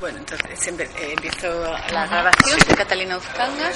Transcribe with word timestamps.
Bueno, 0.00 0.16
entonces 0.16 0.66
eh, 0.66 1.12
empiezo 1.12 1.62
la 1.92 2.06
grabación. 2.06 2.58
Soy 2.58 2.74
Catalina 2.74 3.18
Uzcanga. 3.18 3.70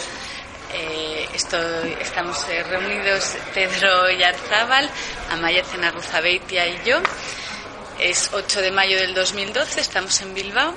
Eh, 0.73 1.29
estoy, 1.35 1.99
estamos 2.01 2.49
eh, 2.49 2.63
reunidos 2.63 3.37
Pedro 3.53 4.11
Yarzábal, 4.11 4.89
Amaya 5.31 5.63
Cenarruzabeitia 5.63 6.67
y 6.67 6.81
yo. 6.87 6.97
Es 8.01 8.31
8 8.33 8.63
de 8.63 8.71
mayo 8.71 8.97
del 8.97 9.13
2012, 9.13 9.83
estamos 9.83 10.19
en 10.23 10.33
Bilbao. 10.33 10.73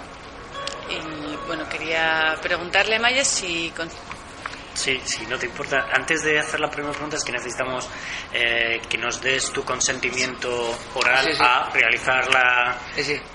Y 0.89 1.47
bueno, 1.47 1.67
quería 1.69 2.37
preguntarle 2.41 2.97
a 2.97 2.99
Maya 2.99 3.23
si 3.23 3.71
Sí, 4.77 5.01
sí, 5.03 5.25
no 5.27 5.39
te 5.39 5.47
importa. 5.47 5.87
Antes 5.91 6.23
de 6.23 6.39
hacer 6.39 6.59
la 6.59 6.69
primera 6.69 6.93
pregunta 6.93 7.17
es 7.17 7.23
que 7.23 7.31
necesitamos 7.31 7.89
eh, 8.31 8.79
que 8.87 8.95
nos 8.99 9.19
des 9.19 9.51
tu 9.51 9.65
consentimiento 9.65 10.77
oral 10.93 11.35
a 11.39 11.71
realizar 11.73 12.31
la, 12.31 12.77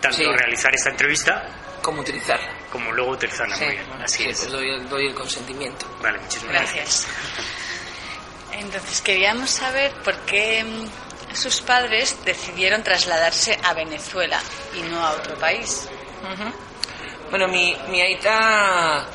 tanto 0.00 0.32
realizar 0.34 0.72
esta 0.72 0.90
entrevista 0.90 1.78
cómo 1.82 2.02
utilizarla. 2.02 2.48
Como 2.70 2.92
luego 2.92 3.10
utilizarla, 3.10 3.56
muy 3.56 3.70
bien. 3.70 3.84
Así 4.00 4.22
es. 4.22 4.38
Pues 4.38 4.52
doy, 4.52 4.84
doy, 4.84 5.08
el 5.08 5.14
consentimiento. 5.16 5.84
Vale, 6.00 6.20
muchísimas 6.20 6.54
gracias. 6.54 7.08
Entonces, 8.52 9.00
queríamos 9.00 9.50
saber 9.50 9.92
por 10.04 10.16
qué 10.20 10.62
mm, 10.62 11.34
sus 11.34 11.60
padres 11.60 12.16
decidieron 12.24 12.84
trasladarse 12.84 13.58
a 13.64 13.74
Venezuela 13.74 14.40
y 14.76 14.82
no 14.82 15.04
a 15.04 15.10
otro 15.10 15.34
país. 15.40 15.88
Bueno, 17.30 17.48
mi, 17.48 17.76
mi 17.88 18.00
aita 18.00 19.08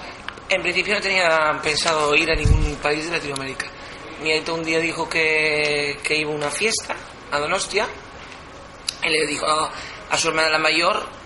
en 0.50 0.62
principio 0.62 0.96
no 0.96 1.02
tenía 1.02 1.60
pensado 1.62 2.16
ir 2.16 2.30
a 2.32 2.36
ningún 2.36 2.76
país 2.76 3.06
de 3.06 3.18
Latinoamérica. 3.18 3.66
Mi 4.22 4.32
aita 4.32 4.54
un 4.54 4.64
día 4.64 4.80
dijo 4.80 5.08
que, 5.08 6.00
iba 6.10 6.32
a 6.32 6.36
una 6.36 6.50
fiesta 6.50 6.96
a 7.32 7.40
Donostia 7.40 7.88
y 9.04 9.10
le 9.10 9.28
dijo 9.28 9.46
a 9.46 10.18
su 10.18 10.30
hermana 10.30 10.50
la 10.50 10.60
mayor 10.60 11.18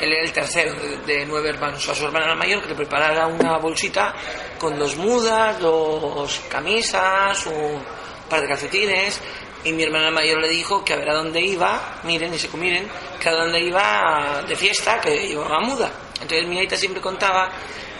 él 0.00 0.12
era 0.12 0.24
el 0.24 0.32
tercero 0.32 0.74
de, 1.06 1.24
nueve 1.26 1.50
hermanos. 1.50 1.88
A 1.88 1.94
su 1.94 2.04
hermana 2.04 2.28
la 2.28 2.34
mayor 2.34 2.62
que 2.62 2.68
le 2.68 2.74
preparara 2.74 3.26
una 3.26 3.58
bolsita 3.58 4.14
con 4.58 4.78
dos 4.78 4.96
mudas, 4.96 5.58
dos 5.60 6.40
camisas, 6.48 7.46
un 7.46 7.80
par 8.28 8.40
de 8.40 8.48
calcetines. 8.48 9.20
Y 9.62 9.72
mi 9.72 9.84
hermana 9.84 10.10
mayor 10.10 10.40
le 10.40 10.48
dijo 10.48 10.84
que 10.84 10.92
a 10.92 10.96
ver 10.96 11.10
a 11.10 11.14
dónde 11.14 11.40
iba, 11.40 12.00
miren 12.02 12.34
y 12.34 12.38
se 12.38 12.54
miren, 12.56 12.88
que 13.20 13.28
a 13.28 13.32
dónde 13.32 13.60
iba 13.60 14.42
de 14.46 14.56
fiesta, 14.56 15.00
que 15.00 15.28
llevaba 15.28 15.60
muda. 15.60 15.90
Entonces 16.20 16.46
mi 16.46 16.58
aita 16.58 16.76
siempre 16.76 17.00
contaba 17.00 17.50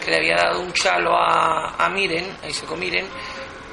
que 0.05 0.11
le 0.11 0.17
había 0.19 0.37
dado 0.37 0.61
un 0.61 0.73
chalo 0.73 1.17
a, 1.17 1.77
a 1.77 1.89
Miren, 1.89 2.37
a 2.43 2.49
Iseco 2.49 2.77
Miren, 2.77 3.07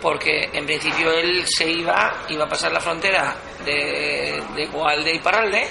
porque 0.02 0.50
en 0.54 0.66
principio 0.66 1.12
él 1.12 1.44
se 1.46 1.70
iba, 1.70 2.24
iba 2.30 2.46
a 2.46 2.50
pasar 2.50 2.72
la 2.72 2.80
frontera 2.80 3.36
de, 3.64 4.42
de 4.56 4.66
Gualde 4.68 5.14
y 5.14 5.20
Parralde 5.20 5.68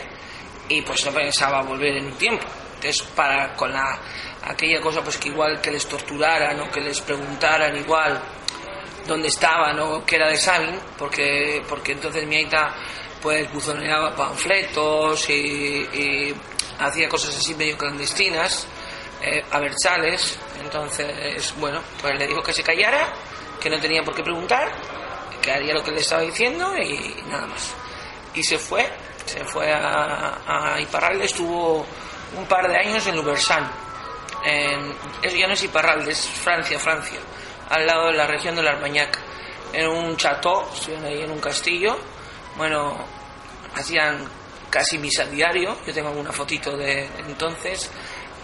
y 0.69 0.83
pues 0.83 1.05
no 1.05 1.13
pensaba 1.13 1.63
volver 1.63 1.97
en 1.97 2.07
un 2.07 2.15
tiempo. 2.15 2.47
Entonces, 2.77 3.03
para 3.15 3.55
con 3.57 3.73
la, 3.73 3.99
aquella 4.45 4.81
cosa 4.81 5.03
pues 5.03 5.19
que 5.19 5.29
igual 5.29 5.61
que 5.61 5.71
les 5.71 5.87
torturaran 5.87 6.61
o 6.61 6.71
que 6.71 6.81
les 6.81 7.01
preguntaran 7.01 7.77
igual 7.77 8.21
dónde 9.07 9.29
estaban 9.29 9.79
o 9.81 10.05
qué 10.05 10.17
era 10.17 10.29
de 10.29 10.37
Sabin, 10.37 10.79
porque, 10.97 11.63
porque 11.69 11.93
entonces 11.93 12.27
mi 12.27 12.37
aita 12.37 12.75
pues 13.21 13.53
buzoneaba 13.53 14.15
panfletos 14.15 15.29
y, 15.29 16.35
hacía 16.79 17.11
cosas 17.11 17.37
así 17.37 17.55
medio 17.55 17.77
clandestinas, 17.77 18.67
eh, 19.23 19.45
a 19.51 19.59
versales, 19.59 20.39
entonces, 20.63 21.55
bueno, 21.59 21.81
pues 22.01 22.19
le 22.19 22.27
dijo 22.27 22.43
que 22.43 22.53
se 22.53 22.63
callara, 22.63 23.13
que 23.61 23.71
no 23.71 23.79
tenía 23.79 24.03
por 24.03 24.15
qué 24.15 24.23
preguntar, 24.23 24.71
que 25.41 25.53
haría 25.53 25.75
lo 25.75 25.83
que 25.83 25.91
le 25.91 26.01
estaba 26.01 26.23
diciendo 26.23 26.77
y 26.77 27.23
nada 27.29 27.47
más. 27.47 27.75
Y 28.35 28.43
se 28.43 28.59
fue 28.59 28.89
se 29.31 29.45
fue 29.45 29.73
a, 29.73 30.75
a 30.75 30.81
Iparralde, 30.81 31.25
estuvo 31.25 31.87
un 32.37 32.47
par 32.47 32.69
de 32.69 32.77
años 32.77 33.07
en 33.07 33.17
Lubersan. 33.17 33.71
En, 34.45 34.93
eso 35.23 35.37
ya 35.37 35.47
no 35.47 35.53
es 35.53 35.63
Iparralde, 35.63 36.11
es 36.11 36.27
Francia, 36.27 36.79
Francia, 36.79 37.19
al 37.69 37.87
lado 37.87 38.07
de 38.07 38.15
la 38.15 38.27
región 38.27 38.57
de 38.57 38.63
la 38.63 38.73
Armañac. 38.73 39.19
En 39.73 39.87
un 39.87 40.17
chateau, 40.17 40.67
estuvieron 40.75 41.07
ahí 41.07 41.23
en 41.23 41.31
un 41.31 41.39
castillo. 41.39 41.97
Bueno, 42.57 42.97
hacían 43.77 44.27
casi 44.69 44.99
misa 44.99 45.25
diario. 45.27 45.77
Yo 45.87 45.95
tengo 45.95 46.09
alguna 46.09 46.33
fotito 46.33 46.77
de 46.77 47.09
entonces. 47.29 47.89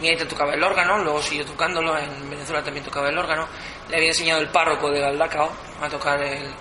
Mi 0.01 0.09
aita 0.09 0.29
tocaba 0.29 0.55
el 0.55 0.63
órgano, 0.63 0.99
luego 0.99 1.23
siguió 1.23 1.45
tocándolo. 1.45 1.97
En 1.99 2.29
Venezuela 2.29 2.63
también 2.63 2.85
tocaba 2.85 3.09
el 3.09 3.17
órgano. 3.17 3.49
Le 3.89 3.97
había 3.97 4.09
enseñado 4.09 4.41
el 4.41 4.49
párroco 4.49 4.91
de 4.91 5.01
Galdacao 5.01 5.51
a 5.81 5.89
tocar 5.89 6.23
el, 6.23 6.55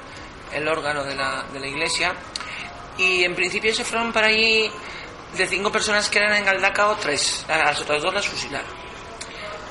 el 0.54 0.68
órgano 0.68 1.04
de 1.04 1.16
la, 1.16 1.44
de 1.52 1.60
la 1.60 1.68
iglesia 1.68 2.14
y 2.98 3.24
en 3.24 3.36
principio 3.36 3.74
se 3.74 3.84
fueron 3.84 4.14
para 4.14 4.28
allí 4.28 4.72
de 5.36 5.48
cinco 5.48 5.72
personas 5.72 6.10
que 6.10 6.20
eran 6.20 6.34
en 6.36 6.46
Galdacao, 6.46 6.96
tres. 6.96 7.46
Las 7.48 7.82
otras 7.82 8.02
dos 8.02 8.14
las 8.14 8.28
fusilaron. 8.28 8.68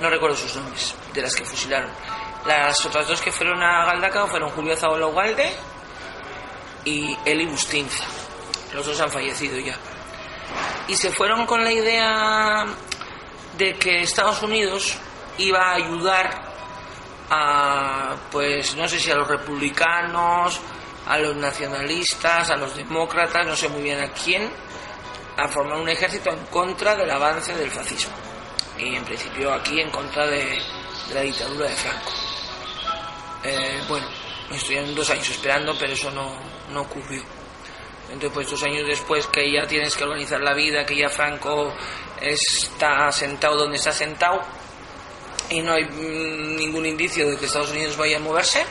No 0.00 0.10
recuerdo 0.10 0.36
sus 0.36 0.54
nombres 0.56 0.94
de 1.12 1.22
las 1.22 1.34
que 1.34 1.44
fusilaron. 1.44 1.90
Las 2.46 2.84
otras 2.84 3.08
dos 3.08 3.20
que 3.22 3.32
fueron 3.32 3.62
a 3.62 3.86
Galdacao 3.86 4.26
fueron 4.26 4.50
Julio 4.50 4.76
Zaola 4.76 5.06
Ugalde 5.06 5.50
y 6.84 7.16
Eli 7.24 7.46
Bustinza. 7.46 8.04
Los 8.74 8.84
dos 8.84 9.00
han 9.00 9.10
fallecido 9.10 9.58
ya. 9.58 9.76
Y 10.88 10.96
se 10.96 11.10
fueron 11.10 11.46
con 11.46 11.64
la 11.64 11.72
idea 11.72 12.66
de 13.56 13.74
que 13.74 14.00
Estados 14.00 14.42
Unidos 14.42 14.96
iba 15.38 15.60
a 15.60 15.74
ayudar 15.74 16.54
a, 17.30 18.16
pues 18.30 18.76
no 18.76 18.86
sé 18.88 18.98
si 18.98 19.10
a 19.10 19.16
los 19.16 19.28
republicanos 19.28 20.60
a 21.06 21.18
los 21.18 21.36
nacionalistas, 21.36 22.50
a 22.50 22.56
los 22.56 22.74
demócratas, 22.76 23.46
no 23.46 23.54
sé 23.54 23.68
muy 23.68 23.82
bien 23.82 24.00
a 24.00 24.08
quién, 24.12 24.50
a 25.36 25.48
formar 25.48 25.78
un 25.78 25.88
ejército 25.88 26.30
en 26.30 26.46
contra 26.46 26.96
del 26.96 27.10
avance 27.10 27.54
del 27.54 27.70
fascismo. 27.70 28.14
Y 28.78 28.96
en 28.96 29.04
principio 29.04 29.52
aquí 29.52 29.80
en 29.80 29.90
contra 29.90 30.26
de, 30.26 30.58
la 31.12 31.20
dictadura 31.20 31.68
de 31.68 31.76
Franco. 31.76 32.12
Eh, 33.44 33.80
bueno, 33.88 34.06
estuvieron 34.50 34.94
dos 34.94 35.10
años 35.10 35.28
esperando, 35.28 35.76
pero 35.78 35.92
eso 35.92 36.10
no, 36.10 36.38
no 36.70 36.80
ocurrió. 36.82 37.22
Entonces, 38.08 38.30
pues 38.32 38.50
dos 38.50 38.62
años 38.62 38.86
después 38.86 39.26
que 39.26 39.50
ya 39.50 39.66
tienes 39.66 39.94
que 39.96 40.04
organizar 40.04 40.40
la 40.40 40.54
vida, 40.54 40.84
que 40.86 40.96
ya 40.96 41.08
Franco 41.08 41.74
está 42.20 43.10
sentado 43.12 43.56
donde 43.56 43.76
está 43.76 43.92
sentado 43.92 44.42
y 45.50 45.60
no 45.60 45.72
hay 45.72 45.84
mm, 45.84 46.56
ningún 46.56 46.86
indicio 46.86 47.30
de 47.30 47.36
que 47.36 47.46
Estados 47.46 47.70
Unidos 47.70 47.96
vaya 47.96 48.16
a 48.16 48.20
moverse, 48.20 48.64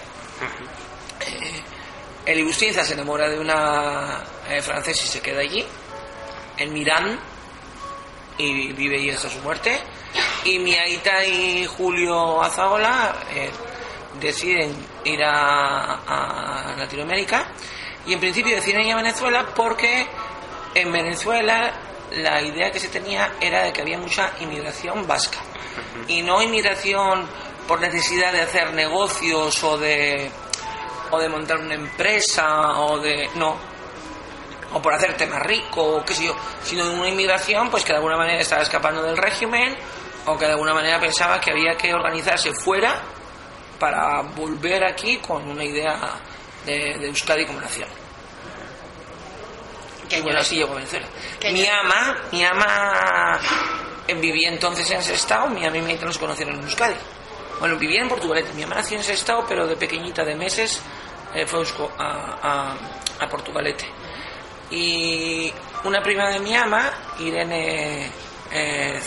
el 2.25 2.39
Ibustinza 2.39 2.83
se 2.83 2.93
enamora 2.93 3.29
de 3.29 3.39
una 3.39 4.23
eh, 4.49 4.61
francesa 4.61 5.03
y 5.03 5.07
se 5.07 5.21
queda 5.21 5.41
allí, 5.41 5.65
en 6.57 6.73
Mirán, 6.73 7.19
y 8.37 8.73
vive 8.73 8.97
allí 8.97 9.09
hasta 9.11 9.29
su 9.29 9.39
muerte. 9.39 9.79
Y 10.45 10.59
mi 10.59 10.73
Aita 10.73 11.25
y 11.25 11.65
Julio 11.65 12.41
Azaola 12.41 13.15
eh, 13.33 13.49
deciden 14.19 14.73
ir 15.03 15.23
a, 15.23 16.75
Latinoamérica 16.77 17.47
y 18.05 18.13
en 18.13 18.19
principio 18.19 18.55
deciden 18.55 18.81
ir 18.81 18.93
a 18.93 18.97
Venezuela 18.97 19.45
porque 19.55 20.07
en 20.75 20.91
Venezuela 20.91 21.71
la 22.15 22.41
idea 22.41 22.71
que 22.71 22.79
se 22.79 22.89
tenía 22.89 23.33
era 23.39 23.63
de 23.63 23.73
que 23.73 23.81
había 23.81 23.97
mucha 23.97 24.31
inmigración 24.39 25.07
vasca. 25.07 25.39
Y 26.07 26.21
no 26.21 26.41
inmigración 26.41 27.27
por 27.67 27.79
necesidad 27.79 28.31
de 28.31 28.41
hacer 28.41 28.73
negocios 28.73 29.63
o 29.63 29.77
de 29.77 30.31
o 31.11 31.19
de 31.19 31.29
montar 31.29 31.59
una 31.59 31.75
empresa 31.75 32.79
o 32.79 32.99
de 32.99 33.29
no 33.35 33.55
o 34.73 34.81
por 34.81 34.93
hacerte 34.93 35.27
más 35.27 35.43
rico 35.43 35.81
o 35.97 36.05
qué 36.05 36.15
sé 36.15 36.25
yo 36.25 36.35
sino 36.63 36.85
de 36.85 36.95
una 36.95 37.07
inmigración 37.07 37.69
pues 37.69 37.83
que 37.83 37.93
de 37.93 37.97
alguna 37.97 38.17
manera 38.17 38.41
estaba 38.41 38.63
escapando 38.63 39.03
del 39.03 39.15
régimen 39.15 39.75
o 40.25 40.37
que 40.37 40.45
de 40.45 40.53
alguna 40.53 40.73
manera 40.73 40.99
pensaba 40.99 41.39
que 41.39 41.51
había 41.51 41.77
que 41.77 41.93
organizarse 41.93 42.51
fuera 42.53 42.99
para 43.79 44.21
volver 44.21 44.83
aquí 44.83 45.17
con 45.17 45.47
una 45.47 45.63
idea 45.63 46.15
de, 46.65 46.97
de 46.97 47.07
Euskadi 47.07 47.45
como 47.45 47.61
nación 47.61 48.02
y 50.17 50.21
bueno 50.21 50.39
así 50.39 50.55
llegó 50.55 50.73
a 50.73 50.75
Venezuela 50.75 51.07
mi 51.51 51.65
ama 51.67 52.17
mi 52.31 52.43
ama 52.43 53.39
vivía 54.19 54.49
entonces 54.49 54.89
en 54.91 54.99
ese 54.99 55.13
estado 55.13 55.49
mi 55.49 55.65
ama 55.65 55.77
y 55.77 55.81
mi 55.81 55.93
nos 55.95 56.17
conocieron 56.17 56.55
en 56.55 56.63
Euskadi 56.63 56.95
bueno, 57.63 57.77
vivía 57.77 58.01
en 58.01 58.09
Portugalete. 58.09 58.51
Mi 58.55 58.63
mamá 58.63 58.75
nació 58.75 58.95
en 58.95 59.01
ese 59.01 59.13
estado, 59.13 59.45
pero 59.47 59.65
de 59.65 59.77
pequeñita, 59.77 60.25
de 60.25 60.35
meses, 60.35 60.81
eh, 61.33 61.45
fue 61.45 61.63
a, 61.97 62.75
a, 63.19 63.29
Portugalete. 63.29 63.85
Y 64.69 65.49
una 65.85 66.01
prima 66.01 66.29
de 66.29 66.41
mi 66.41 66.53
ama, 66.55 66.91
Irene 67.19 68.11
eh, 68.51 68.99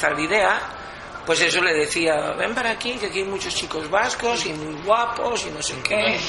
pues 1.26 1.40
eso 1.42 1.60
le 1.60 1.74
decía, 1.74 2.32
ven 2.38 2.54
para 2.54 2.70
aquí, 2.70 2.92
que 2.94 3.06
aquí 3.08 3.18
hay 3.18 3.24
muchos 3.24 3.54
chicos 3.54 3.90
vascos 3.90 4.46
y 4.46 4.54
muy 4.54 4.80
guapos 4.82 5.46
y 5.46 5.50
no 5.50 5.62
sé 5.62 5.74
qué. 5.82 6.18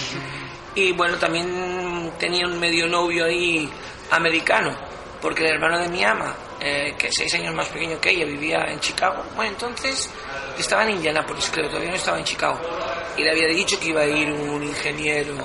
Y 0.75 0.91
bueno, 0.91 1.17
también 1.17 2.11
tenía 2.19 2.45
un 2.45 2.59
medio 2.59 2.87
novio 2.87 3.25
ahí 3.25 3.67
americano, 4.11 4.75
porque 5.21 5.43
el 5.43 5.55
hermano 5.55 5.79
de 5.79 5.89
mi 5.89 6.03
ama, 6.03 6.35
eh, 6.59 6.95
que 6.97 7.11
seis 7.11 7.33
años 7.35 7.53
más 7.53 7.67
pequeño 7.69 7.99
que 7.99 8.11
ella, 8.11 8.25
vivía 8.25 8.65
en 8.67 8.79
Chicago. 8.79 9.23
Bueno, 9.35 9.51
entonces 9.51 10.09
estaba 10.57 10.83
en 10.83 10.91
Indianápolis, 10.91 11.49
creo, 11.51 11.67
todavía 11.67 11.89
no 11.89 11.95
estaba 11.95 12.17
en 12.17 12.23
Chicago. 12.23 12.59
Y 13.17 13.23
le 13.23 13.31
había 13.31 13.47
dicho 13.47 13.79
que 13.79 13.89
iba 13.89 14.01
a 14.01 14.05
ir 14.05 14.31
un 14.31 14.63
ingeniero 14.63 15.35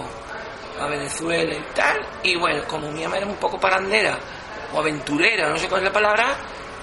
a 0.80 0.86
Venezuela 0.86 1.54
y 1.54 1.74
tal. 1.74 2.00
Y 2.22 2.36
bueno, 2.36 2.62
como 2.66 2.90
mi 2.90 3.04
ama 3.04 3.16
era 3.16 3.26
un 3.26 3.36
poco 3.36 3.58
parandera 3.58 4.18
o 4.72 4.78
aventurera, 4.78 5.48
no 5.48 5.58
sé 5.58 5.68
cuál 5.68 5.82
es 5.82 5.88
la 5.88 5.92
palabra, 5.92 6.36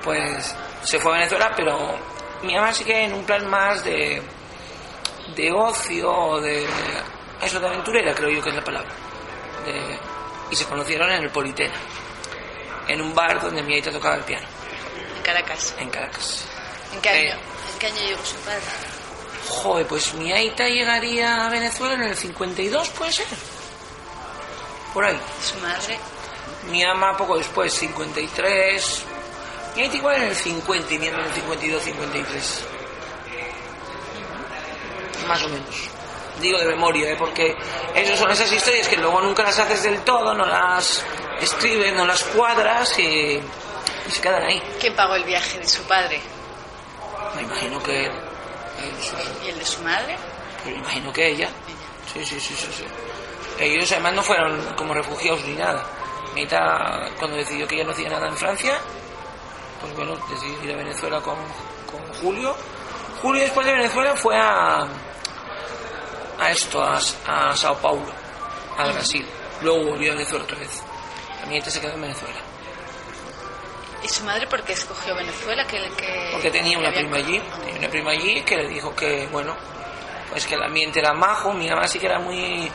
pues 0.03 0.55
se 0.83 0.99
fue 0.99 1.11
a 1.11 1.15
Venezuela, 1.15 1.51
pero 1.55 1.97
mi 2.43 2.55
mamá 2.55 2.71
sí 2.71 2.83
que 2.83 3.03
en 3.03 3.13
un 3.13 3.23
plan 3.23 3.49
más 3.49 3.83
de, 3.83 4.21
de 5.35 5.51
ocio, 5.51 6.39
de 6.39 6.65
eso 7.41 7.59
de 7.59 7.67
aventurera, 7.67 8.13
creo 8.13 8.29
yo 8.29 8.41
que 8.41 8.49
es 8.49 8.55
la 8.55 8.63
palabra. 8.63 8.91
Y 10.51 10.55
se 10.55 10.65
conocieron 10.65 11.11
en 11.11 11.23
el 11.23 11.29
Politena, 11.29 11.75
en 12.87 13.01
un 13.01 13.13
bar 13.13 13.41
donde 13.41 13.61
mi 13.63 13.75
aita 13.75 13.91
tocaba 13.91 14.15
el 14.15 14.23
piano. 14.23 14.47
En 15.17 15.23
Caracas. 15.23 15.75
En 15.77 15.89
Caracas. 15.89 16.45
¿En 16.93 17.01
qué 17.01 17.09
año, 17.09 17.33
¿en 17.73 17.79
qué 17.79 17.87
año 17.87 18.01
llegó 18.01 18.25
su 18.25 18.35
padre? 18.37 18.61
Joder, 19.47 19.87
pues 19.87 20.13
mi 20.15 20.31
aita 20.31 20.67
llegaría 20.67 21.45
a 21.45 21.49
Venezuela 21.49 21.95
en 21.95 22.03
el 22.03 22.15
52, 22.15 22.89
puede 22.89 23.11
ser. 23.11 23.25
Por 24.93 25.05
ahí. 25.05 25.19
¿Su 25.43 25.57
madre? 25.59 25.99
Mi 26.71 26.83
ama 26.83 27.15
poco 27.15 27.37
después, 27.37 27.73
53, 27.73 29.03
y 29.75 29.81
ahí 29.81 29.95
igual 29.95 30.15
en 30.17 30.23
el 30.23 30.35
50 30.35 30.93
y 30.93 30.95
en 30.95 31.03
el 31.15 31.31
52, 31.33 31.83
53. 31.83 32.63
Más 35.27 35.43
o 35.43 35.49
menos. 35.49 35.98
Digo 36.39 36.57
de 36.59 36.65
memoria, 36.65 37.11
¿eh? 37.11 37.15
porque 37.17 37.55
esas 37.93 38.17
son 38.17 38.31
esas 38.31 38.51
historias 38.51 38.87
que 38.87 38.97
luego 38.97 39.21
nunca 39.21 39.43
las 39.43 39.59
haces 39.59 39.83
del 39.83 40.01
todo, 40.01 40.33
no 40.33 40.45
las 40.45 41.05
escribes, 41.41 41.93
no 41.93 42.05
las 42.05 42.23
cuadras 42.23 42.97
y, 42.99 43.41
se 44.09 44.21
quedan 44.21 44.43
ahí. 44.43 44.61
¿Quién 44.79 44.95
pagó 44.95 45.15
el 45.15 45.23
viaje 45.23 45.59
de 45.59 45.67
su 45.67 45.83
padre? 45.83 46.21
Me 47.35 47.43
imagino 47.43 47.81
que... 47.83 48.09
¿Y 49.45 49.49
el 49.49 49.59
de 49.59 49.65
su 49.65 49.81
madre? 49.81 50.17
Me 50.65 50.71
imagino 50.71 51.11
que 51.11 51.27
ella. 51.27 51.49
Sí, 52.13 52.25
sí, 52.25 52.39
sí, 52.39 52.55
sí, 52.55 52.67
sí. 52.77 52.85
Ellos 53.59 53.91
además 53.91 54.13
no 54.13 54.23
fueron 54.23 54.59
como 54.75 54.93
refugiados 54.93 55.43
ni 55.45 55.53
nada. 55.53 55.85
Ahorita, 56.29 57.09
cuando 57.19 57.37
decidió 57.37 57.67
que 57.67 57.75
ella 57.75 57.83
no 57.83 57.91
hacía 57.91 58.09
nada 58.09 58.27
en 58.27 58.37
Francia, 58.37 58.79
pues 59.81 59.95
bueno, 59.95 60.15
decidí 60.29 60.55
ir 60.63 60.73
a 60.73 60.77
Venezuela 60.77 61.21
con, 61.21 61.35
Julio. 62.21 62.55
Julio 63.21 63.41
después 63.41 63.65
de 63.65 63.73
Venezuela 63.73 64.15
fue 64.15 64.37
a, 64.37 64.87
a 66.39 66.51
esto, 66.51 66.81
a, 66.81 66.99
Sao 67.55 67.77
Paulo, 67.77 68.11
a 68.77 68.87
Brasil. 68.91 69.25
Luego 69.61 69.91
volvió 69.91 70.11
a 70.11 70.15
Venezuela 70.15 70.45
otra 70.45 70.57
vez. 70.57 70.81
La 71.41 71.47
nieta 71.47 71.69
se 71.69 71.81
quedó 71.81 71.93
en 71.93 72.01
Venezuela. 72.01 72.39
¿Y 74.03 74.07
su 74.07 74.23
madre 74.23 74.47
por 74.47 74.63
qué 74.63 74.73
escogió 74.73 75.13
Venezuela? 75.15 75.65
Que, 75.67 76.29
Porque 76.31 76.49
tenía 76.49 76.77
una 76.77 76.91
prima 76.91 77.17
allí, 77.17 77.41
tenía 77.59 77.79
una 77.79 77.89
prima 77.89 78.11
allí 78.11 78.41
que 78.43 78.55
le 78.55 78.69
dijo 78.69 78.95
que, 78.95 79.27
bueno, 79.27 79.55
pues 80.29 80.45
que 80.45 80.55
el 80.55 80.63
ambiente 80.63 80.99
era 80.99 81.13
majo, 81.13 81.53
mi 81.53 81.69
mamá 81.69 81.87
sí 81.87 81.99
que 81.99 82.05
era 82.05 82.19
muy 82.19 82.71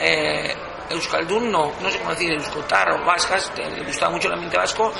eh, 0.00 0.54
euskaldun, 0.90 1.50
no, 1.50 1.72
no 1.80 1.90
sé 1.90 1.98
cómo 1.98 2.10
decir, 2.10 2.32
euskotar 2.32 2.92
o 2.92 3.04
vascas, 3.04 3.50
le 3.56 3.84
gustaba 3.84 4.12
mucho 4.12 4.28
el 4.28 4.34
ambiente 4.34 4.58
vasco, 4.58 4.92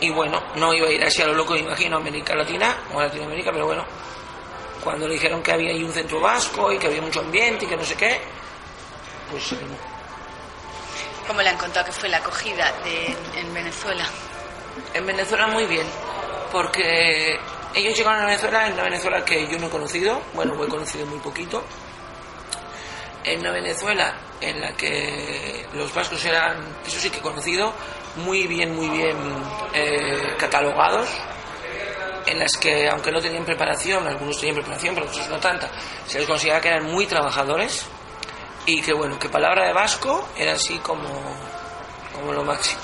y 0.00 0.10
bueno, 0.10 0.42
no 0.56 0.74
iba 0.74 0.88
a 0.88 0.90
ir 0.90 1.02
así 1.04 1.22
a 1.22 1.26
lo 1.26 1.34
loco, 1.34 1.56
imagino, 1.56 1.96
a 1.96 2.00
América 2.00 2.34
Latina 2.34 2.76
o 2.92 2.98
a 2.98 3.04
Latinoamérica, 3.04 3.52
pero 3.52 3.66
bueno, 3.66 3.84
cuando 4.82 5.06
le 5.06 5.14
dijeron 5.14 5.42
que 5.42 5.52
había 5.52 5.70
ahí 5.70 5.82
un 5.82 5.92
centro 5.92 6.20
vasco 6.20 6.72
y 6.72 6.78
que 6.78 6.88
había 6.88 7.02
mucho 7.02 7.20
ambiente 7.20 7.64
y 7.64 7.68
que 7.68 7.76
no 7.76 7.84
sé 7.84 7.94
qué, 7.94 8.20
pues 9.30 9.52
no. 9.52 9.92
¿Cómo 11.26 11.40
le 11.40 11.48
han 11.48 11.56
contado 11.56 11.86
que 11.86 11.92
fue 11.92 12.08
la 12.08 12.18
acogida 12.18 12.72
de, 12.84 13.16
en 13.40 13.54
Venezuela? 13.54 14.04
En 14.92 15.06
Venezuela 15.06 15.46
muy 15.46 15.66
bien, 15.66 15.86
porque 16.50 17.38
ellos 17.74 17.96
llegaron 17.96 18.22
a 18.22 18.26
Venezuela, 18.26 18.66
en 18.66 18.72
una 18.74 18.82
Venezuela 18.82 19.24
que 19.24 19.46
yo 19.46 19.58
no 19.58 19.66
he 19.66 19.70
conocido, 19.70 20.20
bueno, 20.34 20.52
he 20.62 20.68
conocido 20.68 21.06
muy 21.06 21.20
poquito, 21.20 21.62
en 23.24 23.40
una 23.40 23.52
Venezuela 23.52 24.14
en 24.40 24.60
la 24.60 24.72
que 24.74 25.64
los 25.74 25.94
vascos 25.94 26.24
eran, 26.24 26.56
eso 26.84 26.98
sí 26.98 27.08
que 27.08 27.18
he 27.18 27.22
conocido, 27.22 27.72
muy 28.16 28.46
bien, 28.46 28.74
muy 28.74 28.88
bien 28.88 29.16
eh, 29.72 30.34
catalogados, 30.38 31.08
en 32.26 32.38
las 32.38 32.56
que, 32.56 32.88
aunque 32.88 33.10
no 33.10 33.20
tenían 33.20 33.44
preparación, 33.44 34.06
algunos 34.06 34.38
tenían 34.38 34.56
preparación, 34.56 34.94
pero 34.94 35.06
otros 35.06 35.28
no 35.28 35.38
tanta, 35.38 35.68
se 36.06 36.18
les 36.18 36.28
consideraba 36.28 36.60
que 36.60 36.68
eran 36.68 36.84
muy 36.84 37.06
trabajadores 37.06 37.86
y 38.66 38.80
que, 38.80 38.92
bueno, 38.92 39.18
que 39.18 39.28
palabra 39.28 39.66
de 39.66 39.72
vasco 39.72 40.28
era 40.36 40.52
así 40.52 40.78
como, 40.78 41.08
como 42.12 42.32
lo 42.32 42.44
máximo. 42.44 42.80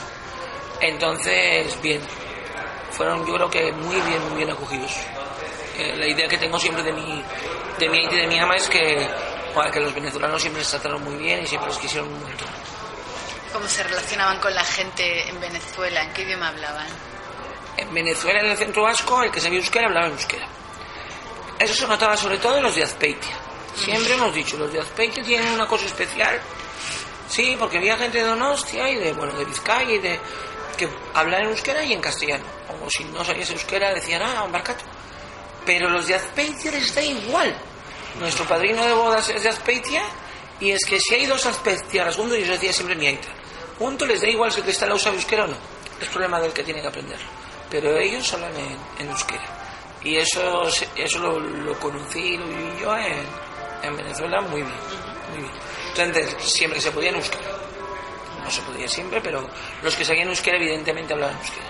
Entonces, 0.80 1.80
bien, 1.82 2.00
fueron 2.92 3.26
yo 3.26 3.34
creo 3.34 3.50
que 3.50 3.72
muy 3.72 4.00
bien, 4.00 4.22
muy 4.28 4.38
bien 4.38 4.50
acogidos. 4.50 4.92
Eh, 5.76 5.94
la 5.96 6.06
idea 6.06 6.28
que 6.28 6.38
tengo 6.38 6.58
siempre 6.58 6.82
de 6.82 6.92
mi, 6.92 7.22
de 7.78 7.88
mi 7.88 8.04
y 8.04 8.16
de 8.16 8.26
mi 8.26 8.38
ama 8.38 8.56
es 8.56 8.68
que, 8.68 9.08
que 9.72 9.80
los 9.80 9.94
venezolanos 9.94 10.40
siempre 10.40 10.60
les 10.60 10.70
trataron 10.70 11.02
muy 11.04 11.16
bien 11.16 11.42
y 11.42 11.46
siempre 11.46 11.68
les 11.68 11.78
quisieron 11.78 12.08
un 12.08 12.20
montón. 12.20 12.48
¿Cómo 13.52 13.66
se 13.66 13.82
relacionaban 13.82 14.40
con 14.40 14.54
la 14.54 14.64
gente 14.64 15.28
en 15.28 15.40
Venezuela? 15.40 16.02
¿En 16.02 16.12
qué 16.12 16.22
idioma 16.22 16.48
hablaban? 16.48 16.86
En 17.78 17.94
Venezuela, 17.94 18.40
en 18.40 18.50
el 18.50 18.56
centro 18.56 18.82
vasco, 18.82 19.22
el 19.22 19.30
que 19.30 19.40
sabía 19.40 19.58
euskera 19.58 19.86
hablaba 19.86 20.08
euskera. 20.08 20.46
Eso 21.58 21.74
se 21.74 21.86
notaba 21.86 22.16
sobre 22.16 22.38
todo 22.38 22.56
en 22.56 22.62
los 22.62 22.74
de 22.74 22.82
Azpeitia. 22.82 23.36
Siempre 23.74 24.14
hemos 24.14 24.34
dicho, 24.34 24.56
los 24.56 24.72
de 24.72 24.80
Azpeitia 24.80 25.22
tienen 25.22 25.52
una 25.52 25.66
cosa 25.66 25.86
especial. 25.86 26.40
Sí, 27.28 27.56
porque 27.58 27.78
había 27.78 27.96
gente 27.96 28.18
de 28.18 28.24
Donostia 28.24 28.88
y 28.90 28.96
de, 28.96 29.12
bueno, 29.12 29.32
de 29.32 29.44
Vizcaya 29.44 29.92
y 29.92 29.98
de 29.98 30.20
que 30.76 30.88
hablaban 31.14 31.46
en 31.46 31.50
euskera 31.52 31.82
y 31.84 31.92
en 31.92 32.00
castellano. 32.00 32.44
O 32.84 32.90
si 32.90 33.04
no 33.04 33.24
sabías 33.24 33.50
euskera 33.50 33.94
decían, 33.94 34.22
ah, 34.22 34.44
un 34.44 34.52
barcato. 34.52 34.84
Pero 35.64 35.88
los 35.90 36.06
de 36.06 36.14
Azpeitia 36.14 36.70
les 36.70 36.94
da 36.94 37.02
igual. 37.02 37.56
Nuestro 38.18 38.44
padrino 38.46 38.84
de 38.84 38.92
bodas 38.92 39.28
es 39.30 39.42
de 39.42 39.48
Azpeitia 39.48 40.02
y 40.60 40.70
es 40.70 40.84
que 40.84 40.98
si 41.00 41.14
hay 41.14 41.26
dos 41.26 41.46
Azpeitia 41.46 42.04
al 42.04 42.12
segundo, 42.12 42.36
yo 42.36 42.52
decía 42.52 42.72
siempre 42.72 42.96
mi 42.96 43.06
aita 43.06 43.28
punto 43.78 44.04
les 44.04 44.20
da 44.20 44.28
igual 44.28 44.50
si 44.50 44.60
está 44.60 44.86
la 44.86 44.94
usa 44.94 45.12
euskera 45.12 45.44
o 45.44 45.46
no. 45.46 45.56
Es 46.00 46.08
problema 46.08 46.40
del 46.40 46.52
que 46.52 46.64
tiene 46.64 46.82
que 46.82 46.88
aprender. 46.88 47.18
Pero 47.70 47.96
ellos 47.98 48.32
hablan 48.32 48.52
en, 48.98 49.08
euskera. 49.08 49.42
Y 50.02 50.16
eso, 50.16 50.68
eso 50.96 51.18
lo, 51.18 51.78
conocí 51.78 52.18
y 52.18 52.36
lo 52.36 52.46
viví 52.46 52.80
yo 52.80 52.96
en, 52.96 53.96
Venezuela 53.96 54.40
muy 54.40 54.62
bien, 54.62 54.74
muy 55.30 55.42
bien. 55.42 55.52
Entonces, 55.96 56.36
siempre 56.42 56.80
se 56.80 56.90
podía 56.90 57.10
en 57.10 57.16
euskera. 57.16 57.50
No 58.42 58.50
se 58.50 58.62
podía 58.62 58.88
siempre, 58.88 59.20
pero 59.20 59.48
los 59.82 59.94
que 59.94 60.04
sabían 60.04 60.28
euskera 60.28 60.56
evidentemente 60.56 61.12
hablaban 61.12 61.36
euskera. 61.36 61.66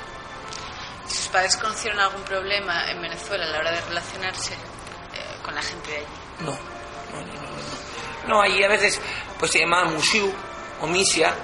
¿Sus 1.08 1.28
padres 1.28 1.56
conocieron 1.56 1.98
algún 1.98 2.22
problema 2.22 2.90
en 2.90 3.00
Venezuela 3.00 3.46
a 3.46 3.48
la 3.48 3.58
hora 3.58 3.72
de 3.72 3.80
relacionarse 3.80 4.52
eh, 4.52 5.42
con 5.42 5.54
la 5.54 5.62
gente 5.62 5.90
de 5.90 5.96
allí? 5.98 6.06
No, 6.40 6.50
no, 6.50 7.20
no, 7.20 7.32
no. 7.32 8.28
No, 8.28 8.42
allí 8.42 8.62
a 8.62 8.68
veces 8.68 9.00
pues 9.38 9.50
se 9.50 9.60
llamaban 9.60 9.94
Musiu 9.94 10.30
o 10.82 10.86
Misia, 10.86 11.34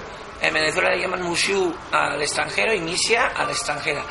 en 0.41 0.53
Venezuela 0.53 0.89
le 0.91 1.01
llaman 1.01 1.23
mushu 1.23 1.73
al 1.91 2.21
extranjero 2.21 2.73
y 2.73 2.79
misia 2.79 3.27
a 3.27 3.45
la 3.45 3.51
extranjera. 3.51 4.03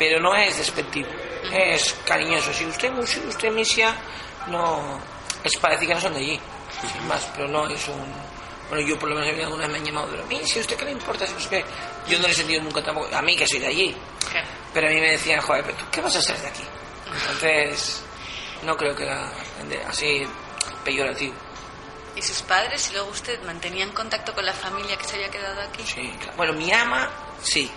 Pero 0.00 0.18
no 0.18 0.34
es 0.34 0.56
despectivo, 0.56 1.10
es 1.52 1.94
cariñoso. 2.06 2.54
Si 2.54 2.64
usted 2.64 2.90
mushu, 2.90 3.20
usted 3.28 3.52
misia, 3.52 3.94
no. 4.48 4.98
Es 5.44 5.58
parece 5.58 5.86
que 5.86 5.94
no 5.94 6.00
son 6.00 6.14
de 6.14 6.20
allí, 6.20 6.40
sin 6.90 7.06
más, 7.06 7.30
pero 7.36 7.46
no 7.48 7.68
es 7.68 7.86
un. 7.86 8.02
Bueno, 8.70 8.86
yo 8.86 8.98
por 8.98 9.10
lo 9.10 9.16
menos 9.16 9.38
alguna 9.44 9.64
vez 9.64 9.72
me 9.72 9.78
han 9.78 9.84
llamado, 9.84 10.08
pero 10.10 10.24
misia, 10.26 10.62
¿usted 10.62 10.76
qué 10.76 10.86
le 10.86 10.92
importa? 10.92 11.26
Si 11.26 11.34
usted... 11.34 11.62
Yo 12.08 12.18
no 12.18 12.26
le 12.26 12.32
he 12.32 12.34
sentido 12.34 12.62
nunca 12.62 12.82
tampoco, 12.82 13.14
a 13.14 13.20
mí 13.20 13.36
que 13.36 13.46
soy 13.46 13.58
de 13.58 13.66
allí. 13.66 13.94
Pero 14.72 14.86
a 14.86 14.90
mí 14.90 15.00
me 15.00 15.10
decían, 15.10 15.40
joder, 15.42 15.64
pero 15.64 15.76
tú 15.76 15.84
qué 15.92 16.00
vas 16.00 16.16
a 16.16 16.20
hacer 16.20 16.38
de 16.38 16.48
aquí? 16.48 16.62
Entonces, 17.20 18.02
no 18.62 18.74
creo 18.76 18.96
que 18.96 19.02
era 19.02 19.30
así 19.86 20.26
peyorativo. 20.82 21.34
¿Y 22.16 22.22
sus 22.22 22.42
padres 22.42 22.88
y 22.90 22.94
luego 22.94 23.10
usted 23.10 23.42
mantenían 23.42 23.90
contacto 23.92 24.32
con 24.34 24.46
la 24.46 24.52
familia 24.54 24.96
que 24.96 25.04
se 25.04 25.16
había 25.16 25.30
quedado 25.30 25.60
aquí? 25.60 25.82
Sí, 25.84 26.12
Bueno, 26.36 26.52
mi 26.54 26.72
ama, 26.72 27.10
sí. 27.42 27.70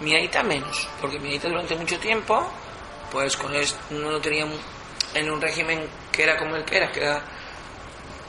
Mi 0.00 0.14
aita 0.14 0.42
menos, 0.42 0.88
porque 1.00 1.18
mi 1.18 1.30
aita 1.32 1.48
durante 1.48 1.74
mucho 1.74 1.98
tiempo, 1.98 2.46
pues 3.10 3.36
con 3.36 3.54
esto 3.54 3.78
no 3.90 4.10
lo 4.10 4.20
tenía 4.20 4.46
en 5.14 5.30
un 5.30 5.40
régimen 5.40 5.88
que 6.12 6.22
era 6.22 6.36
como 6.36 6.56
el 6.56 6.64
que 6.64 6.76
era, 6.76 6.92
que 6.92 7.00
era 7.00 7.22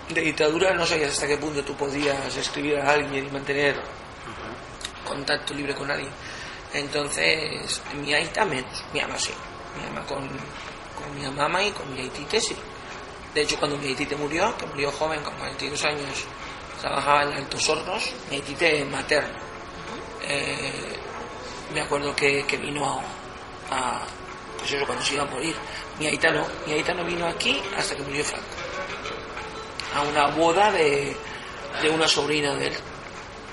de 0.09 0.21
dictadura, 0.21 0.73
no 0.73 0.85
sabías 0.85 1.11
hasta 1.11 1.27
qué 1.27 1.37
punto 1.37 1.63
tú 1.63 1.75
podías 1.75 2.35
escribir 2.35 2.77
a 2.79 2.91
alguien 2.91 3.25
y 3.25 3.29
mantener 3.29 3.75
contacto 5.05 5.53
libre 5.53 5.75
con 5.75 5.89
alguien. 5.91 6.11
Entonces, 6.73 7.81
mi 8.01 8.13
aita 8.13 8.45
menos, 8.45 8.83
mi 8.93 8.99
ama 8.99 9.17
sí. 9.17 9.31
Mi 9.77 9.87
ama 9.87 10.05
con, 10.05 10.27
con 10.27 11.15
mi 11.15 11.27
mamá 11.29 11.63
y 11.63 11.71
con 11.71 11.93
mi 11.93 12.01
aitite 12.01 12.39
sí. 12.39 12.55
De 13.33 13.41
hecho, 13.41 13.57
cuando 13.59 13.77
mi 13.77 13.93
tite 13.93 14.15
murió, 14.15 14.55
que 14.57 14.65
murió 14.65 14.91
joven, 14.91 15.21
con 15.21 15.33
42 15.35 15.83
años, 15.85 16.25
trabajaba 16.81 17.23
en 17.23 17.33
Altos 17.33 17.69
Hornos, 17.69 18.11
mi 18.31 18.39
tite 18.41 18.83
materno. 18.85 19.37
Eh, 20.23 20.96
me 21.73 21.81
acuerdo 21.81 22.15
que, 22.15 22.43
vino 22.61 23.01
a, 23.69 24.01
pues 24.57 24.71
eso, 24.71 24.85
cuando 24.85 25.03
se 25.03 25.15
iba 25.15 25.23
a 25.23 25.27
morir. 25.27 25.55
Mi 25.99 26.07
aita 26.07 26.31
no, 26.31 26.45
mi 26.65 26.73
aita 26.73 26.93
no 26.93 27.03
vino 27.03 27.27
aquí 27.27 27.61
hasta 27.75 27.95
que 27.95 28.03
murió 28.03 28.23
Franco. 28.23 28.45
A 29.95 30.01
una 30.01 30.27
boda 30.27 30.71
de, 30.71 31.15
de 31.81 31.89
una 31.89 32.07
sobrina 32.07 32.55
de 32.55 32.67
él. 32.67 32.77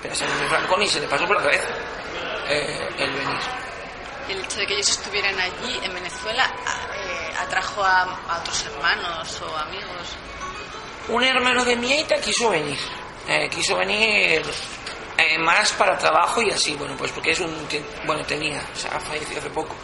Pero 0.02 0.14
a 0.14 0.16
San 0.16 0.28
Franco 0.28 0.76
ni 0.78 0.87
se 0.87 1.00
le 1.00 1.09
pasó 1.09 1.26
por 1.26 1.37
la 1.37 1.42
cabeza 1.44 1.68
eh, 2.49 2.88
el 2.99 3.11
venir. 3.11 3.40
¿Y 4.28 4.33
el 4.33 4.44
hecho 4.44 4.59
de 4.59 4.66
que 4.66 4.75
ellos 4.75 4.88
estuvieran 4.88 5.38
allí 5.38 5.80
en 5.83 5.94
Venezuela 5.94 6.44
eh, 6.94 7.35
atrajo 7.38 7.83
a, 7.83 8.02
a, 8.02 8.38
otros 8.40 8.66
hermanos 8.66 9.42
o 9.42 9.56
amigos? 9.56 10.16
Un 11.09 11.23
hermano 11.23 11.64
de 11.64 11.76
mi 11.76 11.92
aita 11.92 12.16
quiso 12.21 12.50
venir. 12.50 12.78
Eh, 13.28 13.49
quiso 13.50 13.76
venir 13.76 14.42
eh, 15.31 15.38
más 15.38 15.73
para 15.73 15.97
trabajo 15.97 16.43
y 16.43 16.50
así, 16.50 16.75
bueno, 16.75 16.95
pues 16.97 17.11
porque 17.12 17.33
es 17.33 17.40
un. 17.40 17.52
Bueno, 18.07 18.25
tenía, 18.25 18.62
o 18.75 18.76
sea, 18.76 18.99
falleció 19.00 19.38
hace 19.38 19.50
poco, 19.50 19.75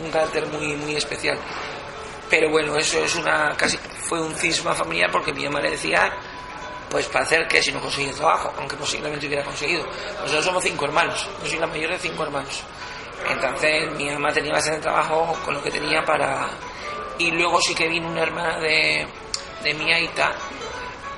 un 0.00 0.10
carácter 0.10 0.46
muy, 0.46 0.74
muy 0.76 0.96
especial. 0.96 1.38
Pero 2.30 2.50
bueno, 2.50 2.76
eso 2.76 3.04
es 3.04 3.14
una. 3.16 3.54
casi 3.56 3.76
fue 3.76 4.20
un 4.20 4.34
cisma 4.34 4.74
familiar 4.74 5.10
porque 5.10 5.32
mi 5.32 5.44
mamá 5.44 5.60
le 5.60 5.70
decía, 5.70 6.12
pues 6.90 7.06
para 7.06 7.24
hacer 7.24 7.48
que 7.48 7.62
si 7.62 7.72
no 7.72 7.80
conseguía 7.80 8.12
trabajo, 8.12 8.52
aunque 8.58 8.76
posiblemente 8.76 9.26
hubiera 9.26 9.44
conseguido. 9.44 9.84
Nosotros 10.20 10.44
somos 10.44 10.62
cinco 10.62 10.84
hermanos, 10.84 11.28
yo 11.42 11.48
soy 11.48 11.58
la 11.58 11.66
mayor 11.66 11.90
de 11.90 11.98
cinco 11.98 12.22
hermanos. 12.22 12.62
Entonces 13.28 13.90
mi 13.96 14.10
mamá 14.10 14.32
tenía 14.32 14.52
bastante 14.52 14.80
trabajo 14.80 15.36
con 15.44 15.54
lo 15.54 15.62
que 15.62 15.70
tenía 15.70 16.04
para. 16.04 16.48
Y 17.18 17.30
luego 17.30 17.60
sí 17.60 17.74
que 17.74 17.88
vino 17.88 18.08
una 18.08 18.22
hermana 18.22 18.58
de, 18.58 19.06
de 19.62 19.74
mi 19.74 19.92
aita, 19.92 20.32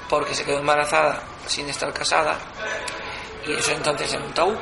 porque 0.09 0.35
se 0.35 0.45
quedó 0.45 0.59
embarazada 0.59 1.23
sin 1.47 1.69
estar 1.69 1.93
casada 1.93 2.39
y 3.47 3.53
eso 3.53 3.73
entonces 3.73 4.13
en 4.13 4.23
un 4.23 4.33
tabú. 4.33 4.57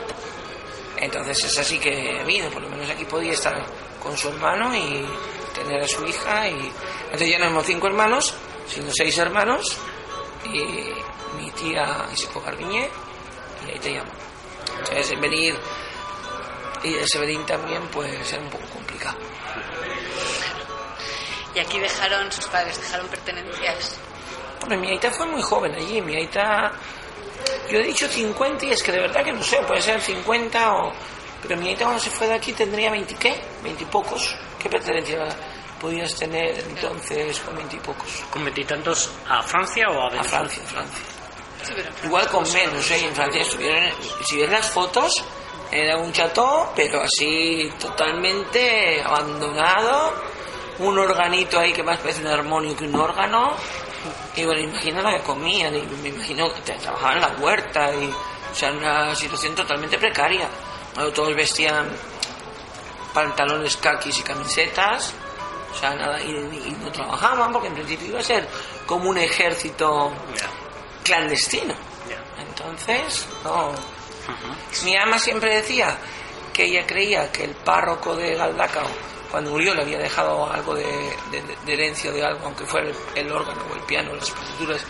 Entonces 0.97 1.45
es 1.45 1.59
así 1.59 1.79
que 1.79 2.23
vino, 2.27 2.49
por 2.51 2.63
lo 2.63 2.69
menos 2.69 2.89
aquí 2.91 3.05
podía 3.05 3.33
estar 3.33 3.65
con 4.03 4.17
su 4.17 4.29
hermano 4.29 4.75
y 4.75 5.05
tener 5.55 5.83
a 5.83 5.89
su 5.89 6.05
hija. 6.07 6.49
y 6.49 6.73
Entonces 7.05 7.31
ya 7.31 7.39
no 7.39 7.47
somos 7.47 7.67
cinco 7.67 7.87
hermanos, 7.87 8.35
sino 8.69 8.91
seis 8.93 9.17
hermanos 9.19 9.77
y 10.45 10.59
mi 11.37 11.51
tía 11.53 12.07
Isiko 12.13 12.41
Garbiñe 12.41 12.89
y 13.67 13.71
ahí 13.71 13.79
te 13.79 13.91
llamo. 13.91 14.13
Entonces 14.79 15.21
venir 15.21 15.57
y 16.83 16.95
ese 16.95 17.19
venir 17.19 17.45
también 17.47 17.83
pues 17.89 18.33
era 18.33 18.43
un 18.43 18.51
poco 18.51 18.67
complicado. 18.67 19.17
¿Y 21.55 21.59
aquí 21.61 21.79
dejaron, 21.79 22.31
sus 22.33 22.47
padres 22.49 22.81
dejaron 22.81 23.07
pertenencias? 23.09 23.97
Bueno, 24.61 24.81
mi 24.81 24.91
aita 24.91 25.11
fue 25.11 25.27
muy 25.27 25.41
joven 25.43 25.75
allí, 25.75 26.01
mi 26.03 26.17
aita 26.17 26.73
yo 27.71 27.79
he 27.79 27.83
dicho 27.85 28.09
50 28.09 28.67
y 28.67 28.71
es 28.71 28.83
que 28.83 28.93
de 28.93 29.01
verdad 29.01 29.25
que 29.25 29.33
no 29.33 29.43
sé, 29.43 29.59
puede 29.67 29.81
ser 29.81 30.01
50 30.01 30.75
o... 30.75 30.93
Pero 31.43 31.61
mi 31.61 31.69
aita 31.69 31.85
cuando 31.85 32.03
se 32.03 32.11
fue 32.11 32.27
de 32.27 32.35
aquí 32.35 32.53
tendría 32.53 32.91
20 32.91 33.15
qué, 33.17 33.39
20 33.63 33.83
y 33.83 33.87
pocos. 33.87 34.35
¿Qué 34.59 34.69
pertenencia 34.69 35.29
podías 35.79 36.15
tener 36.15 36.59
entonces 36.59 37.39
con 37.41 37.57
20 37.57 37.77
y 37.77 37.81
pocos? 37.81 38.09
¿Con 38.31 38.45
veintitantos 38.45 39.11
a 39.29 39.43
Francia 39.43 39.91
o 39.91 40.01
a 40.01 40.11
Venezuela? 40.11 40.23
A 40.23 40.49
Francia, 40.49 40.63
a 40.63 40.67
Francia. 40.67 41.05
Igual 42.05 42.29
con 42.29 42.51
menos, 42.53 42.91
¿eh? 42.91 43.05
En 43.05 43.15
Francia 43.15 43.43
estuvieron... 43.43 43.91
Si 44.25 44.39
ves 44.39 44.51
las 44.51 44.71
fotos, 44.71 45.13
era 45.71 45.99
un 45.99 46.13
chateau, 46.13 46.69
pero 46.75 47.03
así 47.03 47.71
totalmente 47.79 49.03
abandonado. 49.03 50.15
Un 50.79 50.99
organito 50.99 51.59
ahí 51.59 51.73
que 51.73 51.83
más 51.83 51.99
parece 52.01 52.21
un 52.23 52.29
armonio 52.29 52.77
que 52.77 52.85
un 52.85 52.97
órgano 52.97 53.55
y 54.37 54.45
bueno, 54.45 54.61
imagino 54.61 55.03
lo 55.03 55.17
que 55.17 55.23
comían, 55.23 55.75
y 55.77 55.83
me 56.03 56.09
imagino 56.09 56.53
que 56.53 56.73
trabajaban 56.73 57.17
en 57.17 57.23
la 57.23 57.37
huerta, 57.39 57.95
y, 57.95 58.07
o 58.07 58.55
sea, 58.55 58.73
una 58.73 59.15
situación 59.15 59.55
totalmente 59.55 59.99
precaria. 59.99 60.49
Bueno, 60.95 61.11
todos 61.11 61.35
vestían 61.35 61.89
pantalones 63.13 63.77
caquis 63.77 64.19
y 64.19 64.23
camisetas, 64.23 65.15
o 65.73 65.79
sea, 65.79 65.95
nada, 65.95 66.21
y, 66.21 66.33
no 66.81 66.91
trabajaban 66.91 67.53
porque 67.53 67.69
en 67.69 67.75
principio 67.75 68.09
iba 68.09 68.21
a 68.21 68.23
ser 68.23 68.49
como 68.87 69.11
un 69.11 69.19
ejército 69.19 70.13
clandestino. 71.03 71.75
Entonces, 72.49 73.27
no. 73.45 73.73
Mi 74.85 74.97
ama 74.97 75.19
siempre 75.19 75.57
decía 75.57 75.97
que 76.53 76.65
ella 76.65 76.87
creía 76.87 77.31
que 77.31 77.45
el 77.45 77.55
párroco 77.55 78.15
de 78.17 78.35
Galdacao 78.35 78.87
cuando 79.35 79.51
murió 79.51 79.75
le 79.75 79.83
había 79.83 79.99
dejado 79.99 80.49
algo 80.49 80.77
de, 80.77 81.13
herencia 81.67 82.13
de 82.13 82.25
algo, 82.25 82.39
aunque 82.45 82.65
fuera 82.65 82.89
el, 83.17 83.33
órgano 83.33 83.63
o 83.69 83.75
el 83.75 83.81
piano, 83.81 84.15
las 84.15 84.31
partituras, 84.31 84.81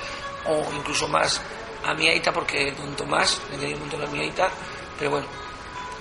o 0.45 0.63
incluso 0.77 1.09
más 1.09 1.41
a 1.83 1.95
mi 1.95 2.09
aita, 2.09 2.31
porque 2.31 2.71
don 2.73 2.95
Tomás 2.95 3.41
le 3.51 3.57
quería 3.57 3.77
un 3.77 3.81
montón 3.81 4.03
a 4.03 4.07
mi 4.09 4.21
aita, 4.21 4.51
pero 4.99 5.13
bueno, 5.13 5.27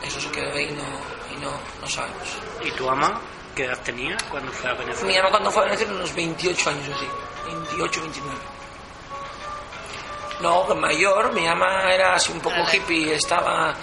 eso 0.06 0.20
se 0.20 0.30
quedó 0.30 0.54
ahí 0.54 0.66
y 0.66 0.74
no, 0.74 0.84
y 1.38 1.42
no, 1.42 1.52
no 1.80 1.88
sabemos. 1.88 2.38
¿Y 2.66 2.72
tu 2.72 2.90
ama 2.90 3.22
qué 3.56 3.64
edad 3.64 3.80
tenía 3.82 4.18
cuando 4.30 4.52
fue 4.52 4.72
a 4.72 4.74
Venezuela? 4.74 5.08
Mi 5.08 5.18
ama 5.18 5.30
cuando 5.30 5.50
fue 5.50 5.62
a 5.62 5.66
Venezuela 5.68 5.94
unos 5.94 6.14
28 6.14 6.70
años 6.70 6.98
así, 6.98 7.08
28, 7.46 8.02
29. 8.02 8.38
No, 10.42 10.76
mayor, 10.76 11.32
mi 11.32 11.48
ama 11.48 11.94
era 11.94 12.16
así 12.16 12.34
un 12.34 12.42
poco 12.42 12.58
hippie, 12.70 13.16
estaba, 13.16 13.74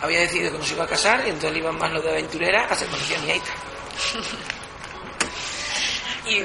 había 0.00 0.20
decidido 0.20 0.52
que 0.52 0.58
no 0.58 0.64
se 0.64 0.74
iba 0.74 0.84
a 0.84 0.86
casar 0.86 1.18
y 1.26 1.30
entonces 1.30 1.50
le 1.50 1.58
iba 1.58 1.72
más 1.72 1.92
lo 1.92 2.00
de 2.00 2.10
aventurera 2.10 2.62
hasta 2.70 2.84
que 2.84 2.92
conocía 2.92 3.18
a 3.18 3.22
mi 3.22 3.30
aita. 3.32 3.50
y 6.28 6.42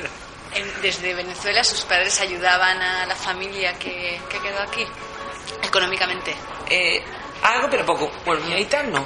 desde 0.82 1.14
Venezuela 1.14 1.64
sus 1.64 1.82
padres 1.82 2.20
ayudaban 2.22 2.82
a 2.82 3.06
la 3.06 3.16
familia 3.16 3.78
que, 3.78 4.20
quedó 4.30 4.62
aquí, 4.62 4.86
económicamente. 5.64 6.34
Eh, 6.70 7.04
algo, 7.44 7.68
pero 7.70 7.86
poco. 7.86 8.12
Bueno, 8.26 8.46
mi 8.46 8.54
aita 8.54 8.84
no. 8.84 9.06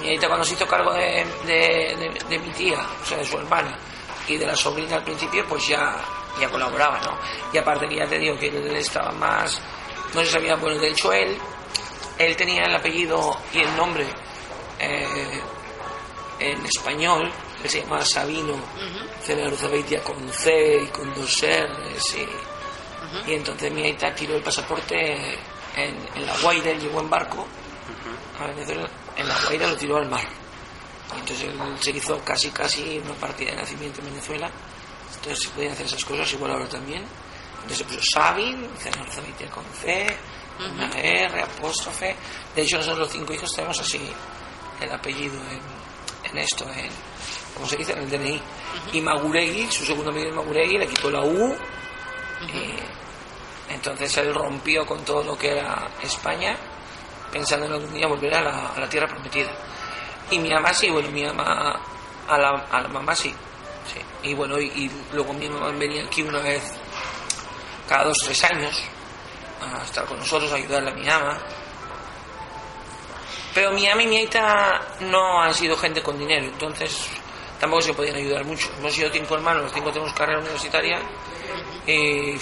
Mi 0.00 0.18
cuando 0.18 0.44
se 0.44 0.54
hizo 0.54 0.66
cargo 0.66 0.92
de, 0.92 1.24
de, 1.46 2.38
mi 2.38 2.50
tía, 2.50 2.84
o 3.02 3.06
sea, 3.06 3.18
de 3.18 3.24
su 3.24 3.38
hermana, 3.38 3.78
y 4.26 4.36
de 4.36 4.46
la 4.46 4.56
sobrina 4.56 4.96
al 4.96 5.04
principio, 5.04 5.44
pues 5.46 5.68
ya, 5.68 5.96
ya 6.40 6.48
colaboraba, 6.48 7.00
¿no? 7.00 7.16
Y 7.52 7.58
aparte 7.58 7.88
que 7.88 7.96
ya 7.96 8.06
te 8.06 8.18
digo 8.18 8.36
que 8.36 8.48
él 8.48 8.76
estaba 8.76 9.12
más... 9.12 9.60
No 10.12 10.24
se 10.24 10.30
sabía, 10.30 10.56
bueno, 10.56 10.80
de 10.80 10.90
hecho 10.90 11.12
él, 11.12 11.38
él 12.18 12.36
tenía 12.36 12.64
el 12.64 12.74
apellido 12.74 13.36
y 13.52 13.60
el 13.60 13.76
nombre 13.76 14.06
eh, 14.78 15.42
en 16.38 16.66
español, 16.66 17.30
que 17.64 17.70
se 17.70 17.80
llama 17.80 18.04
Sabino 18.04 18.52
uh 18.52 20.02
con 20.04 20.28
C 20.34 20.82
y 20.82 20.86
con 20.88 21.14
dos 21.14 21.42
R's. 21.42 22.14
Y, 22.14 23.30
y 23.30 23.34
entonces 23.36 23.72
mi 23.72 23.84
aita 23.84 24.14
tiró 24.14 24.36
el 24.36 24.42
pasaporte 24.42 24.94
en, 25.74 26.26
la 26.26 26.36
Guaira, 26.42 26.74
llegó 26.74 27.00
en 27.00 27.08
barco 27.08 27.46
a 28.38 28.48
Venezuela, 28.48 28.86
en 29.16 29.26
la 29.26 29.34
Guaira 29.46 29.68
lo 29.68 29.76
tiró 29.76 29.96
al 29.96 30.10
mar. 30.10 30.26
Y 31.16 31.20
entonces 31.20 31.48
él 31.48 31.58
se 31.80 31.90
hizo 31.92 32.18
casi, 32.22 32.50
casi 32.50 32.98
una 32.98 33.14
partida 33.14 33.52
de 33.52 33.56
nacimiento 33.56 34.00
en 34.00 34.08
Venezuela. 34.08 34.50
Entonces 35.14 35.44
se 35.44 35.48
podían 35.48 35.72
hacer 35.72 35.86
esas 35.86 36.04
cosas, 36.04 36.30
igual 36.34 36.50
ahora 36.50 36.68
también. 36.68 37.02
Entonces 37.62 37.78
se 37.78 37.84
puso 37.84 38.00
Sabin, 38.12 38.68
con 39.50 39.64
C, 39.80 40.06
una 40.58 40.90
R, 41.00 41.40
apóstrofe. 41.40 42.14
De 42.54 42.60
hecho, 42.60 42.76
nosotros 42.76 42.98
los 42.98 43.12
cinco 43.12 43.32
hijos 43.32 43.50
tenemos 43.54 43.80
así 43.80 44.02
el 44.82 44.92
apellido 44.92 45.36
en, 45.48 45.60
en 46.30 46.38
esto, 46.38 46.68
en, 46.68 46.90
como 47.54 47.66
se 47.66 47.76
dice 47.76 47.92
en 47.92 48.00
el 48.00 48.10
DNI. 48.10 48.42
Y 48.92 49.00
Maguregui, 49.00 49.70
su 49.70 49.84
segundo 49.84 50.10
amigo 50.10 50.34
Maguregui, 50.34 50.78
le 50.78 50.86
quitó 50.86 51.10
la 51.10 51.22
U. 51.22 51.56
y 52.42 53.72
entonces 53.72 54.16
él 54.18 54.34
rompió 54.34 54.84
con 54.84 55.04
todo 55.04 55.22
lo 55.22 55.38
que 55.38 55.52
era 55.52 55.88
España, 56.02 56.56
pensando 57.32 57.66
en 57.66 57.72
algún 57.72 57.92
día 57.92 58.06
volver 58.06 58.34
a 58.34 58.42
la, 58.78 58.88
tierra 58.88 59.08
prometida. 59.08 59.50
Y 60.30 60.38
mi 60.38 60.50
mamá 60.50 60.72
sí, 60.74 60.90
bueno, 60.90 61.10
mi 61.10 61.24
mamá, 61.24 61.80
a 62.28 62.38
la, 62.38 62.50
a 62.70 62.82
la 62.82 62.88
mamá 62.88 63.14
sí. 63.14 63.34
sí. 63.92 64.00
Y 64.28 64.34
bueno, 64.34 64.58
y, 64.58 64.90
luego 65.12 65.32
mi 65.32 65.48
mamá 65.48 65.70
venía 65.70 66.04
aquí 66.04 66.22
una 66.22 66.40
vez 66.40 66.62
cada 67.88 68.04
dos 68.04 68.16
tres 68.24 68.42
años 68.44 68.82
a 69.60 69.82
estar 69.82 70.04
con 70.06 70.18
nosotros, 70.18 70.52
a 70.52 70.56
ayudarle 70.56 70.90
a 70.90 70.94
mi 70.94 71.06
mamá. 71.06 71.38
Pero 73.54 73.70
mi 73.72 73.86
ama 73.86 74.02
y 74.02 74.06
mi 74.06 74.16
aita 74.16 74.80
no 75.00 75.40
han 75.40 75.54
sido 75.54 75.76
gente 75.76 76.02
con 76.02 76.18
dinero, 76.18 76.46
entonces 76.46 77.08
tampoco 77.58 77.82
se 77.82 77.94
podían 77.94 78.16
ayudar 78.16 78.44
mucho. 78.44 78.68
Hemos 78.78 78.92
sido 78.92 79.10
cinco 79.10 79.34
hermanos, 79.34 79.64
los 79.64 79.72
cinco 79.72 79.90
tenemos 79.90 80.12
carrera 80.12 80.40
universitaria 80.40 80.98
y, 81.86 82.36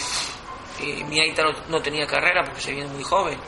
mi 1.09 1.21
aita 1.21 1.45
no, 1.69 1.81
tenía 1.81 2.07
carrera 2.07 2.43
porque 2.45 2.61
se 2.61 2.73
viene 2.73 2.89
muy 2.91 3.03
joven. 3.05 3.39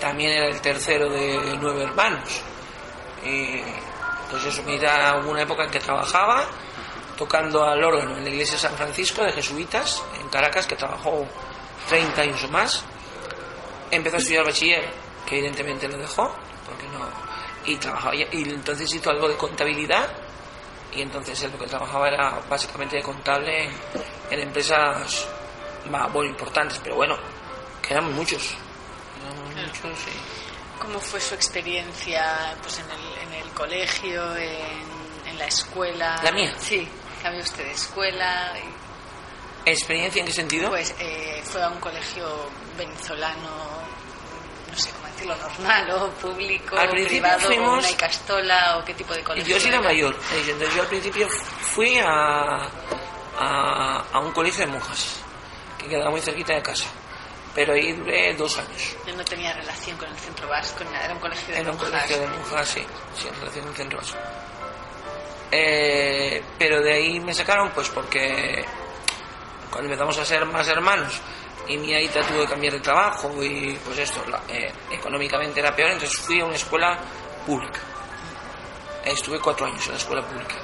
También 0.00 0.32
era 0.32 0.46
el 0.46 0.60
tercero 0.60 1.08
de 1.08 1.56
nueve 1.60 1.84
hermanos. 1.84 2.42
Pues 4.30 4.44
eso, 4.44 4.62
mi 4.62 4.72
aita 4.72 5.20
hubo 5.20 5.30
una 5.30 5.42
época 5.42 5.64
en 5.64 5.70
que 5.70 5.78
trabajaba 5.78 6.46
tocando 7.16 7.62
al 7.62 7.84
órgano 7.84 8.16
en 8.16 8.24
la 8.24 8.30
iglesia 8.30 8.54
de 8.54 8.60
San 8.60 8.74
Francisco 8.74 9.22
de 9.22 9.32
jesuitas 9.32 10.02
en 10.20 10.28
Caracas, 10.28 10.66
que 10.66 10.74
trabajó 10.74 11.26
30 11.88 12.22
años 12.22 12.44
o 12.44 12.48
más. 12.48 12.82
Empezó 13.90 14.16
a 14.16 14.18
estudiar 14.20 14.44
bachiller, 14.44 14.90
que 15.26 15.38
evidentemente 15.38 15.86
lo 15.86 15.98
dejó, 15.98 16.34
porque 16.64 16.86
no. 16.88 17.06
Y 17.66 17.76
trabajaba, 17.76 18.14
y 18.14 18.26
entonces 18.32 18.92
hizo 18.94 19.10
algo 19.10 19.28
de 19.28 19.36
contabilidad 19.36 20.08
y 20.92 21.02
entonces 21.02 21.42
él 21.42 21.52
lo 21.52 21.58
que 21.58 21.66
trabajaba 21.66 22.08
era 22.08 22.40
básicamente 22.48 22.96
de 22.96 23.02
contable 23.02 23.70
en, 24.30 24.40
empresas 24.40 25.26
más, 25.90 26.12
bueno, 26.12 26.30
importantes, 26.30 26.80
pero 26.82 26.96
bueno, 26.96 27.16
que 27.80 27.94
eran 27.94 28.12
muchos. 28.12 28.56
muchos 29.56 29.98
¿Cómo 30.78 30.98
fue 30.98 31.20
su 31.20 31.34
experiencia 31.34 32.56
pues, 32.62 32.78
en, 32.78 32.90
el, 32.90 33.28
en 33.28 33.46
el 33.46 33.50
colegio, 33.52 34.34
en, 34.36 35.28
en, 35.28 35.38
la 35.38 35.46
escuela? 35.46 36.20
¿La 36.22 36.32
mía? 36.32 36.54
Sí. 36.58 36.88
cambió 37.22 37.42
usted 37.42 37.64
de 37.64 37.72
escuela. 37.72 38.54
¿Experiencia 39.66 40.20
en 40.20 40.26
qué 40.26 40.32
sentido? 40.32 40.70
Pues 40.70 40.94
eh, 40.98 41.42
fue 41.44 41.62
a 41.62 41.68
un 41.68 41.78
colegio 41.80 42.26
venezolano, 42.78 43.50
no 44.70 44.76
sé 44.76 44.90
decirlo, 45.20 45.36
normal 45.36 45.90
o 45.90 46.10
público, 46.12 46.76
al 46.76 46.90
principio 46.90 47.22
privado, 47.22 47.40
fuimos... 47.40 47.86
una 47.86 47.96
castola 47.96 48.78
o 48.78 48.84
qué 48.84 48.94
tipo 48.94 49.14
de 49.14 49.22
colegio. 49.22 49.54
Yo 49.54 49.60
soy 49.60 49.70
la 49.70 49.80
mayor, 49.80 50.16
entonces 50.32 50.74
yo 50.74 50.82
al 50.82 50.88
principio 50.88 51.28
fui 51.28 51.98
a, 51.98 52.68
a, 53.38 54.04
a 54.12 54.18
un 54.20 54.32
colegio 54.32 54.66
de 54.66 54.72
monjas, 54.72 55.20
que 55.78 55.88
quedaba 55.88 56.10
muy 56.10 56.20
cerquita 56.20 56.54
de 56.54 56.62
casa 56.62 56.86
pero 57.54 57.72
ahí 57.72 57.92
duré 57.92 58.32
dos 58.36 58.58
años. 58.58 58.96
Yo 59.06 59.16
no 59.16 59.24
tenía 59.24 59.52
relación 59.52 59.96
con 59.96 60.08
el 60.08 60.16
centro 60.16 60.48
vasco, 60.48 60.84
era 60.84 61.12
un 61.12 61.18
colegio 61.18 61.52
de 61.52 61.60
era 61.60 61.72
monjas. 61.72 61.88
Era 61.88 61.98
un 61.98 62.06
colegio 62.06 62.20
de 62.20 62.38
monjas, 62.38 62.68
sí, 62.68 62.86
sí, 63.16 63.28
en 63.28 63.34
relación 63.34 63.60
con 63.64 63.70
el 63.70 63.76
centro 63.76 63.98
vasco. 63.98 64.18
Eh, 65.52 66.44
pero 66.56 66.80
de 66.80 66.92
ahí 66.92 67.18
me 67.18 67.34
sacaron 67.34 67.70
pues 67.70 67.88
porque 67.88 68.64
cuando 69.68 69.90
empezamos 69.90 70.16
a 70.18 70.24
ser 70.24 70.44
más 70.46 70.68
hermanos 70.68 71.20
y 71.70 71.78
mi 71.78 71.94
aita 71.94 72.20
tuvo 72.26 72.40
que 72.40 72.48
cambiar 72.48 72.72
de 72.72 72.80
trabajo 72.80 73.30
y 73.42 73.78
pues 73.84 73.98
esto 73.98 74.20
eh, 74.48 74.72
económicamente 74.90 75.60
era 75.60 75.74
peor, 75.74 75.92
entonces 75.92 76.18
fui 76.18 76.40
a 76.40 76.44
una 76.44 76.56
escuela 76.56 76.98
pública. 77.46 77.78
Estuve 79.04 79.38
cuatro 79.38 79.66
años 79.66 79.84
en 79.86 79.92
la 79.92 79.98
escuela 79.98 80.26
pública. 80.26 80.56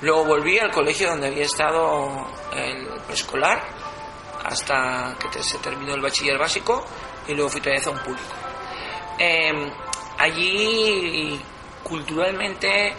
Luego 0.00 0.24
volví 0.24 0.58
al 0.58 0.70
colegio 0.70 1.10
donde 1.10 1.26
había 1.26 1.44
estado 1.44 2.26
el 2.54 2.88
preescolar 3.06 3.62
hasta 4.42 5.14
que 5.30 5.42
se 5.42 5.58
terminó 5.58 5.94
el 5.94 6.00
bachiller 6.00 6.38
básico 6.38 6.86
y 7.28 7.34
luego 7.34 7.50
fui 7.50 7.60
todavía 7.60 7.84
a 7.86 7.90
un 7.90 7.98
público. 7.98 8.34
Eh, 9.18 9.72
allí 10.16 11.38
culturalmente 11.82 12.94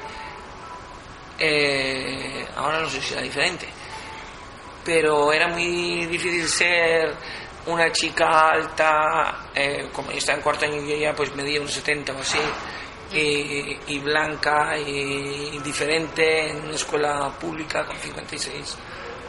eh, 1.40 2.48
ahora 2.56 2.82
no 2.82 2.90
sé 2.90 3.02
si 3.02 3.14
era 3.14 3.24
diferente, 3.24 3.68
pero 4.84 5.32
era 5.32 5.48
muy 5.48 6.06
difícil 6.06 6.48
ser 6.48 7.16
una 7.66 7.92
chica 7.92 8.52
alta, 8.52 9.50
eh, 9.54 9.90
como 9.92 10.12
yo 10.12 10.18
estaba 10.18 10.38
en 10.38 10.44
cuarto 10.44 10.66
año 10.66 10.82
y 10.82 10.90
yo 10.90 10.98
ya 10.98 11.14
pues 11.14 11.36
medía 11.36 11.60
unos 11.60 11.74
70 11.74 12.14
o 12.14 12.20
así, 12.20 12.40
y, 13.14 13.78
y, 13.88 14.00
blanca 14.00 14.78
y 14.78 15.60
diferente 15.60 16.50
en 16.50 16.64
una 16.64 16.76
escuela 16.76 17.30
pública 17.40 17.86
con 17.86 17.98
56 17.98 18.78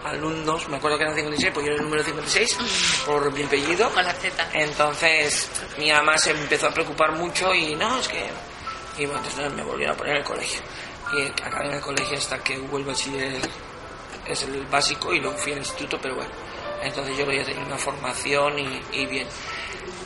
alumnos, 0.04 0.68
me 0.68 0.76
acuerdo 0.76 0.98
que 0.98 1.04
eran 1.04 1.16
56, 1.16 1.52
pues 1.52 1.66
yo 1.66 1.72
era 1.72 1.80
el 1.80 1.84
número 1.84 2.02
56, 2.02 3.04
por 3.06 3.32
mi 3.32 3.42
apellido. 3.42 3.90
Con 3.90 4.04
la 4.04 4.12
Z. 4.12 4.48
Entonces 4.52 5.50
mi 5.78 5.90
mamá 5.90 6.18
se 6.18 6.30
empezó 6.30 6.68
a 6.68 6.70
preocupar 6.70 7.12
mucho 7.12 7.54
y 7.54 7.74
no, 7.74 7.98
es 7.98 8.08
que... 8.08 8.26
Y 8.98 9.06
bueno, 9.06 9.22
entonces 9.24 9.52
me 9.54 9.62
volvieron 9.62 9.94
a 9.94 9.98
poner 9.98 10.16
en 10.16 10.22
el 10.22 10.26
colegio. 10.26 10.60
Y 11.12 11.26
acabé 11.42 11.68
en 11.68 11.74
el 11.74 11.80
colegio 11.80 12.18
hasta 12.18 12.38
que 12.38 12.58
hubo 12.58 12.78
el 12.78 12.84
bachiller, 12.84 13.40
es 14.32 14.42
el 14.42 14.66
básico, 14.66 15.12
y 15.12 15.20
luego 15.20 15.36
fui 15.36 15.52
al 15.52 15.58
instituto, 15.58 15.98
pero 16.00 16.16
bueno, 16.16 16.30
entonces 16.82 17.16
yo 17.16 17.30
ya 17.30 17.44
tenía 17.44 17.64
una 17.64 17.78
formación 17.78 18.58
y, 18.58 18.82
y 18.92 19.06
bien. 19.06 19.26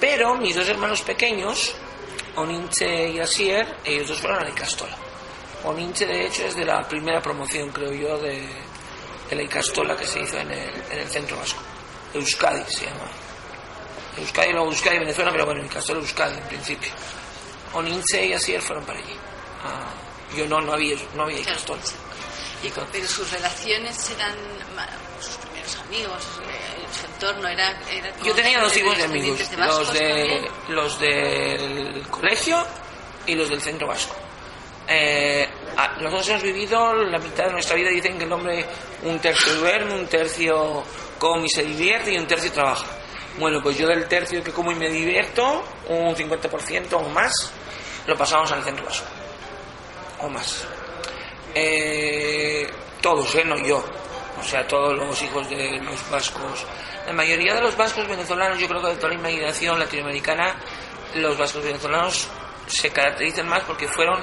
Pero 0.01 0.35
mis 0.37 0.55
dos 0.55 0.69
hermanos 0.69 1.03
pequeños, 1.03 1.75
Oninche 2.37 3.09
y 3.09 3.21
Asier, 3.21 3.79
ellos 3.85 4.09
dos 4.09 4.21
fueron 4.21 4.41
a 4.41 4.45
la 4.45 4.51
Icastola. 4.51 4.97
Oninche, 5.65 6.07
de 6.07 6.27
hecho, 6.27 6.45
es 6.45 6.55
de 6.55 6.65
la 6.65 6.87
primera 6.87 7.21
promoción, 7.21 7.71
creo 7.71 7.93
yo, 7.93 8.19
de, 8.19 8.47
de 9.29 9.37
la 9.37 9.43
Icastola 9.43 9.97
que 9.97 10.07
se 10.07 10.21
hizo 10.21 10.39
en 10.39 10.51
el, 10.51 10.71
en 10.91 10.99
el 10.99 11.09
centro 11.09 11.37
vasco. 11.37 11.61
Euskadi 12.15 12.63
se 12.69 12.85
llama. 12.87 13.09
Euskadi, 14.19 14.53
no 14.53 14.65
Euskadi, 14.65 14.99
Venezuela, 14.99 15.31
pero 15.33 15.47
bueno, 15.47 15.65
Icastola 15.65 16.01
Euskadi 16.01 16.37
en 16.37 16.45
principio. 16.45 16.91
Oninche 17.73 18.27
y 18.27 18.33
Asier 18.33 18.61
fueron 18.61 18.85
para 18.85 18.99
allí. 18.99 19.15
Ah, 19.65 19.93
yo 20.37 20.47
no, 20.47 20.61
no 20.61 20.73
había, 20.73 20.97
no 21.15 21.25
había 21.25 21.43
Claro, 21.43 21.51
Icastol. 21.51 21.79
Y 22.63 22.69
con- 22.71 22.87
pero 22.91 23.07
sus 23.07 23.31
relaciones 23.31 24.11
eran 24.11 24.35
sus 25.21 25.37
primeros 25.37 25.77
amigos, 25.77 26.23
su 26.99 27.07
entorno 27.07 27.49
era. 27.49 27.71
era 27.91 28.17
Yo 28.23 28.35
tenía 28.35 28.61
dos 28.61 28.73
tipos 28.73 28.97
de 28.97 29.05
amigos, 29.05 29.39
los, 29.57 29.93
de, 29.93 30.51
los 30.69 30.99
del 31.01 32.07
colegio 32.11 32.65
y 33.27 33.35
los 33.35 33.49
del 33.49 33.61
centro 33.61 33.87
vasco. 33.89 34.15
Eh, 34.89 35.49
nosotros 36.01 36.29
hemos 36.29 36.43
vivido 36.43 36.95
la 36.95 37.19
mitad 37.19 37.47
de 37.47 37.53
nuestra 37.53 37.75
vida, 37.75 37.91
dicen 37.91 38.19
que 38.19 38.25
el 38.25 38.33
hombre 38.33 38.65
un 39.03 39.19
tercio 39.19 39.55
duerme, 39.55 39.95
un 39.95 40.07
tercio 40.07 40.85
come 41.19 41.47
y 41.47 41.49
se 41.49 41.65
divierte 41.65 42.13
y 42.13 42.19
un 42.19 42.27
tercio 42.27 42.53
trabaja. 42.53 42.87
Bueno, 43.39 43.61
pues 43.63 43.77
yo 43.77 43.87
del 43.87 44.07
tercio 44.09 44.43
que 44.43 44.53
como 44.53 44.71
y 44.73 44.77
me 44.77 44.89
divierto, 44.89 45.63
un 45.89 46.15
50% 46.15 46.93
o 46.95 47.09
más, 47.11 47.33
lo 48.07 48.17
pasamos 48.17 48.51
al 48.53 48.63
centro 48.63 48.85
vasco. 48.87 49.07
O 50.21 50.29
más. 50.29 50.67
Eh, 51.59 52.69
todos, 53.01 53.35
¿eh? 53.35 53.45
No 53.45 53.57
yo. 53.57 53.83
O 54.39 54.43
sea, 54.43 54.67
todos 54.67 54.95
los 54.95 55.23
hijos 55.23 55.49
de 55.49 55.81
los 55.81 56.11
vascos. 56.11 56.67
La 57.07 57.15
mayoría 57.15 57.55
de 57.55 57.63
los 57.63 57.75
vascos 57.75 58.07
venezolanos, 58.07 58.59
yo 58.59 58.69
creo 58.69 58.83
que 58.83 58.89
de 58.89 58.97
toda 58.97 59.09
la 59.09 59.15
inmigración 59.15 59.79
latinoamericana, 59.79 60.55
los 61.15 61.39
vascos 61.39 61.65
venezolanos 61.65 62.29
se 62.67 62.91
caracterizan 62.91 63.49
más 63.49 63.63
porque 63.63 63.89
fueron 63.89 64.21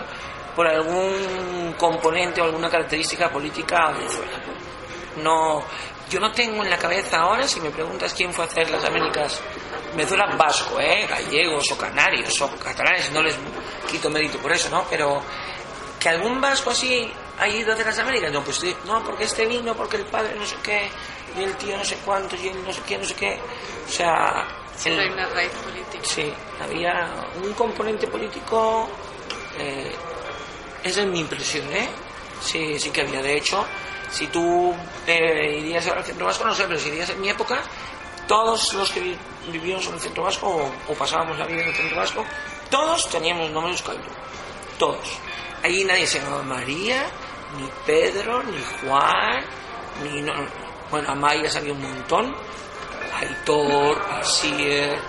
por 0.55 0.67
algún 0.67 1.73
componente 1.75 2.39
o 2.39 2.43
alguna 2.43 2.69
característica 2.69 3.31
política 3.31 3.87
a 3.87 3.93
Venezuela. 3.93 4.33
No, 5.23 5.63
yo 6.11 6.19
no 6.19 6.31
tengo 6.31 6.63
en 6.63 6.69
la 6.69 6.77
cabeza 6.77 7.21
ahora, 7.21 7.47
si 7.47 7.59
me 7.61 7.71
preguntas 7.71 8.13
quién 8.13 8.31
fue 8.31 8.45
a 8.45 8.47
hacer 8.47 8.69
las 8.69 8.83
Américas, 8.85 9.41
Venezuela 9.95 10.27
vasco, 10.37 10.79
¿eh? 10.79 11.07
gallegos 11.09 11.71
o 11.71 11.77
canarios 11.79 12.39
o 12.41 12.55
catalanes, 12.57 13.11
no 13.11 13.23
les 13.23 13.35
quito 13.89 14.11
mérito 14.11 14.37
por 14.37 14.51
eso, 14.51 14.69
¿no? 14.69 14.85
Pero 14.87 15.19
que 15.99 16.09
algún 16.09 16.39
vasco 16.39 16.69
así 16.69 17.11
haya 17.39 17.55
ido 17.57 17.73
hacer 17.73 17.85
las 17.85 17.99
Américas, 17.99 18.31
no, 18.31 18.43
pues 18.43 18.61
no, 18.85 19.03
porque 19.03 19.23
este 19.25 19.45
vino, 19.45 19.75
porque 19.75 19.97
el 19.97 20.05
padre 20.05 20.35
no 20.35 20.45
sé 20.45 20.55
qué, 20.63 20.89
y 21.37 21.43
el 21.43 21.55
tío 21.57 21.77
no 21.77 21.83
sé 21.83 21.97
cuántos, 22.05 22.39
y 22.41 22.47
el 22.49 22.63
no 22.63 22.71
sé 22.73 22.81
qué, 22.87 22.97
no 22.97 23.05
sé 23.05 23.15
qué. 23.15 23.39
O 23.87 23.91
sea, 23.91 24.47
Siempre 24.75 25.05
el- 25.05 25.09
hay 25.11 25.13
una 25.15 25.29
raíz 25.29 25.51
política. 25.51 26.03
Sí, 26.03 26.33
había 26.61 27.25
un 27.43 27.53
componente 27.53 28.07
político, 28.07 28.87
eh, 29.57 29.91
esa 30.83 31.01
es 31.01 31.07
mi 31.07 31.19
impresión, 31.19 31.65
¿eh? 31.73 31.89
Sí, 32.41 32.79
sí 32.79 32.89
que 32.89 33.01
había. 33.01 33.21
De 33.21 33.37
hecho, 33.37 33.65
si 34.11 34.27
tú 34.27 34.73
eh, 35.07 35.57
irías 35.59 35.85
al 35.87 36.03
centro 36.03 36.25
vasco, 36.25 36.45
no 36.45 36.53
sé, 36.53 36.65
pero 36.67 36.79
si 36.79 36.89
irías 36.89 37.09
en 37.09 37.21
mi 37.21 37.29
época, 37.29 37.61
todos 38.27 38.73
los 38.73 38.89
que 38.91 38.99
vi- 38.99 39.17
vivíamos 39.47 39.85
en 39.87 39.93
el 39.95 39.99
centro 39.99 40.23
vasco 40.23 40.47
o, 40.47 40.91
o 40.91 40.95
pasábamos 40.95 41.37
la 41.37 41.45
vida 41.45 41.61
en 41.61 41.69
el 41.69 41.75
centro 41.75 41.97
vasco, 41.97 42.25
todos 42.69 43.07
teníamos 43.09 43.49
nombre 43.51 43.71
euskaldun. 43.73 44.03
Todos. 44.79 45.07
Allí 45.63 45.83
nadie 45.85 46.05
se 46.05 46.19
llamaba 46.19 46.43
María, 46.43 47.05
ni 47.57 47.69
Pedro, 47.85 48.43
ni 48.43 48.61
Juan, 48.81 49.45
ni... 50.03 50.21
No, 50.21 50.33
bueno, 50.91 51.09
Amaya 51.11 51.49
había 51.57 51.73
un 51.73 51.81
montón. 51.81 52.35
Aitor, 53.15 54.01
Asier, 54.19 54.99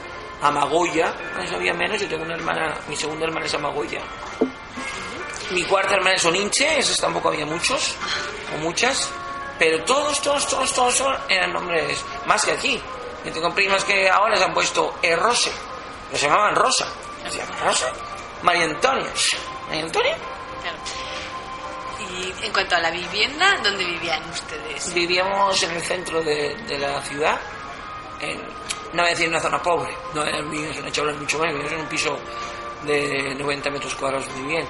Amagoya, 0.41 1.15
eso 1.43 1.57
había 1.57 1.73
menos, 1.73 2.01
yo 2.01 2.09
tengo 2.09 2.23
una 2.23 2.35
hermana, 2.35 2.75
mi 2.87 2.97
segunda 2.97 3.25
hermana 3.25 3.47
es 3.47 3.55
Amagoya. 3.55 4.01
Mi 5.51 5.63
cuarta 5.65 5.95
hermana 5.95 6.17
es 6.17 6.25
Oninche, 6.25 6.79
esos 6.79 7.01
tampoco 7.01 7.29
había 7.29 7.47
muchos, 7.47 7.95
o 8.55 8.59
muchas, 8.59 9.11
pero 9.59 9.83
todos, 9.85 10.21
todos, 10.21 10.47
todos, 10.47 10.73
todos, 10.73 11.03
eran 11.29 11.53
nombres 11.53 12.05
más 12.27 12.45
que 12.45 12.53
aquí. 12.53 12.81
Yo 13.25 13.33
tengo 13.33 13.55
primas 13.55 13.85
que 13.85 14.09
ahora 14.09 14.35
les 14.35 14.43
han 14.43 14.53
puesto 14.53 14.95
Errose, 15.03 15.51
los 16.13 16.21
llamaban 16.21 16.55
Rosa, 16.55 16.87
se 17.29 17.39
llama 17.39 17.57
Rosa, 17.65 17.91
María 18.43 18.65
Antonia, 18.65 19.11
María 19.69 19.85
Antonia, 19.85 20.17
Y 22.11 22.45
en 22.47 22.53
cuanto 22.53 22.77
a 22.77 22.81
la 22.81 22.91
vivienda, 22.91 23.57
¿dónde 23.63 23.85
vivían 23.85 24.23
ustedes? 24.31 24.93
Vivíamos 24.95 25.63
en 25.63 25.71
el 25.73 25.83
centro 25.83 26.23
de, 26.23 26.55
de 26.67 26.79
la 26.79 27.01
ciudad, 27.03 27.39
no 28.93 29.03
voy 29.03 29.07
a 29.07 29.11
decir 29.11 29.29
una 29.29 29.41
zona 29.41 29.61
pobre, 29.63 29.93
no 30.15 30.23
era- 30.25 30.39
en 30.39 30.47
una 30.47 30.91
chabla 30.91 31.13
mucho 31.15 31.39
más, 31.39 31.51
en 31.53 31.81
un 31.81 31.87
piso 31.87 32.17
de 32.85 33.35
90 33.37 33.71
metros 33.71 33.95
cuadrados 33.95 34.29
muy 34.37 34.49
bien, 34.53 34.67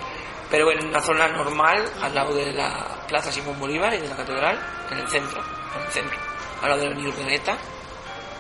pero 0.51 0.71
en 0.71 0.87
una 0.87 1.01
zona 1.01 1.27
normal, 1.29 1.85
al 2.03 2.15
lado 2.15 2.35
de 2.35 2.53
la 2.53 3.05
Plaza 3.09 3.33
Simón 3.33 3.59
Bolívar 3.59 3.93
y 3.95 3.99
de 3.99 4.09
la 4.09 4.17
Catedral, 4.17 4.87
en 4.91 4.99
el 4.99 5.09
centro, 5.09 5.43
en 5.77 5.83
el 5.87 5.93
centro, 5.93 6.19
al 6.63 6.69
lado 6.71 6.81
de 6.83 6.87
la 6.89 6.93
Avenida 6.95 7.15
Urdaneta, 7.15 7.59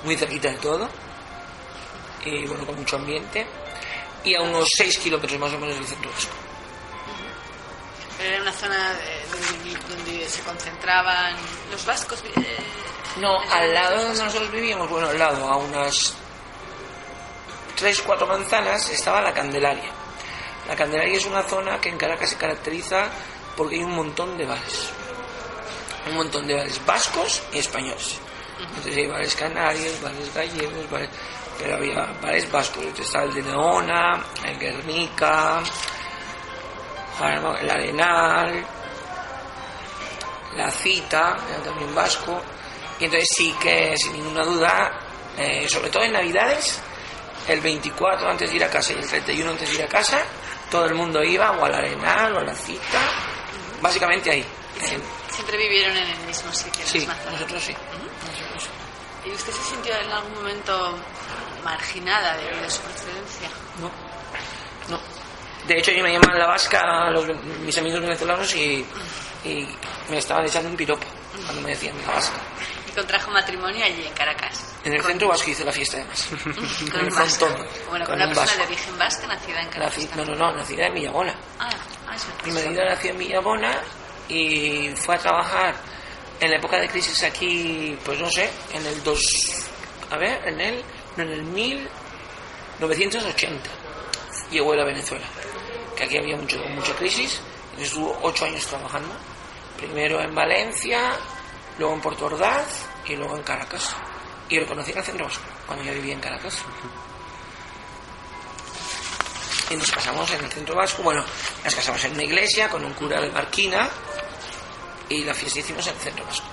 muy 0.04 0.16
cerquita 0.16 0.48
de 0.50 0.56
todo, 0.58 0.88
y 2.24 2.46
bueno, 2.46 2.64
con 2.64 2.76
mucho 2.76 2.96
ambiente, 2.96 3.46
y 4.24 4.34
a 4.34 4.40
unos 4.42 4.68
6 4.76 4.98
kilómetros 4.98 5.38
más 5.40 5.52
o 5.52 5.58
menos 5.58 5.74
del 5.76 5.86
centro 5.86 6.10
vasco. 6.10 6.32
Pero 8.24 8.36
era 8.36 8.42
una 8.42 8.52
zona 8.52 8.92
eh, 9.02 9.22
donde, 9.30 9.96
donde 9.96 10.28
se 10.30 10.40
concentraban 10.40 11.34
los 11.70 11.84
vascos. 11.84 12.24
eh, 12.36 12.56
No, 13.20 13.38
al 13.38 13.74
lado 13.74 14.02
donde 14.02 14.24
nosotros 14.24 14.50
vivíamos, 14.50 14.88
bueno, 14.88 15.08
al 15.10 15.18
lado, 15.18 15.46
a 15.46 15.58
unas 15.58 16.14
tres, 17.76 18.00
cuatro 18.00 18.26
manzanas, 18.26 18.88
estaba 18.88 19.20
la 19.20 19.34
Candelaria. 19.34 19.90
La 20.66 20.74
Candelaria 20.74 21.18
es 21.18 21.26
una 21.26 21.42
zona 21.42 21.78
que 21.82 21.90
en 21.90 21.98
Caracas 21.98 22.30
se 22.30 22.38
caracteriza 22.38 23.08
porque 23.58 23.74
hay 23.74 23.84
un 23.84 23.94
montón 23.94 24.38
de 24.38 24.46
bares. 24.46 24.88
Un 26.08 26.14
montón 26.14 26.46
de 26.46 26.54
bares 26.54 26.80
vascos 26.86 27.42
y 27.52 27.58
españoles. 27.58 28.16
Entonces 28.58 28.96
hay 28.96 29.06
bares 29.06 29.34
canarios, 29.34 30.00
bares 30.00 30.32
gallegos, 30.34 30.90
bares... 30.90 31.10
pero 31.58 31.74
había 31.74 32.06
bares 32.22 32.50
vascos. 32.50 32.84
Entonces 32.84 33.04
estaba 33.04 33.26
el 33.26 33.34
de 33.34 33.42
Neona, 33.42 34.24
el 34.46 34.58
Guernica, 34.58 35.62
el 37.22 37.70
Arenal, 37.70 38.64
la 40.56 40.70
cita, 40.70 41.36
también 41.64 41.94
vasco, 41.94 42.42
y 42.98 43.04
entonces 43.04 43.28
sí 43.36 43.54
que 43.60 43.96
sin 43.96 44.14
ninguna 44.14 44.44
duda, 44.44 44.92
eh, 45.36 45.66
sobre 45.68 45.90
todo 45.90 46.02
en 46.04 46.12
Navidades, 46.12 46.80
el 47.48 47.60
24 47.60 48.28
antes 48.28 48.50
de 48.50 48.56
ir 48.56 48.64
a 48.64 48.70
casa 48.70 48.92
y 48.92 48.96
el 48.96 49.08
31 49.08 49.50
antes 49.50 49.68
de 49.68 49.74
ir 49.74 49.82
a 49.82 49.88
casa, 49.88 50.22
todo 50.70 50.86
el 50.86 50.94
mundo 50.94 51.22
iba 51.22 51.52
o 51.52 51.64
al 51.64 51.74
arenal 51.74 52.36
o 52.36 52.40
a 52.40 52.44
la 52.44 52.54
cita, 52.54 53.00
básicamente 53.80 54.30
ahí. 54.30 54.44
¿Siempre 55.30 55.56
vivieron 55.56 55.96
en 55.96 56.08
el 56.08 56.18
mismo 56.26 56.52
sitio? 56.52 56.86
sí, 56.86 57.06
nosotros 57.30 57.62
sí. 57.62 57.74
¿Y 59.24 59.30
usted 59.30 59.52
se 59.52 59.62
sintió 59.62 59.94
en 59.96 60.10
algún 60.10 60.34
momento 60.34 60.98
marginada 61.64 62.36
debido 62.36 62.66
a 62.66 62.70
su 62.70 62.80
procedencia? 62.82 63.48
No. 63.80 64.03
De 65.66 65.78
hecho, 65.78 65.92
yo 65.92 66.02
me 66.02 66.12
llamaban 66.12 66.38
la 66.38 66.46
vasca 66.46 67.10
los, 67.10 67.26
mis 67.64 67.76
amigos 67.78 68.00
venezolanos 68.00 68.54
y, 68.54 68.84
y 69.44 69.66
me 70.10 70.18
estaban 70.18 70.44
echando 70.44 70.68
un 70.68 70.76
piropo 70.76 71.06
cuando 71.44 71.62
me 71.62 71.70
decían 71.70 71.94
la 72.06 72.14
vasca. 72.14 72.36
¿Y 72.88 72.92
contrajo 72.92 73.30
matrimonio 73.30 73.84
allí 73.84 74.04
en 74.06 74.12
Caracas? 74.12 74.74
En 74.84 74.92
el 74.92 75.02
centro 75.02 75.28
vasco 75.28 75.50
hice 75.50 75.64
la 75.64 75.72
fiesta 75.72 75.96
además. 75.96 76.28
con 76.90 77.00
en 77.00 77.06
el 77.06 77.12
frontón. 77.12 77.66
Bueno, 77.88 78.04
con, 78.04 78.14
una 78.14 78.28
persona 78.28 78.56
de 78.56 78.62
origen 78.64 78.98
vasca 78.98 79.26
nacida 79.26 79.62
en 79.62 79.68
Caracas. 79.68 80.16
no, 80.16 80.24
no, 80.24 80.34
no, 80.34 80.52
nacida 80.52 80.86
en 80.86 80.94
Villabona. 80.94 81.34
Ah, 81.58 81.70
ah 82.08 82.14
eso 82.14 82.26
Mi 82.44 82.52
marido 82.52 82.84
nació 82.84 83.10
en 83.10 83.18
Villabona 83.18 83.80
y 84.28 84.90
fue 84.96 85.14
a 85.14 85.18
trabajar 85.18 85.74
en 86.40 86.50
la 86.50 86.58
época 86.58 86.78
de 86.78 86.88
crisis 86.88 87.22
aquí, 87.22 87.96
pues 88.04 88.20
no 88.20 88.28
sé, 88.30 88.50
en 88.72 88.84
el 88.86 89.02
2, 89.02 89.20
a 90.10 90.16
ver, 90.16 90.48
en 90.48 90.60
el, 90.60 90.84
no, 91.16 91.22
en 91.22 91.30
el 91.30 91.42
1980 91.42 93.70
llegó 94.50 94.74
él 94.74 94.80
a 94.80 94.84
Venezuela, 94.84 95.24
que 95.96 96.04
aquí 96.04 96.18
había 96.18 96.36
mucho, 96.36 96.58
mucha 96.70 96.94
crisis, 96.94 97.40
y 97.78 97.82
estuvo 97.82 98.18
ocho 98.22 98.44
años 98.44 98.66
trabajando, 98.66 99.14
primero 99.76 100.20
en 100.20 100.34
Valencia, 100.34 101.12
luego 101.78 101.94
en 101.94 102.00
Puerto 102.00 102.26
Ordaz 102.26 102.86
y 103.06 103.16
luego 103.16 103.36
en 103.36 103.42
Caracas. 103.42 103.94
Y 104.48 104.60
lo 104.60 104.66
conocí 104.66 104.92
en 104.92 104.98
el 104.98 105.04
centro 105.04 105.24
vasco, 105.26 105.44
cuando 105.66 105.84
yo 105.84 105.92
vivía 105.94 106.14
en 106.14 106.20
Caracas. 106.20 106.62
Y 109.70 109.76
nos 109.76 109.90
casamos 109.90 110.30
en 110.30 110.44
el 110.44 110.50
centro 110.50 110.74
vasco, 110.74 111.02
bueno, 111.02 111.24
nos 111.64 111.74
casamos 111.74 112.04
en 112.04 112.12
una 112.12 112.24
iglesia 112.24 112.68
con 112.68 112.84
un 112.84 112.92
cura 112.92 113.20
de 113.20 113.30
Marquina, 113.30 113.88
y 115.08 115.24
la 115.24 115.34
fiesta 115.34 115.60
hicimos 115.60 115.86
en 115.86 115.94
el 115.94 116.00
centro 116.00 116.24
vasco. 116.24 116.46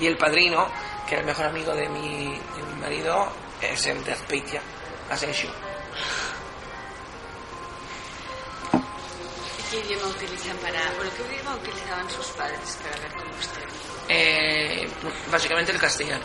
Y 0.00 0.06
el 0.06 0.16
padrino, 0.16 0.68
que 1.06 1.14
era 1.14 1.20
el 1.20 1.26
mejor 1.26 1.46
amigo 1.46 1.74
de 1.74 1.88
mi, 1.88 2.26
de 2.26 2.62
mi 2.74 2.80
marido, 2.80 3.28
es 3.60 3.86
el 3.86 4.04
de 4.04 4.12
Azpeitia, 4.12 4.60
Asensio. 5.10 5.50
¿Qué 9.70 9.80
idioma 9.80 10.06
utilizan 10.08 10.56
para.? 10.58 10.80
Bueno, 10.96 11.10
¿qué 11.16 11.34
idioma 11.34 11.56
utilizaban 11.56 12.10
sus 12.10 12.26
padres 12.28 12.78
para 12.82 12.94
hablar 12.96 13.12
con 13.14 13.28
usted? 13.38 13.62
Eh, 14.08 14.88
básicamente 15.30 15.72
el 15.72 15.78
castellano. 15.78 16.24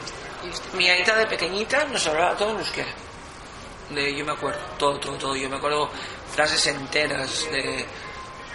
Mi 0.74 0.90
aita 0.90 1.16
de 1.16 1.26
pequeñita 1.26 1.86
nos 1.86 2.06
hablaba 2.08 2.38
todo 2.38 2.52
en 2.52 2.60
euskera. 2.60 2.92
De, 3.90 4.16
yo 4.16 4.26
me 4.26 4.32
acuerdo, 4.32 4.60
todo, 4.78 5.00
todo, 5.00 5.18
todo. 5.18 5.36
Yo 5.36 5.50
me 5.50 5.58
acuerdo 5.58 5.90
frases 6.34 6.66
enteras 6.68 7.46
de 7.52 7.86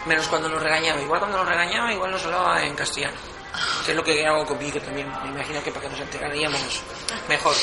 menos 0.06 0.26
cuando 0.28 0.48
nos 0.48 0.62
regañaba. 0.62 1.00
Igual 1.00 1.20
cuando 1.20 1.38
nos 1.38 1.48
regañaba, 1.48 1.92
igual 1.92 2.10
nos 2.10 2.24
hablaba 2.24 2.62
en 2.62 2.74
castellano. 2.74 3.16
Que 3.84 3.92
es 3.92 3.96
lo 3.96 4.04
que 4.04 4.26
hago 4.26 4.46
conmigo 4.46 4.80
también. 4.80 5.10
Me 5.22 5.30
imagino 5.30 5.62
que 5.62 5.70
para 5.70 5.82
que 5.82 5.90
nos 5.90 6.00
enteraríamos 6.00 6.82
mejor. 7.28 7.54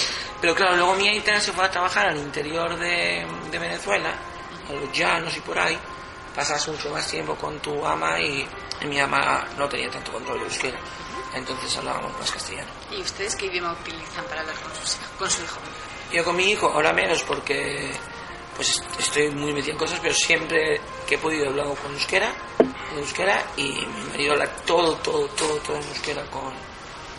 Pero 0.41 0.55
claro, 0.55 0.75
luego 0.75 0.95
mi 0.95 1.07
aita 1.07 1.39
se 1.39 1.51
fue 1.51 1.65
a 1.65 1.71
trabajar 1.71 2.07
al 2.07 2.17
interior 2.17 2.77
de, 2.77 3.25
Venezuela, 3.51 4.13
a 4.69 4.73
los 4.73 4.91
llanos 4.91 5.35
y 5.37 5.41
por 5.41 5.57
ahí. 5.57 5.77
Pasas 6.35 6.67
mucho 6.67 6.89
más 6.89 7.07
tiempo 7.07 7.35
con 7.35 7.59
tu 7.59 7.85
ama 7.85 8.19
y, 8.19 8.47
mi 8.85 8.99
ama 8.99 9.45
no 9.57 9.69
tenía 9.69 9.89
tanto 9.89 10.11
control 10.11 10.39
de 10.39 10.45
euskera. 10.45 10.79
Entonces 11.33 11.75
hablábamos 11.77 12.17
más 12.19 12.31
castellano. 12.31 12.69
¿Y 12.91 13.01
ustedes 13.01 13.35
qué 13.35 13.45
idioma 13.47 13.73
utilizan 13.73 14.25
para 14.25 14.41
hablar 14.41 14.55
con, 14.57 14.71
con 15.17 15.29
su 15.29 15.43
hijo? 15.43 15.59
Yo 16.11 16.23
con 16.23 16.35
mi 16.35 16.51
hijo, 16.51 16.67
ahora 16.67 16.93
menos 16.93 17.23
porque 17.23 17.91
pues 18.55 18.81
estoy 18.99 19.29
muy 19.31 19.53
metido 19.53 19.73
en 19.73 19.79
cosas, 19.79 19.99
pero 20.01 20.13
siempre 20.13 20.79
que 21.07 21.15
he 21.15 21.17
podido 21.17 21.45
he 21.45 21.47
hablado 21.49 21.75
con 21.75 21.91
euskera, 21.93 22.31
en 22.91 22.99
euskera, 22.99 23.43
y 23.57 23.85
mi 23.85 24.03
marido 24.09 24.33
habla 24.33 24.47
todo, 24.65 24.95
todo, 24.97 25.27
todo, 25.29 25.57
todo 25.57 25.77
en 25.77 25.83
euskera 25.83 26.25
con, 26.27 26.53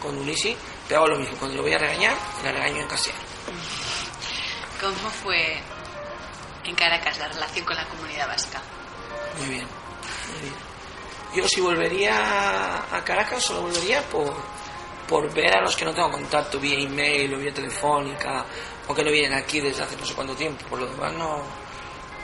con 0.01 0.17
Ulisi, 0.19 0.57
pero 0.89 1.01
hago 1.01 1.09
lo 1.09 1.19
mismo, 1.19 1.37
cuando 1.37 1.59
lo 1.59 1.63
voy 1.63 1.75
a 1.75 1.79
regañar, 1.79 2.17
la 2.43 2.53
regaño 2.53 2.83
en 2.83 2.89
castellano. 2.89 3.25
¿Cómo 4.81 5.11
fue 5.11 5.59
en 6.65 6.75
Caracas 6.75 7.19
la 7.19 7.29
relación 7.29 7.65
con 7.65 7.77
la 7.77 7.87
comunidad 7.87 8.29
vasca? 8.29 8.63
Muy 9.39 9.49
bien, 9.49 9.67
muy 10.31 10.41
bien. 10.41 10.55
Yo 11.35 11.49
si 11.49 11.61
volvería 11.61 12.85
a 12.91 13.05
Caracas, 13.05 13.45
solo 13.45 13.63
volvería 13.63 14.03
por, 14.09 14.35
por 15.07 15.33
ver 15.35 15.55
a 15.57 15.61
los 15.61 15.77
que 15.77 15.85
no 15.85 15.93
tengo 15.93 16.11
contacto 16.11 16.59
vía 16.59 16.79
email 16.79 17.35
o 17.35 17.39
vía 17.39 17.53
telefónica 17.53 18.45
o 18.89 18.95
que 18.95 19.05
no 19.05 19.11
vienen 19.11 19.35
aquí 19.35 19.61
desde 19.61 19.83
hace 19.83 19.97
no 19.97 20.07
sé 20.07 20.15
cuánto 20.15 20.35
tiempo. 20.35 20.65
Por 20.67 20.81
lo 20.81 20.87
demás, 20.87 21.13
no. 21.13 21.43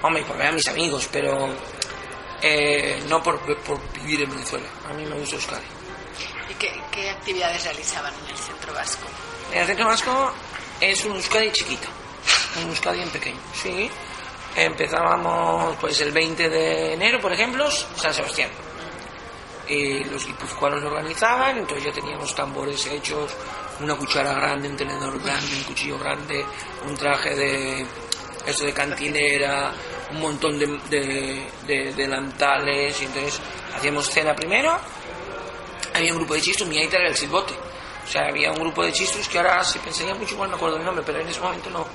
Hombre, 0.03 0.25
por 0.25 0.37
ver 0.37 0.48
a 0.48 0.53
mis 0.53 0.66
amigos, 0.66 1.09
pero 1.12 1.48
eh, 2.40 3.03
no 3.09 3.22
por, 3.22 3.38
por, 3.62 3.81
vivir 3.92 4.22
en 4.22 4.31
Venezuela. 4.31 4.66
A 4.88 4.92
mí 4.94 5.05
me 5.05 5.16
gusta 5.16 5.37
Euskadi. 5.37 5.64
¿Y 6.51 6.55
qué, 6.55 6.81
qué, 6.90 7.11
actividades 7.11 7.64
realizaban 7.64 8.12
en 8.25 8.31
el 8.31 8.37
centro 8.37 8.72
vasco? 8.72 9.07
En 9.53 9.61
el 9.61 9.66
centro 9.66 9.87
vasco 9.87 10.33
es 10.81 11.05
un 11.05 11.16
Euskadi 11.16 11.53
chiquito, 11.53 11.88
un 12.62 12.70
Euskadi 12.70 13.03
en 13.03 13.11
pequeño, 13.11 13.40
sí. 13.55 13.90
Empezábamos 14.57 15.77
pues 15.81 16.01
el 16.01 16.12
20 16.12 16.49
de 16.49 16.93
enero, 16.95 17.21
por 17.21 17.33
ejemplo, 17.33 17.71
San 17.71 18.12
Sebastián. 18.12 18.51
Y 19.69 20.05
los 20.05 20.27
guipuzcoanos 20.27 20.83
lo 20.83 20.88
organizaban, 20.88 21.59
entonces 21.59 21.87
ya 21.87 21.93
teníamos 21.93 22.35
tambores 22.35 22.87
hechos, 22.87 23.35
una 23.81 23.95
cuchara 23.97 24.35
grande, 24.35 24.69
un 24.69 24.77
tenedor 24.77 25.23
grande, 25.23 25.57
un 25.57 25.62
cuchillo 25.65 25.99
grande, 25.99 26.45
un 26.87 26.95
traje 26.95 27.35
de 27.35 27.87
eso 28.47 28.65
de 28.65 28.73
cantinera, 28.73 29.73
un 30.11 30.21
montón 30.21 30.59
de, 30.59 31.47
de, 31.67 31.93
delantales, 31.95 33.01
y 33.01 33.05
entonces 33.05 33.41
hacíamos 33.77 34.11
cena 34.11 34.35
primero, 34.35 34.77
había 35.95 36.12
un 36.12 36.19
grupo 36.19 36.35
de 36.35 36.43
chistos, 36.43 36.69
mi 36.69 36.79
aita 36.79 36.99
era 36.99 37.09
el 37.09 37.17
silbote, 37.17 37.55
o 37.55 38.07
sea, 38.07 38.27
había 38.29 38.51
un 38.51 38.59
grupo 38.59 38.85
de 38.85 38.93
chistos 38.93 39.29
que 39.29 39.38
ahora 39.38 39.65
si 39.65 39.79
pensaría 39.79 40.15
mucho 40.15 40.37
más 40.37 40.49
me 40.49 40.57
acuerdo 40.57 40.79
nombre, 40.79 41.05
pero 41.07 41.21
en 41.21 41.29
ese 41.29 41.41
momento 41.41 41.71
no, 41.71 41.87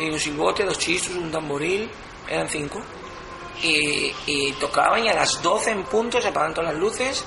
y 0.00 0.10
un 0.10 0.18
silbote, 0.18 0.64
dos 0.64 0.78
chistos, 0.78 1.14
un 1.14 1.30
tamboril, 1.30 1.90
eran 2.28 2.48
cinco, 2.48 2.80
y, 3.62 4.12
y 4.26 4.52
tocaban 4.52 5.04
y 5.04 5.08
a 5.08 5.14
las 5.14 5.42
12 5.42 5.70
en 5.70 5.84
punto 5.84 6.20
se 6.20 6.28
apagaban 6.28 6.54
todas 6.54 6.72
las 6.72 6.80
luces, 6.80 7.24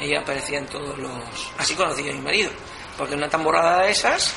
y 0.00 0.14
aparecían 0.14 0.66
todos 0.66 0.98
los... 0.98 1.52
Así 1.58 1.74
conocí 1.74 2.08
a 2.08 2.12
mi 2.12 2.20
marido 2.20 2.50
porque 2.96 3.14
en 3.14 3.20
una 3.20 3.28
tamborrada 3.28 3.82
de 3.82 3.90
esas, 3.90 4.34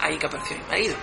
ahí 0.00 0.18
que 0.18 0.26
apareció 0.26 0.56
mi 0.56 0.64
marido. 0.64 0.96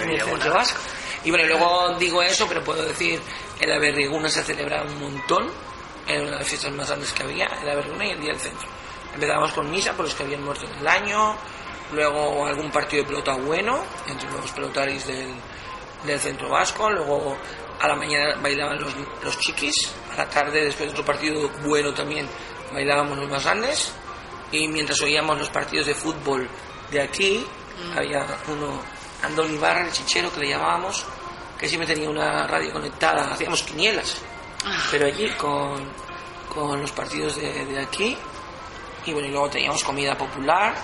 en 0.00 0.10
el 0.10 0.20
centro 0.20 0.52
vasco. 0.52 0.80
Y 1.24 1.30
bueno, 1.30 1.46
luego 1.46 1.94
digo 1.98 2.22
eso, 2.22 2.46
pero 2.48 2.62
puedo 2.64 2.82
decir, 2.82 3.20
en 3.60 3.68
la 3.68 3.78
Berriguna 3.78 4.28
se 4.28 4.42
celebra 4.42 4.82
un 4.82 4.98
montón, 5.00 5.50
era 6.06 6.22
una 6.22 6.30
de 6.32 6.38
las 6.38 6.48
fiestas 6.48 6.72
más 6.72 6.88
grandes 6.88 7.12
que 7.12 7.22
había, 7.22 7.46
en 7.46 7.66
la 7.66 7.74
Berriguna 7.74 8.06
y 8.06 8.10
el 8.10 8.20
Día 8.20 8.32
del 8.32 8.40
Centro. 8.40 8.68
Empezábamos 9.14 9.52
con 9.52 9.70
misa 9.70 9.92
por 9.92 10.06
los 10.06 10.14
que 10.14 10.22
habían 10.22 10.42
muerto 10.42 10.66
en 10.66 10.78
el 10.78 10.88
año, 10.88 11.36
luego 11.92 12.46
algún 12.46 12.70
partido 12.70 13.02
de 13.02 13.08
pelota 13.08 13.34
bueno, 13.34 13.82
entre 14.06 14.30
los 14.30 14.50
pelotaris 14.52 15.06
del, 15.06 15.34
del 16.04 16.18
centro 16.18 16.48
vasco, 16.48 16.90
luego 16.90 17.36
a 17.80 17.88
la 17.88 17.96
mañana 17.96 18.36
bailaban 18.40 18.80
los, 18.80 18.92
los 19.22 19.38
chiquis, 19.38 19.92
a 20.12 20.18
la 20.18 20.28
tarde 20.28 20.64
después 20.64 20.88
de 20.88 20.92
otro 20.92 21.04
partido 21.04 21.50
bueno 21.64 21.92
también 21.94 22.28
bailábamos 22.72 23.18
los 23.18 23.28
más 23.28 23.44
grandes, 23.44 23.92
y 24.52 24.68
mientras 24.68 25.00
oíamos 25.00 25.38
los 25.38 25.48
partidos 25.50 25.86
de 25.86 25.94
fútbol 25.94 26.48
de 26.90 27.00
aquí, 27.00 27.44
mm. 27.84 27.98
había 27.98 28.26
uno, 28.48 28.80
Andón 29.22 29.52
Ibarra, 29.52 29.86
el 29.86 29.92
chichero 29.92 30.32
que 30.32 30.40
le 30.40 30.48
llamábamos, 30.48 31.04
que 31.58 31.68
siempre 31.68 31.92
tenía 31.92 32.08
una 32.08 32.46
radio 32.46 32.72
conectada, 32.72 33.32
hacíamos 33.32 33.62
quinielas, 33.62 34.18
ah. 34.64 34.86
pero 34.90 35.06
allí 35.06 35.28
con, 35.30 35.84
con 36.52 36.80
los 36.80 36.92
partidos 36.92 37.36
de, 37.36 37.64
de, 37.66 37.80
aquí, 37.80 38.16
y 39.06 39.12
bueno, 39.12 39.28
y 39.28 39.30
luego 39.30 39.48
teníamos 39.50 39.84
comida 39.84 40.16
popular, 40.16 40.74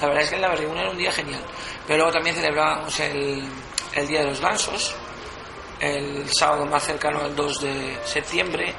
la 0.00 0.06
verdad 0.08 0.22
es 0.22 0.30
que 0.30 0.36
en 0.36 0.42
la 0.42 0.48
Berriguna 0.48 0.80
era 0.82 0.90
un 0.90 0.98
día 0.98 1.12
genial, 1.12 1.42
pero 1.86 1.98
luego 1.98 2.12
también 2.12 2.36
celebrábamos 2.36 2.98
el, 3.00 3.44
el 3.94 4.08
Día 4.08 4.20
de 4.20 4.26
los 4.26 4.40
Gansos, 4.40 4.94
el 5.80 6.28
sábado 6.32 6.66
más 6.66 6.84
cercano 6.84 7.20
al 7.20 7.34
2 7.34 7.60
de 7.60 7.98
septiembre, 8.04 8.74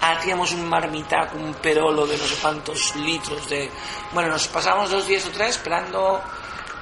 hacíamos 0.00 0.52
un 0.52 0.68
marmitaco, 0.68 1.36
un 1.36 1.54
perolo 1.54 2.06
de 2.06 2.16
no 2.18 2.24
sé 2.24 2.34
cuántos 2.42 2.96
litros 2.96 3.48
de... 3.48 3.70
Bueno, 4.12 4.30
nos 4.30 4.48
pasamos 4.48 4.90
dos 4.90 5.06
días 5.06 5.24
o 5.26 5.30
tres 5.30 5.50
esperando 5.50 6.20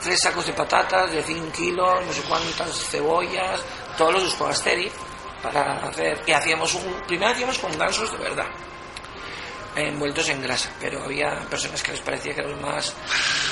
tres 0.00 0.18
sacos 0.22 0.46
de 0.46 0.53
patatas 0.55 1.12
de 1.12 1.22
100 1.22 1.53
kilos, 1.53 2.07
no 2.07 2.12
sé 2.12 2.22
cuántas 2.22 2.88
cebollas, 2.88 3.61
todos 3.98 4.14
los 4.14 4.24
escolasteri 4.24 4.90
para 5.42 5.87
hacer... 5.87 6.22
Y 6.26 6.33
hacíamos 6.33 6.74
un... 6.74 7.03
Primero 7.07 7.33
hacíamos 7.33 7.59
con 7.59 7.76
gansos 7.76 8.11
de 8.12 8.18
verdad, 8.18 8.46
envueltos 9.76 10.28
en 10.28 10.42
grasa, 10.42 10.70
pero 10.80 11.02
había 11.04 11.40
personas 11.48 11.83
que 11.83 11.92
les 11.92 12.00
parecía 12.00 12.35
que 12.35 12.40
era 12.40 12.56
más 12.56 12.94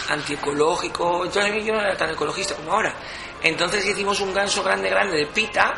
antiecológico, 0.08 1.24
entonces 1.24 1.64
yo 1.64 1.74
no 1.74 1.80
era 1.80 1.96
tan 1.96 2.10
ecologista 2.10 2.54
como 2.54 2.72
ahora. 2.72 2.94
Entonces 3.42 3.86
hicimos 3.86 4.20
un 4.20 4.34
ganso 4.34 4.62
grande, 4.62 4.90
grande 4.90 5.16
de 5.16 5.26
pita, 5.26 5.74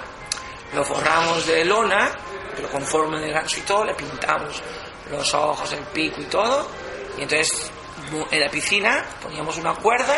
lo 0.74 0.84
forramos 0.84 1.46
de 1.46 1.64
lona, 1.64 2.10
pero 2.56 2.70
con 2.70 2.82
forma 2.82 3.20
de 3.20 3.30
ganso 3.30 3.58
y 3.58 3.62
todo, 3.62 3.84
le 3.84 3.94
pintamos 3.94 4.62
los 5.10 5.34
ojos, 5.34 5.72
el 5.72 5.84
pico 5.84 6.20
y 6.20 6.24
todo. 6.24 6.66
Y 7.18 7.22
entonces 7.22 7.70
en 8.30 8.40
la 8.40 8.50
piscina 8.50 9.04
poníamos 9.22 9.56
una 9.58 9.74
cuerda 9.74 10.16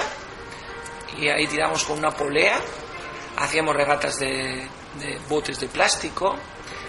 y 1.18 1.28
ahí 1.28 1.46
tiramos 1.46 1.84
con 1.84 1.98
una 1.98 2.10
polea, 2.10 2.58
hacíamos 3.36 3.76
regatas 3.76 4.18
de, 4.18 4.68
botes 5.28 5.60
de 5.60 5.68
plástico, 5.68 6.36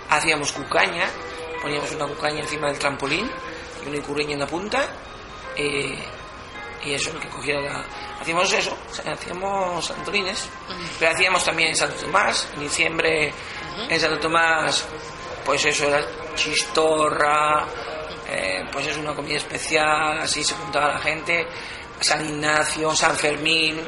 hacíamos 0.10 0.52
cucaña, 0.52 1.06
poníamos 1.64 1.90
una 1.94 2.06
cucaña 2.06 2.42
encima 2.42 2.68
del 2.68 2.78
trampolín 2.78 3.32
y 3.84 3.88
una 3.88 3.98
icurreña 3.98 4.34
en 4.34 4.40
la 4.40 4.48
punta. 4.48 4.86
Eh, 5.56 5.98
y 6.86 6.94
eso, 6.94 7.18
que 7.18 7.30
cogiera 7.30 7.62
la... 7.62 7.86
Hacíamos 8.20 8.52
eso, 8.54 8.78
hacíamos 9.06 9.86
santolines, 9.86 10.50
pero 11.00 11.12
hacíamos 11.12 11.44
también 11.44 11.70
en 11.70 11.76
Santo 11.76 11.96
Tomás, 11.96 12.50
en 12.54 12.62
diciembre 12.62 13.34
en 13.90 14.00
Santo 14.00 14.20
Tomás, 14.20 14.86
pues 15.46 15.66
eso 15.66 15.88
era 15.88 16.06
chistorra, 16.36 17.66
eh, 18.30 18.66
pues 18.72 18.88
es 18.88 18.98
una 18.98 19.14
comida 19.14 19.38
especial, 19.38 20.20
así 20.20 20.44
se 20.44 20.56
juntaba 20.56 20.94
la 20.94 21.00
gente, 21.00 21.46
San 22.00 22.26
Ignacio, 22.26 22.96
San 22.96 23.16
Fermín, 23.16 23.82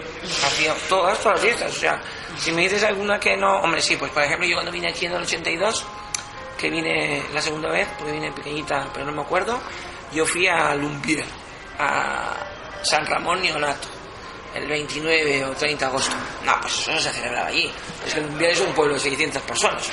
hacía 0.45 0.73
todas, 0.89 1.19
todas 1.19 1.35
las 1.35 1.41
fiestas, 1.41 1.71
o 1.71 1.79
sea, 1.79 2.01
si 2.37 2.51
me 2.51 2.63
dices 2.63 2.83
alguna 2.83 3.19
que 3.19 3.37
no, 3.37 3.59
hombre, 3.59 3.81
sí, 3.81 3.95
pues 3.95 4.11
por 4.11 4.23
ejemplo 4.23 4.47
yo 4.47 4.55
cuando 4.55 4.71
vine 4.71 4.89
aquí 4.89 5.05
en 5.05 5.13
el 5.13 5.21
82, 5.21 5.85
que 6.57 6.69
vine 6.69 7.23
la 7.33 7.41
segunda 7.41 7.69
vez, 7.69 7.87
porque 7.97 8.13
vine 8.13 8.31
pequeñita, 8.31 8.87
pero 8.93 9.05
no 9.05 9.11
me 9.11 9.21
acuerdo, 9.21 9.59
yo 10.11 10.25
fui 10.25 10.47
a 10.47 10.73
Lumbier, 10.75 11.25
a 11.79 12.33
San 12.83 13.05
Ramón 13.05 13.41
Neonato, 13.41 13.87
el 14.53 14.67
29 14.67 15.45
o 15.45 15.51
30 15.51 15.85
de 15.85 15.89
agosto. 15.89 16.15
No, 16.45 16.59
pues 16.61 16.79
eso 16.79 16.91
no 16.91 16.99
se 16.99 17.11
celebraba 17.11 17.47
allí. 17.47 17.69
Es 18.05 18.13
que 18.13 18.21
Lumbier 18.21 18.51
es 18.51 18.61
un 18.61 18.73
pueblo 18.73 18.93
de 18.93 18.99
600 19.01 19.41
personas. 19.41 19.89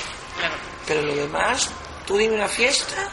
Pero 0.87 1.01
lo 1.01 1.15
demás, 1.15 1.69
tú 2.05 2.17
dime 2.17 2.35
una 2.35 2.47
fiesta 2.47 3.09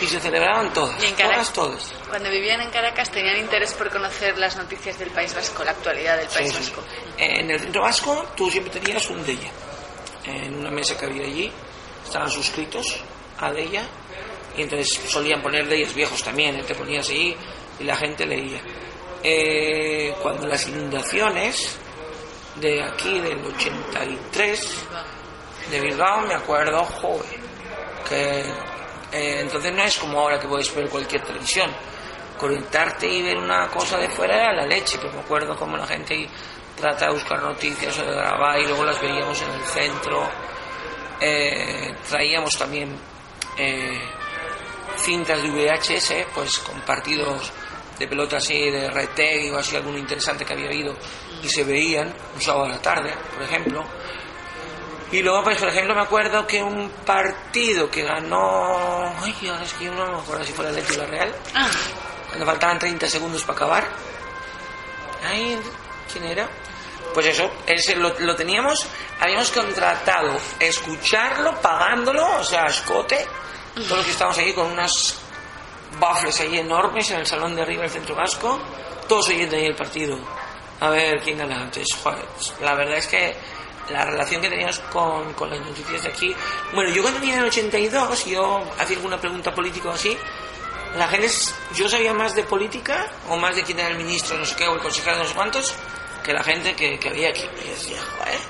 y 0.00 0.06
se 0.06 0.18
celebraban 0.20 0.72
todas. 0.72 1.02
¿Y 1.02 1.06
en 1.06 1.16
todas, 1.16 1.52
todas. 1.52 1.92
Cuando 2.08 2.30
vivían 2.30 2.60
en 2.60 2.70
Caracas 2.70 3.10
tenían 3.10 3.36
interés 3.36 3.72
por 3.74 3.90
conocer 3.90 4.36
las 4.38 4.56
noticias 4.56 4.98
del 4.98 5.10
País 5.10 5.34
Vasco, 5.34 5.64
la 5.64 5.72
actualidad 5.72 6.18
del 6.18 6.28
País 6.28 6.52
Vasco. 6.52 6.82
En 7.16 7.50
el 7.50 7.60
centro 7.60 7.82
vasco 7.82 8.26
tú 8.36 8.50
siempre 8.50 8.80
tenías 8.80 9.08
un 9.10 9.24
de 9.24 9.32
ella. 9.32 9.50
En 10.24 10.54
una 10.56 10.70
mesa 10.70 10.96
que 10.96 11.06
había 11.06 11.24
allí 11.24 11.52
estaban 12.04 12.30
suscritos 12.30 13.02
a 13.38 13.52
de 13.52 13.62
ella 13.62 13.82
y 14.56 14.62
entonces 14.62 15.00
solían 15.08 15.42
poner 15.42 15.70
ellas 15.72 15.94
viejos 15.94 16.22
también, 16.22 16.64
te 16.64 16.74
ponías 16.74 17.08
ahí 17.08 17.36
y 17.80 17.84
la 17.84 17.96
gente 17.96 18.26
leía. 18.26 18.60
Eh, 19.22 20.14
cuando 20.22 20.46
las 20.46 20.68
inundaciones 20.68 21.78
de 22.56 22.82
aquí 22.82 23.18
del 23.20 23.44
83 23.44 24.86
de 25.70 25.80
Bilbao, 25.80 26.20
me 26.22 26.34
acuerdo, 26.34 26.84
joven, 26.84 27.40
que 28.08 28.40
eh, 29.12 29.40
entonces 29.40 29.72
no 29.72 29.82
es 29.82 29.96
como 29.96 30.20
ahora 30.20 30.38
que 30.38 30.48
podéis 30.48 30.74
ver 30.74 30.88
cualquier 30.88 31.22
televisión. 31.22 31.70
Conectarte 32.38 33.06
y 33.06 33.22
ver 33.22 33.38
una 33.38 33.68
cosa 33.68 33.96
de 33.96 34.08
fuera 34.08 34.34
era 34.34 34.52
la 34.52 34.66
leche, 34.66 34.98
pero 35.00 35.12
me 35.12 35.20
acuerdo 35.20 35.56
como 35.56 35.76
la 35.76 35.86
gente 35.86 36.28
trata 36.76 37.06
de 37.06 37.12
buscar 37.12 37.40
noticias 37.40 37.96
o 37.98 38.04
de 38.04 38.12
grabar 38.12 38.58
y 38.60 38.66
luego 38.66 38.84
las 38.84 39.00
veíamos 39.00 39.40
en 39.40 39.50
el 39.50 39.64
centro. 39.64 40.28
Eh, 41.26 41.94
traíamos 42.06 42.52
también 42.58 42.94
cintas 44.98 45.42
de 45.42 45.48
VHS, 45.48 46.26
pues 46.34 46.58
con 46.58 46.80
partidos 46.82 47.50
de 47.98 48.06
pelota 48.06 48.36
así, 48.36 48.70
de 48.70 48.90
Reteg 48.90 49.50
o 49.54 49.58
así, 49.58 49.74
alguno 49.74 49.96
interesante 49.96 50.44
que 50.44 50.52
había 50.52 50.66
habido, 50.66 50.94
y 51.42 51.48
se 51.48 51.64
veían 51.64 52.12
un 52.34 52.40
sábado 52.42 52.66
a 52.66 52.68
la 52.68 52.82
tarde, 52.82 53.14
por 53.32 53.42
ejemplo. 53.42 53.84
Y 55.12 55.22
luego, 55.22 55.44
pues, 55.44 55.56
por 55.58 55.68
ejemplo, 55.68 55.94
me 55.94 56.02
acuerdo 56.02 56.46
que 56.46 56.62
un 56.62 56.90
partido 57.06 57.90
que 57.90 58.02
ganó. 58.02 59.14
Ay, 59.22 59.34
ahora 59.48 59.62
es 59.62 59.72
que 59.74 59.84
yo 59.84 59.94
no 59.94 60.06
me 60.12 60.18
acuerdo 60.18 60.44
si 60.44 60.52
fue 60.52 60.68
el 60.68 60.74
de 60.74 60.96
la 60.96 61.06
Real. 61.06 61.34
Ah. 61.54 61.70
Cuando 62.28 62.44
faltaban 62.44 62.78
30 62.78 63.08
segundos 63.08 63.42
para 63.44 63.56
acabar. 63.56 63.88
Ay, 65.24 65.58
¿quién 66.12 66.24
era? 66.24 66.48
Pues 67.14 67.26
eso, 67.26 67.50
ese 67.66 67.94
lo, 67.94 68.18
lo 68.18 68.34
teníamos, 68.34 68.86
habíamos 69.20 69.50
contratado 69.52 70.36
escucharlo, 70.58 71.54
pagándolo, 71.60 72.40
o 72.40 72.44
sea, 72.44 72.64
escote, 72.64 73.24
todos 73.88 74.04
que 74.04 74.10
estábamos 74.10 74.38
aquí 74.38 74.52
con 74.52 74.70
unas 74.70 75.16
bafles 75.98 76.40
ahí 76.40 76.58
enormes 76.58 77.10
en 77.12 77.20
el 77.20 77.26
salón 77.26 77.54
de 77.54 77.62
arriba 77.62 77.82
del 77.82 77.90
centro 77.90 78.14
vasco, 78.14 78.60
todos 79.08 79.28
oyendo 79.28 79.56
ahí 79.56 79.66
el 79.66 79.76
partido. 79.76 80.18
A 80.80 80.90
ver 80.90 81.20
quién 81.22 81.38
gana 81.38 81.62
antes. 81.62 81.86
la 82.60 82.74
verdad 82.74 82.98
es 82.98 83.06
que 83.06 83.36
la 83.90 84.04
relación 84.04 84.40
que 84.40 84.48
teníamos 84.48 84.78
con, 84.90 85.32
con 85.34 85.50
las 85.50 85.60
noticias 85.60 86.02
de 86.02 86.08
aquí. 86.08 86.34
Bueno, 86.72 86.90
yo 86.90 87.02
cuando 87.02 87.20
venía 87.20 87.34
en 87.34 87.40
el 87.40 87.46
82, 87.46 88.24
yo 88.26 88.62
hacía 88.78 88.96
alguna 88.96 89.20
pregunta 89.20 89.54
política 89.54 89.90
o 89.90 89.92
así, 89.92 90.16
la 90.96 91.08
gente, 91.08 91.28
yo 91.74 91.88
sabía 91.88 92.14
más 92.14 92.34
de 92.34 92.44
política 92.44 93.10
o 93.28 93.36
más 93.36 93.56
de 93.56 93.62
quién 93.62 93.78
era 93.80 93.88
el 93.88 93.96
ministro, 93.96 94.38
no 94.38 94.44
sé 94.44 94.54
qué, 94.56 94.66
o 94.66 94.74
el 94.74 94.80
consejero, 94.80 95.18
no 95.18 95.24
sé 95.24 95.34
cuántos, 95.34 95.74
que 96.24 96.32
la 96.32 96.42
gente 96.42 96.74
que, 96.74 96.98
que 96.98 97.08
había 97.08 97.28
aquí. 97.28 97.44
Y 97.64 97.68
decía, 97.68 98.00
joder, 98.18 98.40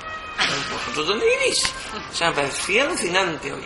¿vosotros 0.71 1.07
dónde 1.07 1.25
vivís? 1.25 1.73
O 2.11 2.15
sea, 2.15 2.29
me 2.29 2.35
parecía 2.37 2.83
alucinante 2.83 3.53
hoy. 3.53 3.63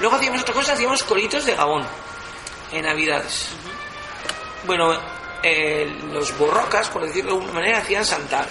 Luego 0.00 0.16
hacíamos 0.16 0.42
otra 0.42 0.54
cosa, 0.54 0.72
hacíamos 0.74 1.02
coritos 1.04 1.46
de 1.46 1.54
Gabón 1.54 1.86
en 2.72 2.82
Navidades. 2.84 3.48
Bueno, 4.66 4.98
eh, 5.42 5.86
los 6.12 6.36
borrocas, 6.36 6.88
por 6.88 7.02
decirlo 7.02 7.32
de 7.32 7.36
alguna 7.38 7.60
manera, 7.60 7.78
hacían 7.78 8.04
Santana. 8.04 8.46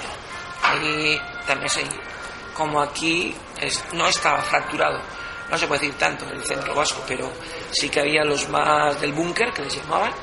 Ahí 0.63 1.19
también 1.45 1.69
se, 1.69 1.83
como 2.53 2.81
aquí 2.81 3.35
no 3.93 4.07
estaba 4.07 4.41
fracturado, 4.41 5.01
no 5.49 5.57
se 5.57 5.67
puede 5.67 5.81
decir 5.81 5.97
tanto 5.97 6.25
en 6.25 6.35
el 6.35 6.43
centro 6.43 6.73
vasco, 6.73 7.03
pero 7.07 7.31
sí 7.71 7.89
que 7.89 7.99
había 7.99 8.23
los 8.23 8.47
más 8.49 8.99
del 9.01 9.11
búnker, 9.11 9.51
que 9.51 9.63
les 9.63 9.75
llamaban, 9.75 10.13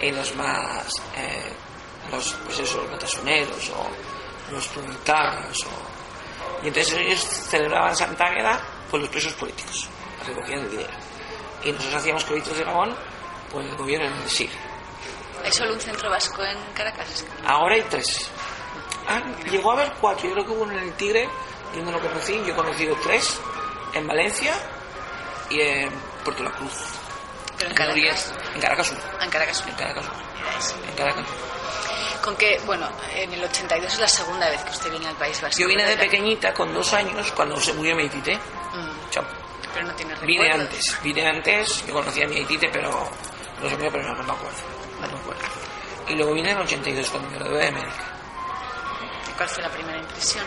y 0.00 0.10
los 0.12 0.34
más, 0.36 0.86
eh, 1.16 1.52
los, 2.10 2.32
pues 2.44 2.58
eso, 2.60 2.82
los 2.90 3.70
o 3.70 4.52
los 4.52 4.68
proletarios. 4.68 5.64
O... 5.64 6.64
Y 6.64 6.68
entonces 6.68 6.94
ellos 6.94 7.20
celebraban 7.20 7.96
Santa 7.96 8.26
Águeda 8.26 8.60
por 8.90 9.00
los 9.00 9.08
presos 9.08 9.32
políticos 9.34 9.88
recogían 10.26 10.60
el 10.60 10.70
dinero. 10.70 10.90
Y 11.64 11.72
nosotros 11.72 11.96
hacíamos 11.96 12.24
cobitos 12.24 12.56
de 12.56 12.64
Gabón, 12.64 12.94
pues 13.50 13.66
el 13.66 13.76
gobierno 13.76 14.06
en 14.06 14.12
el. 14.14 14.50
¿Hay 15.44 15.52
solo 15.52 15.74
un 15.74 15.80
centro 15.80 16.10
vasco 16.10 16.42
en 16.44 16.58
Caracas? 16.74 17.24
Ahora 17.46 17.74
hay 17.74 17.82
tres. 17.82 18.30
Ah, 19.08 19.22
llegó 19.50 19.70
a 19.70 19.74
haber 19.74 19.92
cuatro. 20.00 20.28
Yo 20.28 20.34
creo 20.34 20.46
que 20.46 20.52
hubo 20.52 20.62
uno 20.62 20.72
en 20.72 20.84
el 20.84 20.92
Tigre, 20.94 21.28
yo 21.74 21.82
no 21.82 21.92
lo 21.92 22.00
conocí. 22.00 22.34
Yo 22.44 22.52
he 22.52 22.56
conocido 22.56 22.96
tres 23.02 23.40
en 23.94 24.06
Valencia 24.06 24.54
y 25.50 25.60
en 25.60 25.90
Puerto 26.24 26.42
La 26.42 26.50
Cruz. 26.52 26.72
¿Pero 27.56 27.70
en 27.70 27.76
Caracas? 27.76 28.32
En 28.54 28.60
Caracas 28.60 28.92
ah, 28.94 29.24
En 29.24 29.30
Caracas 29.30 29.64
En 29.66 29.74
Caracas 29.74 30.06
En 30.88 30.94
Caracas 30.94 31.26
Con 32.22 32.36
que, 32.36 32.60
bueno, 32.66 32.88
en 33.14 33.32
el 33.32 33.44
82 33.44 33.92
es 33.94 33.98
la 33.98 34.08
segunda 34.08 34.48
vez 34.48 34.62
que 34.62 34.70
usted 34.70 34.90
viene 34.90 35.08
al 35.08 35.16
País 35.16 35.40
Vasco. 35.40 35.60
Yo 35.60 35.66
vine 35.66 35.84
de 35.86 35.96
pequeñita, 35.96 36.52
con 36.52 36.72
dos 36.74 36.92
años, 36.92 37.32
cuando 37.32 37.58
se 37.58 37.72
murió 37.72 37.96
mi 37.96 38.08
tite. 38.08 38.36
Mm. 38.36 39.10
Chao. 39.10 39.24
Pero 39.72 39.86
no 39.86 39.94
tiene 39.94 40.14
Vine 40.22 40.50
antes, 40.50 40.98
vine 41.02 41.26
antes, 41.26 41.86
yo 41.86 41.94
conocía 41.94 42.24
a 42.24 42.28
mi 42.28 42.36
Haitite, 42.36 42.68
pero 42.70 42.90
no 42.90 43.70
sé 43.70 43.76
pero 43.76 44.02
no, 44.02 44.22
me 44.22 44.32
acuerdo. 44.32 44.58
No 45.00 45.06
me 45.06 45.18
acuerdo. 45.18 45.42
Y 46.08 46.14
luego 46.14 46.34
vine 46.34 46.50
en 46.50 46.56
el 46.56 46.62
82 46.62 47.10
cuando 47.10 47.30
me 47.30 47.38
gradué 47.38 47.64
de 47.64 47.70
médica. 47.70 48.04
¿Y 49.28 49.32
cuál 49.36 49.48
fue 49.48 49.62
la 49.62 49.70
primera 49.70 49.98
impresión? 49.98 50.44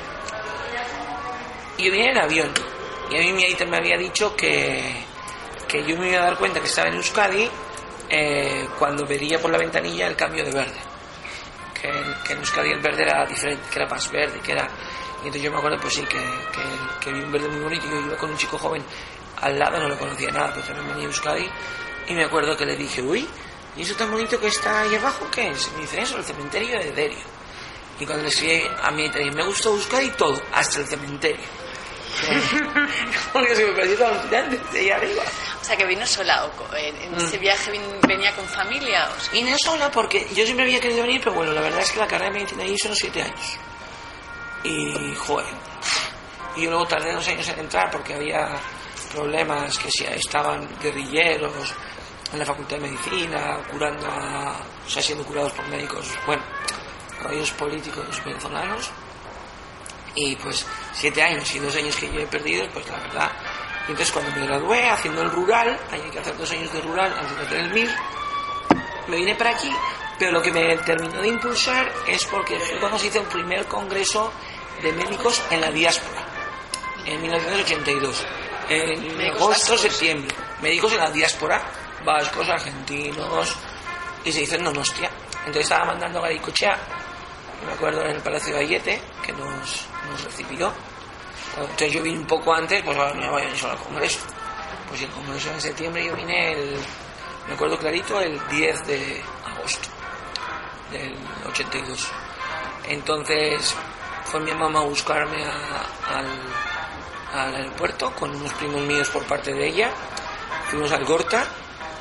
Yo 1.78 1.92
vine 1.92 2.12
en 2.12 2.18
avión 2.18 2.54
y 3.10 3.16
a 3.16 3.20
mí 3.20 3.34
mi 3.34 3.44
Haitite 3.46 3.66
me 3.66 3.78
había 3.78 3.98
dicho 3.98 4.36
que, 4.36 5.06
que 5.68 5.84
yo 5.86 5.98
me 5.98 6.10
iba 6.10 6.22
a 6.22 6.26
dar 6.26 6.38
cuenta 6.38 6.60
que 6.60 6.68
estaba 6.68 6.90
en 6.90 6.96
Euskadi 6.96 7.50
eh, 8.10 8.68
cuando 8.78 9.06
vería 9.06 9.40
por 9.40 9.52
la 9.52 9.58
ventanilla 9.58 10.08
el 10.08 10.16
cambio 10.16 10.44
de 10.44 10.52
verde. 10.52 10.93
Que, 11.84 11.92
que 12.26 12.32
en 12.32 12.40
Euskadi 12.40 12.72
el 12.72 12.80
verde 12.80 13.04
era 13.04 13.26
diferente, 13.26 13.70
que 13.70 13.78
era 13.78 13.90
más 13.90 14.10
verde, 14.10 14.40
que 14.40 14.54
era 14.54 14.70
y 15.24 15.28
entonces 15.28 15.44
yo 15.44 15.52
me 15.52 15.58
acuerdo, 15.58 15.78
pues 15.80 15.94
sí, 15.94 16.02
que, 16.02 16.20
que, 17.00 17.14
vi 17.14 17.22
un 17.22 17.32
verde 17.32 17.48
muy 17.48 17.62
bonito 17.62 17.86
yo 17.90 17.98
iba 17.98 18.18
con 18.18 18.32
un 18.32 18.38
chico 18.38 18.58
joven 18.58 18.84
al 19.40 19.58
lado, 19.58 19.80
no 19.80 19.88
lo 19.88 19.98
conocía 19.98 20.30
nada, 20.32 20.52
pero 20.54 20.66
también 20.68 20.88
venía 20.90 21.04
a 21.04 21.08
Euskadi. 21.08 21.50
Y 22.08 22.14
me 22.14 22.26
acuerdo 22.26 22.58
que 22.58 22.66
le 22.66 22.76
dije, 22.76 23.02
uy, 23.02 23.26
¿y 23.78 23.84
eso 23.84 23.96
tan 23.96 24.12
bonito 24.12 24.38
que 24.38 24.48
está 24.48 24.82
ahí 24.82 24.96
abajo 24.96 25.26
qué 25.32 25.52
es? 25.52 25.72
me 25.76 25.82
dice, 25.84 26.02
eso, 26.02 26.18
el 26.18 26.26
cementerio 26.26 26.78
de 26.78 26.92
Derio. 26.92 27.24
Y 28.02 28.06
cuando 28.06 28.24
le 28.24 28.30
escribí 28.30 28.64
a 28.82 28.92
mí, 28.92 29.10
me 29.34 29.44
gustó 29.46 29.70
Euskadi 29.70 30.10
todo, 30.12 30.42
hasta 30.52 30.80
el 30.80 30.88
cementerio. 30.88 31.46
Porque 33.34 33.56
se 33.56 33.66
me 33.66 33.72
pareció 33.74 33.98
tan 33.98 34.30
de 34.30 34.94
arriba. 34.94 35.24
O 35.62 35.66
sea, 35.66 35.78
que 35.78 35.86
vino 35.86 36.06
sola, 36.06 36.46
o 36.46 36.76
en, 36.76 37.16
ese 37.16 37.38
mm. 37.38 37.42
viaje 37.42 37.72
venía 38.08 38.36
con 38.36 38.46
familia. 38.48 39.08
O 39.10 39.32
Vine 39.32 39.58
sola 39.58 39.90
porque 39.90 40.28
yo 40.36 40.44
siempre 40.44 40.66
había 40.66 40.80
querido 40.80 41.04
venir, 41.04 41.22
pero 41.24 41.36
bueno, 41.36 41.54
la 41.54 41.62
verdad 41.62 41.80
es 41.80 41.92
que 41.92 42.00
la 42.00 42.08
carrera 42.08 42.32
de 42.32 42.40
medicina 42.40 42.64
ahí 42.64 42.78
son 42.78 42.96
siete 42.96 43.22
años. 43.22 43.58
Y, 44.64 45.16
joder, 45.16 45.48
y 46.58 46.68
luego 46.68 46.86
tardé 46.86 47.14
dos 47.14 47.28
años 47.28 47.48
en 47.48 47.60
entrar 47.60 47.90
porque 47.92 48.14
había 48.14 48.50
problemas 49.14 49.78
que 49.78 49.90
si 49.92 50.06
estaban 50.06 50.68
guerrilleros 50.82 51.74
en 52.32 52.40
la 52.40 52.46
facultad 52.46 52.78
de 52.78 52.90
medicina, 52.90 53.60
curando 53.72 54.08
o 54.08 54.90
sea, 54.90 55.02
siendo 55.02 55.24
curados 55.26 55.54
por 55.54 55.68
médicos, 55.68 56.08
bueno, 56.26 56.44
rollos 57.22 57.52
políticos 57.52 58.22
venezolanos. 58.26 58.92
Y 60.16 60.36
pues 60.36 60.66
siete 60.94 61.22
años 61.24 61.54
y 61.56 61.60
dos 61.60 61.76
años 61.76 61.96
que 61.96 62.12
yo 62.12 62.20
he 62.20 62.28
perdido, 62.28 62.68
pues 62.74 62.88
la 62.88 62.98
verdad. 63.00 63.32
Y 63.88 63.92
entonces 63.92 64.12
cuando 64.12 64.32
me 64.32 64.46
gradué 64.46 64.90
haciendo 64.90 65.22
el 65.22 65.32
rural, 65.32 65.78
hay 65.92 66.02
que 66.10 66.20
hacer 66.20 66.38
dos 66.38 66.52
años 66.52 66.72
de 66.72 66.82
rural 66.82 67.14
antes 67.18 67.38
de 67.38 67.44
hacer 67.44 67.60
el 67.60 67.74
MIR, 67.74 67.90
me 69.08 69.18
vine 69.18 69.36
para 69.36 69.52
aquí, 69.52 69.72
pero 70.18 70.32
lo 70.32 70.42
que 70.42 70.52
me 70.52 70.78
terminó 70.78 71.22
de 71.22 71.28
impulsar 71.28 71.92
es 72.08 72.26
porque 72.26 72.58
cuando 72.80 72.98
se 72.98 73.08
hizo 73.08 73.20
el 73.20 73.28
primer 73.28 73.66
congreso 73.66 74.32
de 74.82 74.94
médicos 74.94 75.42
en 75.50 75.62
la 75.62 75.72
diáspora, 75.72 76.24
en 77.06 77.22
1982, 77.22 78.26
en 78.70 79.22
agosto, 79.32 79.78
septiembre, 79.78 80.34
médicos 80.62 80.94
en 80.94 81.00
la 81.00 81.12
diáspora, 81.12 81.62
vascos, 82.06 82.48
argentinos, 82.48 83.56
y 84.24 84.32
se 84.32 84.42
hizo 84.42 84.56
en 84.56 84.64
Donostia. 84.64 85.10
Entonces 85.40 85.64
estaba 85.64 85.86
mandando 85.86 86.20
a 86.20 86.24
Garicochea, 86.24 86.78
me 87.66 87.74
acuerdo 87.74 88.02
en 88.04 88.12
el 88.12 88.22
Palacio 88.22 88.56
de 88.56 88.62
Ayete, 88.62 89.02
que 89.24 89.32
nos, 89.34 89.88
nos 90.10 90.24
recibió. 90.24 90.72
Entonces 91.58 91.94
yo 91.94 92.02
vine 92.02 92.20
un 92.20 92.28
poco 92.28 92.54
antes, 92.54 92.82
pues 92.84 92.98
ahora 92.98 93.14
me 93.14 93.30
voy 93.30 93.44
a 93.44 93.56
solo 93.56 93.74
al 93.74 93.80
Congreso. 93.80 94.20
Pues 94.90 95.02
el 95.02 95.10
Congreso 95.10 95.52
en 95.52 95.62
septiembre 95.62 96.06
yo 96.06 96.16
vine, 96.16 96.54
el, 96.54 96.78
me 97.48 97.54
acuerdo 97.54 97.78
clarito, 97.78 98.20
el 98.20 98.40
10 98.50 98.88
de 98.88 99.22
agosto 99.46 99.90
del 100.92 101.16
82. 101.48 102.12
Entonces 102.88 103.76
fue 104.26 104.40
mi 104.40 104.54
mamá 104.54 104.80
a 104.80 104.84
buscarme 104.84 105.44
al, 105.44 106.26
al 107.34 107.56
aeropuerto 107.56 108.12
con 108.16 108.36
unos 108.36 108.54
primos 108.54 108.82
míos 108.82 109.10
por 109.10 109.24
parte 109.26 109.54
de 109.54 109.68
ella. 109.68 109.92
Fuimos 110.70 110.92
al 110.92 111.06
Gorta 111.06 111.48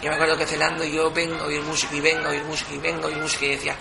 yo 0.02 0.10
me 0.10 0.16
acuerdo 0.16 0.36
que 0.36 0.46
celando 0.46 0.82
yo 0.82 1.12
vengo 1.12 1.44
a 1.44 1.46
oír 1.46 1.62
música 1.62 1.94
y 1.94 2.00
vengo 2.00 2.26
a 2.26 2.30
oír 2.30 2.42
música 2.42 2.74
y 2.74 2.78
vengo 2.78 3.04
a 3.04 3.06
oír 3.06 3.18
música 3.18 3.44
y 3.44 3.50
decía, 3.50 3.76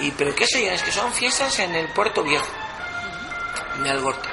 ¿y 0.00 0.10
pero 0.12 0.34
qué 0.34 0.46
sé 0.46 0.72
Es 0.72 0.82
que 0.82 0.92
son 0.92 1.12
fiestas 1.12 1.58
en 1.58 1.74
el 1.74 1.88
Puerto 1.92 2.22
Viejo 2.22 2.46
de 3.82 3.90
Algorta. 3.90 4.28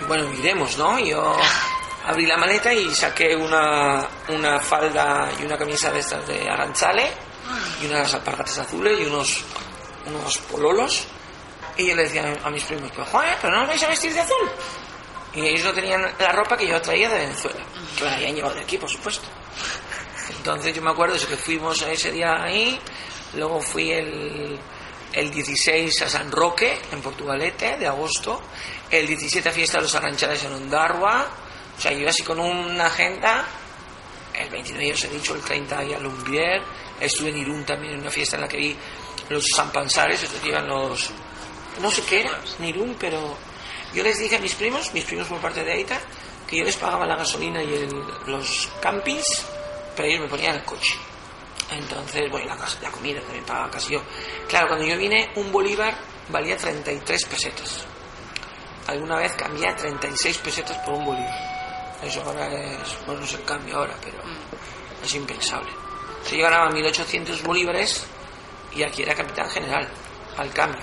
Y 0.00 0.04
bueno, 0.04 0.28
miremos, 0.28 0.76
¿no? 0.78 0.98
Yo 0.98 1.36
abrí 2.06 2.26
la 2.26 2.36
maleta 2.36 2.72
y 2.72 2.94
saqué 2.94 3.36
una, 3.36 4.06
una 4.28 4.60
falda 4.60 5.30
y 5.40 5.44
una 5.44 5.56
camisa 5.56 5.90
de 5.90 6.00
estas 6.00 6.26
de 6.26 6.48
aranzale 6.48 7.10
y 7.80 7.86
unas 7.86 8.12
alpargatas 8.14 8.58
azules 8.58 8.98
y 9.00 9.04
unos, 9.04 9.44
unos 10.06 10.38
pololos. 10.38 11.06
Y 11.76 11.88
yo 11.88 11.96
le 11.96 12.04
decía 12.04 12.38
a 12.42 12.50
mis 12.50 12.62
primos, 12.64 12.90
pero 12.92 13.04
Juan, 13.06 13.36
¿pero 13.40 13.54
no 13.54 13.62
os 13.62 13.68
vais 13.68 13.82
a 13.82 13.88
vestir 13.88 14.12
de 14.12 14.20
azul? 14.20 14.50
Y 15.34 15.46
ellos 15.46 15.64
no 15.64 15.72
tenían 15.72 16.02
la 16.18 16.32
ropa 16.32 16.56
que 16.56 16.68
yo 16.68 16.80
traía 16.80 17.08
de 17.08 17.18
Venezuela, 17.18 17.58
que 17.96 18.04
me 18.04 18.10
la 18.10 18.16
habían 18.16 18.36
llevado 18.36 18.54
de 18.54 18.60
aquí, 18.60 18.78
por 18.78 18.88
supuesto. 18.88 19.26
Entonces 20.36 20.74
yo 20.74 20.82
me 20.82 20.90
acuerdo 20.90 21.16
de 21.16 21.26
que 21.26 21.36
fuimos 21.36 21.82
ese 21.82 22.12
día 22.12 22.40
ahí, 22.40 22.78
luego 23.34 23.60
fui 23.60 23.90
el, 23.90 24.60
el 25.14 25.30
16 25.30 26.02
a 26.02 26.08
San 26.08 26.30
Roque, 26.30 26.78
en 26.92 27.00
Portugalete, 27.00 27.76
de 27.78 27.86
agosto, 27.86 28.42
el 28.90 29.06
17 29.06 29.48
a 29.48 29.52
Fiesta 29.52 29.78
de 29.78 29.84
los 29.84 29.94
Arranchales 29.94 30.44
en 30.44 30.52
Ondarwa, 30.52 31.26
o 31.76 31.80
sea, 31.80 31.92
yo 31.92 32.08
así 32.08 32.22
con 32.22 32.40
una 32.40 32.86
agenda, 32.86 33.46
el 34.34 34.50
29 34.50 34.88
ya 34.88 34.94
os 34.94 35.04
he 35.04 35.08
dicho, 35.08 35.34
el 35.34 35.40
30 35.40 35.78
ahí 35.78 35.92
a 35.94 35.98
Lumbier, 35.98 36.62
estuve 37.00 37.30
en 37.30 37.38
Irún 37.38 37.64
también 37.64 37.94
en 37.94 38.00
una 38.00 38.10
fiesta 38.10 38.36
en 38.36 38.42
la 38.42 38.48
que 38.48 38.56
vi 38.56 38.76
los 39.28 39.44
Sampansares, 39.54 40.22
estos 40.22 40.40
que 40.40 40.48
iban 40.48 40.66
los... 40.66 41.10
no 41.80 41.90
sé 41.90 42.02
qué 42.02 42.20
era, 42.20 42.40
en 42.58 42.64
Irún, 42.64 42.96
pero 42.98 43.36
yo 43.94 44.02
les 44.02 44.18
dije 44.18 44.36
a 44.36 44.40
mis 44.40 44.54
primos, 44.54 44.92
mis 44.92 45.04
primos 45.04 45.28
por 45.28 45.38
parte 45.38 45.62
de 45.62 45.72
Aita, 45.72 46.00
que 46.48 46.58
yo 46.58 46.64
les 46.64 46.76
pagaba 46.76 47.06
la 47.06 47.16
gasolina 47.16 47.62
y 47.62 47.72
el, 47.72 47.90
los 48.26 48.68
campings 48.80 49.44
pero 49.96 50.08
ellos 50.08 50.22
me 50.22 50.28
ponían 50.28 50.56
el 50.56 50.64
coche. 50.64 50.94
Entonces, 51.70 52.30
bueno, 52.30 52.54
la, 52.54 52.68
la 52.82 52.90
comida 52.90 53.20
también 53.20 53.44
pagaba 53.44 53.70
casi 53.70 53.94
yo. 53.94 54.02
Claro, 54.48 54.68
cuando 54.68 54.86
yo 54.86 54.96
vine, 54.96 55.30
un 55.36 55.50
bolívar 55.50 55.94
valía 56.28 56.56
33 56.56 57.24
pesetas. 57.26 57.84
Alguna 58.86 59.16
vez 59.16 59.32
cambié 59.32 59.68
a 59.68 59.74
36 59.74 60.38
pesetas 60.38 60.76
por 60.78 60.94
un 60.94 61.04
bolívar. 61.04 61.54
Eso 62.02 62.22
ahora 62.22 62.46
es, 62.52 62.98
bueno, 63.06 63.22
no 63.22 63.26
el 63.26 63.44
cambio 63.44 63.76
ahora, 63.76 63.94
pero 64.02 64.18
es 65.02 65.14
impensable. 65.14 65.70
Se 66.24 66.36
yo 66.36 66.44
ganaba 66.44 66.70
1800 66.70 67.42
bolívares 67.42 68.06
y 68.72 68.82
aquí 68.82 69.02
era 69.02 69.14
capitán 69.14 69.48
general, 69.50 69.88
al 70.36 70.52
cambio. 70.52 70.82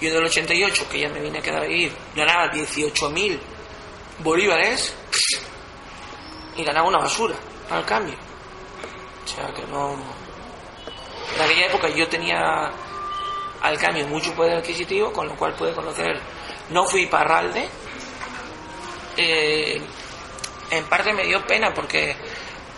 Yo 0.00 0.12
del 0.12 0.24
88, 0.24 0.86
que 0.90 1.00
ya 1.00 1.08
me 1.08 1.20
vine 1.20 1.38
a 1.38 1.42
quedar 1.42 1.62
a 1.62 1.66
vivir, 1.66 1.92
ganaba 2.14 2.50
18.000 2.52 3.38
bolívares 4.18 4.94
y 6.56 6.64
ganaba 6.64 6.88
una 6.88 6.98
basura 6.98 7.36
al 7.70 7.84
cambio. 7.84 8.16
O 9.24 9.28
sea 9.28 9.52
que 9.54 9.62
no. 9.66 9.96
En 11.34 11.40
aquella 11.40 11.66
época 11.66 11.88
yo 11.88 12.08
tenía 12.08 12.70
al 13.60 13.78
cambio 13.78 14.06
mucho 14.08 14.34
poder 14.34 14.58
adquisitivo, 14.58 15.12
con 15.12 15.28
lo 15.28 15.36
cual 15.36 15.54
pude 15.54 15.72
conocer. 15.72 16.18
No 16.70 16.86
fui 16.86 17.06
parralde. 17.06 17.68
Eh, 19.16 19.80
en 20.70 20.84
parte 20.84 21.12
me 21.12 21.24
dio 21.24 21.46
pena 21.46 21.72
porque 21.74 22.16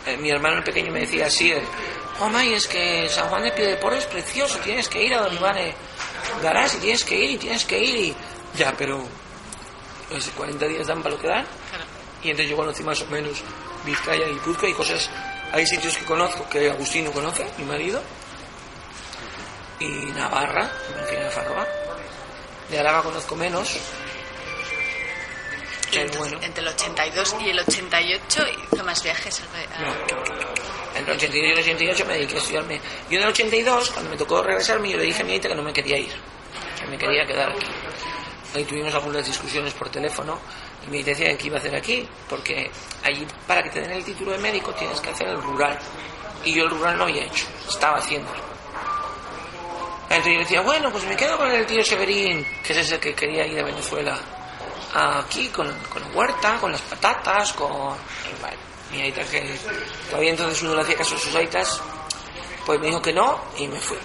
eh, 0.07 0.17
mi 0.17 0.31
hermano 0.31 0.59
el 0.59 0.65
pequeño 0.65 0.93
me 0.93 1.01
decía 1.01 1.27
así: 1.27 1.53
Oh, 2.21 2.39
es 2.39 2.67
que 2.67 3.09
San 3.09 3.29
Juan 3.29 3.43
de 3.43 3.53
Piedeporo 3.53 3.97
es 3.97 4.07
precioso, 4.07 4.59
tienes 4.59 4.89
que 4.89 5.03
ir 5.03 5.15
a 5.15 5.23
Don 5.23 5.35
Iván 5.35 5.57
Garás 6.43 6.75
y 6.75 6.79
tienes 6.79 7.05
que 7.05 7.17
ir 7.17 7.31
y 7.31 7.39
tienes 7.39 7.65
que 7.65 7.79
ir. 7.79 7.97
Y... 7.97 8.15
Ya, 8.57 8.73
pero. 8.77 9.05
Pues 10.09 10.29
40 10.37 10.69
días 10.69 10.87
dan 10.87 11.03
para 11.03 11.15
lo 11.15 11.21
que 11.21 11.29
dan. 11.29 11.47
Y 12.23 12.31
entonces 12.31 12.51
yo 12.51 12.57
conocí 12.57 12.83
más 12.83 13.01
o 13.03 13.07
menos 13.07 13.43
Vizcaya 13.85 14.29
y 14.29 14.35
Cuzco 14.37 14.67
y 14.67 14.73
cosas 14.73 15.11
hay 15.55 15.67
sitios 15.67 15.97
que 15.97 16.05
conozco 16.05 16.49
que 16.49 16.69
Agustín 16.69 17.05
no 17.05 17.13
conoce, 17.13 17.47
mi 17.59 17.65
marido, 17.65 18.03
y 19.81 19.87
Navarra, 20.13 20.71
en 21.11 21.31
Farroa. 21.31 21.67
De 22.69 22.79
Araba 22.79 23.03
conozco 23.03 23.37
menos. 23.37 23.79
Entre 25.93 26.63
el 26.63 26.69
82 26.69 27.37
y 27.41 27.51
el 27.51 27.61
88 27.61 28.43
hizo 28.73 28.85
más 28.85 29.03
viajes. 29.03 29.43
Entre 30.97 31.13
el 31.13 31.19
82 31.19 31.35
y 31.35 31.53
el 31.53 31.59
88 31.59 32.07
me 32.07 32.15
dediqué 32.15 32.35
a 32.35 32.39
estudiarme. 32.39 32.81
Yo 33.09 33.19
en 33.19 33.23
el 33.23 33.29
82, 33.29 33.91
cuando 33.91 34.11
me 34.11 34.17
tocó 34.17 34.43
regresarme, 34.43 34.91
yo 34.91 34.97
le 34.97 35.05
dije 35.05 35.23
a 35.23 35.25
mi 35.25 35.35
hija 35.35 35.49
que 35.49 35.55
no 35.55 35.63
me 35.63 35.73
quería 35.73 35.99
ir, 35.99 36.13
que 36.81 36.87
me 36.87 36.99
quería 36.99 37.25
quedar 37.25 37.51
aquí. 37.51 37.67
Ahí 38.55 38.65
tuvimos 38.65 38.95
algunas 38.95 39.25
discusiones 39.27 39.73
por 39.75 39.89
teléfono 39.89 40.39
y 40.87 40.91
me 40.91 41.03
decía 41.03 41.37
que 41.37 41.47
iba 41.47 41.57
a 41.57 41.59
hacer 41.61 41.75
aquí, 41.77 42.09
porque 42.29 42.71
allí 43.05 43.27
para 43.47 43.63
que 43.63 43.71
te 43.71 43.81
den 43.81 43.93
el 43.93 44.05
título 44.05 44.33
de 44.33 44.39
médico 44.39 44.73
tienes 44.75 45.01
que 45.01 45.11
hacer 45.11 45.29
el 45.29 45.43
rural. 45.43 45.79
Y 46.45 46.55
yo 46.55 46.65
el 46.65 46.71
rural 46.71 46.99
no 46.99 47.05
había 47.05 47.25
hecho, 47.25 47.47
estaba 47.69 47.99
haciéndolo. 47.99 48.54
Entonces 50.09 50.33
yo 50.33 50.39
decía, 50.41 50.61
bueno, 50.61 50.91
pues 50.91 51.05
me 51.05 51.17
quedo 51.17 51.37
con 51.37 51.51
el 51.51 51.67
tío 51.67 51.83
Severín, 51.83 52.47
que 52.63 52.73
es 52.73 52.79
ese 52.79 52.99
que 52.99 53.15
quería 53.15 53.47
ir 53.47 53.59
a 53.59 53.65
Venezuela, 53.65 54.19
aquí 54.95 55.49
con, 55.49 55.73
con 55.89 56.03
la 56.03 56.09
huerta, 56.09 56.59
con 56.61 56.73
las 56.73 56.83
patatas, 56.83 57.53
con... 57.53 57.97
mi 58.93 59.01
aita 59.01 59.25
que 59.25 59.59
todavía 60.09 60.31
entonces 60.31 60.63
uno 60.63 60.75
le 60.75 60.83
hacía 60.83 60.97
caso 60.97 61.17
a 61.17 61.19
sus 61.19 61.35
aitas, 61.35 61.81
pues 62.65 62.79
me 62.81 62.87
dijo 62.87 63.03
que 63.03 63.13
no 63.13 63.41
y 63.59 63.67
me 63.67 63.81
fui. 63.81 63.99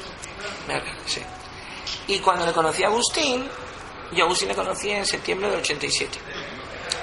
Y 2.07 2.19
cuando 2.19 2.45
le 2.45 2.53
conocí 2.53 2.83
a 2.83 2.87
Agustín, 2.87 3.47
yo 4.11 4.23
a 4.23 4.25
Agustín 4.25 4.47
le 4.47 4.55
conocí 4.55 4.89
en 4.89 5.05
septiembre 5.05 5.49
del 5.49 5.59
87 5.59 6.19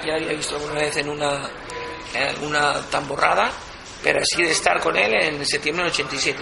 ya 0.05 0.15
había 0.15 0.33
visto 0.33 0.55
alguna 0.55 0.75
vez 0.75 0.95
en 0.97 1.09
una, 1.09 1.49
en 2.13 2.43
una 2.43 2.81
tamborrada, 2.89 3.51
pero 4.03 4.19
así 4.19 4.43
de 4.43 4.51
estar 4.51 4.79
con 4.81 4.95
él 4.95 5.13
en 5.13 5.45
septiembre 5.45 5.85
del 5.85 5.93
87. 5.93 6.39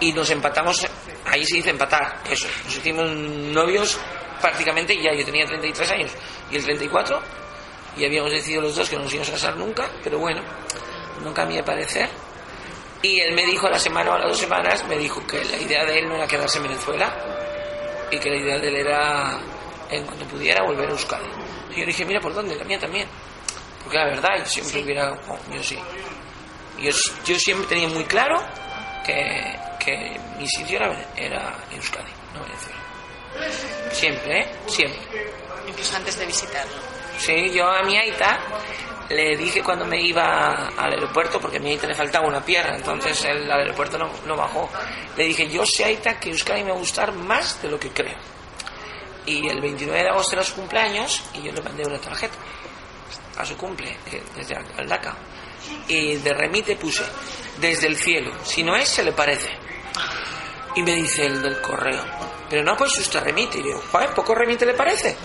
Y 0.00 0.12
nos 0.12 0.30
empatamos, 0.30 0.86
ahí 1.26 1.44
se 1.44 1.56
dice 1.56 1.70
empatar, 1.70 2.22
eso, 2.28 2.48
nos 2.64 2.76
hicimos 2.76 3.10
novios 3.10 3.98
prácticamente 4.40 5.00
ya, 5.00 5.14
yo 5.14 5.24
tenía 5.24 5.46
33 5.46 5.90
años 5.92 6.10
y 6.50 6.56
el 6.56 6.64
34, 6.64 7.20
y 7.96 8.04
habíamos 8.04 8.32
decidido 8.32 8.62
los 8.62 8.74
dos 8.74 8.90
que 8.90 8.96
no 8.96 9.04
nos 9.04 9.12
íbamos 9.12 9.28
a 9.28 9.32
casar 9.32 9.56
nunca, 9.56 9.88
pero 10.02 10.18
bueno, 10.18 10.42
no 11.22 11.32
cambié 11.32 11.58
de 11.58 11.62
parecer. 11.62 12.08
Y 13.02 13.20
él 13.20 13.34
me 13.34 13.44
dijo 13.46 13.66
a 13.66 13.70
la 13.70 13.78
semana 13.78 14.10
o 14.10 14.14
a 14.14 14.18
las 14.18 14.28
dos 14.28 14.38
semanas, 14.38 14.84
me 14.88 14.96
dijo 14.96 15.24
que 15.26 15.44
la 15.44 15.56
idea 15.56 15.84
de 15.84 15.98
él 15.98 16.08
no 16.08 16.16
era 16.16 16.26
quedarse 16.26 16.58
en 16.58 16.64
Venezuela 16.64 17.12
y 18.10 18.18
que 18.18 18.30
la 18.30 18.36
idea 18.36 18.58
de 18.58 18.68
él 18.68 18.76
era, 18.76 19.40
en 19.90 20.04
cuanto 20.04 20.24
pudiera, 20.26 20.64
volver 20.64 20.88
a 20.88 20.92
Euskadi. 20.92 21.26
Y 21.74 21.80
yo 21.80 21.86
dije, 21.86 22.04
mira, 22.04 22.20
¿por 22.20 22.32
dónde? 22.32 22.54
La 22.54 22.64
mía 22.64 22.78
también. 22.78 23.08
Porque 23.82 23.98
la 23.98 24.04
verdad, 24.04 24.38
yo 24.38 24.46
siempre 24.46 24.82
hubiera... 24.82 25.12
Oh, 25.28 25.38
yo 25.52 25.62
sí. 25.62 25.78
Yo, 26.78 26.90
yo, 27.24 27.38
siempre 27.38 27.66
tenía 27.66 27.88
muy 27.88 28.04
claro 28.04 28.40
que, 29.04 29.56
que 29.84 30.18
mi 30.38 30.46
sitio 30.48 30.78
era, 30.78 31.12
era 31.16 31.56
Euskadi, 31.72 32.10
no 32.34 32.42
Venezuela. 32.42 32.80
Siempre, 33.92 34.40
¿eh? 34.40 34.46
Siempre. 34.66 35.00
Incluso 35.68 35.96
antes 35.96 36.18
de 36.18 36.26
visitarlo. 36.26 36.72
Sí, 37.18 37.50
yo 37.50 37.66
a 37.66 37.82
mi 37.82 37.96
Aita 37.96 38.40
le 39.08 39.36
dije 39.36 39.62
cuando 39.62 39.84
me 39.84 40.00
iba 40.00 40.68
al 40.68 40.92
aeropuerto, 40.92 41.40
porque 41.40 41.58
a 41.58 41.60
mi 41.60 41.70
Aita 41.70 41.86
le 41.86 41.94
faltaba 41.94 42.26
una 42.26 42.44
pierna, 42.44 42.76
entonces 42.76 43.24
el, 43.24 43.50
aeropuerto 43.50 43.98
no, 43.98 44.10
no 44.26 44.36
bajó. 44.36 44.68
Le 45.16 45.24
dije, 45.24 45.48
yo 45.48 45.64
sé 45.66 45.84
Aita 45.84 46.18
que 46.18 46.30
Euskadi 46.30 46.62
me 46.62 46.70
va 46.70 46.76
a 46.76 46.80
gustar 46.80 47.12
más 47.12 47.60
de 47.62 47.68
lo 47.68 47.78
que 47.78 47.90
creo. 47.90 48.16
Y 49.26 49.48
el 49.48 49.60
29 49.60 50.02
de 50.02 50.08
agosto 50.08 50.34
era 50.34 50.44
su 50.44 50.54
cumpleaños 50.54 51.22
y 51.34 51.42
yo 51.42 51.52
le 51.52 51.62
mandé 51.62 51.84
una 51.86 51.98
tarjeta 51.98 52.34
a 53.36 53.44
su 53.44 53.56
cumple, 53.56 53.96
desde 54.36 54.56
Aldaca. 54.76 55.16
Y 55.86 56.16
de 56.16 56.34
remite 56.34 56.76
puse, 56.76 57.04
desde 57.60 57.86
el 57.86 57.96
cielo, 57.96 58.32
si 58.44 58.62
no 58.62 58.76
es, 58.76 58.88
se 58.88 59.02
le 59.02 59.12
parece. 59.12 59.50
Y 60.74 60.82
me 60.82 60.94
dice 60.94 61.26
el 61.26 61.42
del 61.42 61.60
correo, 61.60 62.02
pero 62.48 62.62
no, 62.62 62.76
pues 62.76 62.98
usted 62.98 63.20
remite. 63.20 63.58
Y 63.58 63.62
digo, 63.62 63.82
joder, 63.90 64.10
poco 64.14 64.34
remite 64.34 64.64
le 64.64 64.74
parece. 64.74 65.16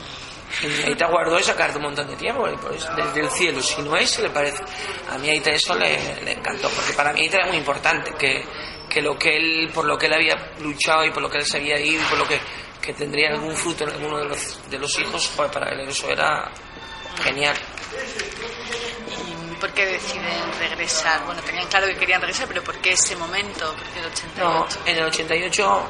Y 0.63 0.67
mi 0.67 0.83
aita 0.83 1.07
guardó 1.07 1.37
esa 1.37 1.55
carta 1.55 1.77
un 1.77 1.83
montón 1.83 2.07
de 2.07 2.15
tiempo, 2.15 2.47
pues, 2.61 2.87
desde 2.95 3.19
el 3.19 3.29
cielo, 3.29 3.61
si 3.61 3.81
no 3.81 3.95
es, 3.95 4.17
le 4.19 4.29
parece. 4.29 4.63
A 5.09 5.17
mi 5.17 5.29
aita 5.29 5.51
eso 5.51 5.75
le, 5.75 5.95
encantó, 6.31 6.69
porque 6.69 6.93
para 6.93 7.13
mi 7.13 7.21
aita 7.21 7.37
era 7.37 7.47
muy 7.47 7.57
importante 7.57 8.11
que, 8.17 8.43
que 8.89 9.01
lo 9.01 9.17
que 9.17 9.35
él, 9.35 9.69
por 9.73 9.85
lo 9.85 9.97
que 9.97 10.07
él 10.07 10.13
había 10.13 10.35
luchado 10.61 11.05
y 11.05 11.11
por 11.11 11.21
lo 11.21 11.29
que 11.29 11.39
él 11.39 11.45
se 11.45 11.57
había 11.57 11.79
ido 11.79 12.01
y 12.01 12.05
por 12.05 12.17
lo 12.17 12.27
que, 12.27 12.39
que 12.81 12.93
tendría 12.93 13.31
algún 13.31 13.55
fruto 13.55 13.83
en 13.83 13.91
alguno 13.91 14.19
de 14.19 14.25
los, 14.25 14.69
de 14.69 14.79
los 14.79 14.97
hijos, 14.99 15.29
pues 15.35 15.51
para 15.51 15.69
él 15.71 15.81
eso 15.87 16.09
era 16.09 16.49
genial. 17.23 17.55
¿Y 19.57 19.59
por 19.59 19.71
qué 19.71 19.87
deciden 19.87 20.53
regresar? 20.59 21.25
Bueno, 21.25 21.41
tenían 21.41 21.67
claro 21.67 21.87
que 21.87 21.95
querían 21.95 22.21
regresar, 22.21 22.47
pero 22.47 22.63
¿por 22.63 22.75
qué 22.75 22.91
ese 22.91 23.15
momento? 23.15 23.73
¿Por 23.73 23.97
el 23.97 24.05
88? 24.05 24.37
No, 24.37 24.67
en 24.85 24.97
el 24.97 25.03
88 25.05 25.83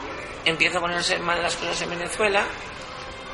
empieza 0.45 0.77
a 0.77 0.81
ponerse 0.81 1.19
mal 1.19 1.41
las 1.41 1.57
cosas 1.57 1.81
en 1.81 1.89
Venezuela. 1.89 2.45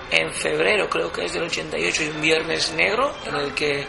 En 0.10 0.34
febrero, 0.34 0.90
creo 0.90 1.12
que 1.12 1.26
es 1.26 1.34
del 1.34 1.44
88, 1.44 2.02
hay 2.02 2.10
un 2.10 2.22
viernes 2.22 2.72
negro 2.74 3.16
en 3.26 3.36
el 3.36 3.54
que 3.54 3.86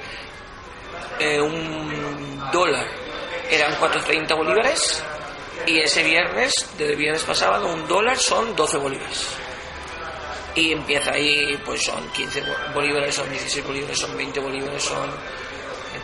eh, 1.19 1.41
un 1.41 2.51
dólar 2.53 2.87
eran 3.51 3.77
430 3.77 4.35
bolívares 4.35 5.03
y 5.67 5.81
ese 5.81 6.03
viernes, 6.03 6.53
desde 6.77 6.95
viernes 6.95 7.23
pasado, 7.23 7.73
un 7.73 7.89
dólar 7.89 8.19
son 8.19 8.55
12 8.55 8.77
bolívares 8.77 9.29
y 10.55 10.73
empieza 10.73 11.13
ahí, 11.13 11.59
pues 11.65 11.85
son 11.85 12.09
15 12.11 12.43
bolívares, 12.75 13.15
son 13.15 13.29
16 13.31 13.67
bolívares, 13.67 13.99
son 13.99 14.17
20 14.17 14.41
bolívares, 14.41 14.83
son... 14.83 15.11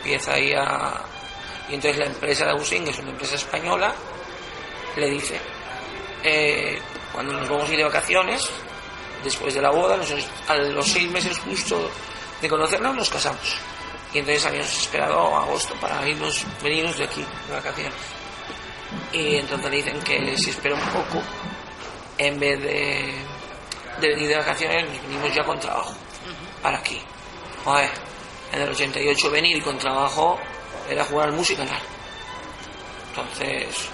empieza 0.01 0.35
ahí 0.35 0.53
a... 0.53 1.01
Y 1.69 1.75
entonces 1.75 1.99
la 1.99 2.07
empresa 2.07 2.45
de 2.45 2.51
Agustín, 2.51 2.85
que 2.85 2.91
es 2.91 2.99
una 2.99 3.11
empresa 3.11 3.37
española, 3.37 3.95
le 4.97 5.11
dice, 5.11 5.41
eh, 6.25 6.81
cuando 7.13 7.33
nos 7.35 7.49
vamos 7.49 7.69
a 7.69 7.73
ir 7.73 7.79
de 7.79 7.85
vacaciones, 7.85 8.51
después 9.23 9.55
de 9.55 9.63
la 9.63 9.71
boda, 9.71 9.97
a 10.49 10.57
los 10.57 10.89
seis 10.89 11.11
meses 11.11 11.39
justo 11.39 11.91
de 12.41 12.49
conocernos, 12.49 12.97
nos 12.97 13.11
casamos. 13.11 13.57
Y 14.13 14.19
entonces 14.19 14.45
habíamos 14.47 14.77
esperado 14.77 15.37
agosto 15.37 15.75
para 15.75 16.07
irnos, 16.09 16.45
venirnos 16.63 16.99
de 16.99 17.05
aquí, 17.05 17.25
de 17.47 17.55
vacaciones. 17.55 17.95
Y 19.13 19.37
entonces 19.37 19.71
le 19.71 19.77
dicen 19.77 20.01
que 20.01 20.37
si 20.37 20.51
espera 20.51 20.75
un 20.75 20.89
poco, 20.89 21.23
en 22.19 22.41
vez 22.41 22.61
de 22.61 23.15
de 24.01 24.09
venir 24.09 24.29
de 24.29 24.37
vacaciones 24.37 24.85
nos 24.85 25.03
venimos 25.03 25.35
ya 25.35 25.45
con 25.45 25.61
trabajo 25.61 25.95
para 26.63 26.79
aquí. 26.79 27.01
Joder, 27.65 27.91
en 28.53 28.63
el 28.63 28.71
88 28.71 29.31
venir 29.31 29.63
con 29.63 29.79
trabajo 29.79 30.39
era 30.89 31.05
jugar 31.05 31.29
al 31.29 31.35
musical. 31.35 31.69
Entonces, 33.11 33.89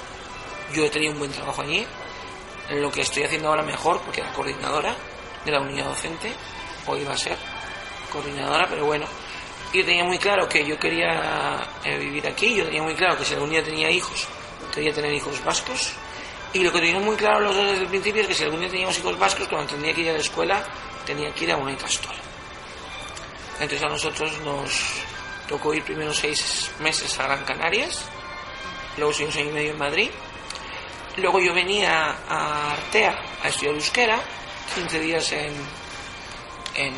yo 0.73 0.85
he 0.85 0.91
tenido 0.91 1.13
un 1.13 1.19
buen 1.19 1.33
trabajo 1.33 1.63
allí. 1.63 1.87
Lo 2.71 2.91
que 2.91 3.03
estoy 3.03 3.23
haciendo 3.23 3.49
ahora 3.49 3.63
mejor, 3.63 4.01
porque 4.01 4.21
era 4.21 4.33
coordinadora 4.33 4.95
de 5.45 5.53
la 5.53 5.61
unidad 5.61 5.87
docente, 5.87 6.33
o 6.87 6.97
iba 6.97 7.13
a 7.13 7.17
ser 7.17 7.37
coordinadora, 8.11 8.67
pero 8.69 8.87
bueno. 8.87 9.07
Y 9.73 9.83
tenía 9.83 10.05
muy 10.05 10.19
claro 10.19 10.49
que 10.49 10.65
yo 10.65 10.79
quería 10.79 11.61
eh, 11.85 11.99
vivir 11.99 12.27
aquí, 12.27 12.55
yo 12.55 12.65
tenía 12.65 12.83
muy 12.83 12.95
claro 12.95 13.17
que 13.17 13.25
si 13.25 13.35
la 13.35 13.43
unidad 13.43 13.63
tenía 13.63 13.91
hijos, 13.91 14.27
quería 14.75 14.93
tener 14.93 15.13
hijos 15.13 15.43
vascos, 15.45 15.93
y 16.53 16.61
lo 16.61 16.73
que 16.73 16.79
teníamos 16.79 17.05
muy 17.05 17.17
claro 17.17 17.41
los 17.41 17.55
dos 17.55 17.67
desde 17.67 17.83
el 17.83 17.89
principio 17.89 18.23
es 18.23 18.29
que 18.29 18.35
si 18.35 18.45
algún 18.45 18.61
día 18.61 18.71
teníamos 18.71 18.99
hijos 18.99 19.19
vascos, 19.19 19.47
cuando 19.49 19.69
tendría 19.69 19.93
que 19.95 20.01
ir 20.01 20.11
a 20.11 20.15
la 20.15 20.21
escuela, 20.21 20.65
tenía 21.05 21.33
que 21.35 21.45
ir 21.45 21.53
a 21.53 21.57
una 21.57 21.73
y 21.73 21.77
Entonces 23.61 23.83
a 23.83 23.89
nosotros 23.89 24.39
nos 24.41 24.71
tocó 25.49 25.73
ir 25.75 25.83
primero 25.83 26.13
seis 26.13 26.71
meses 26.81 27.19
a 27.19 27.25
Gran 27.25 27.45
Canarias, 27.45 28.05
luego 28.97 29.13
seguimos 29.13 29.37
año 29.37 29.51
y 29.51 29.53
medio 29.53 29.71
en 29.73 29.79
Madrid, 29.79 30.11
luego 31.17 31.41
yo 31.41 31.55
venía 31.55 32.17
a 32.29 32.73
Artea 32.73 33.19
a 33.43 33.49
estudiar 33.49 33.75
euskera, 33.75 34.21
15 34.75 35.01
días 35.01 35.33
en, 35.33 35.55
en 36.75 36.95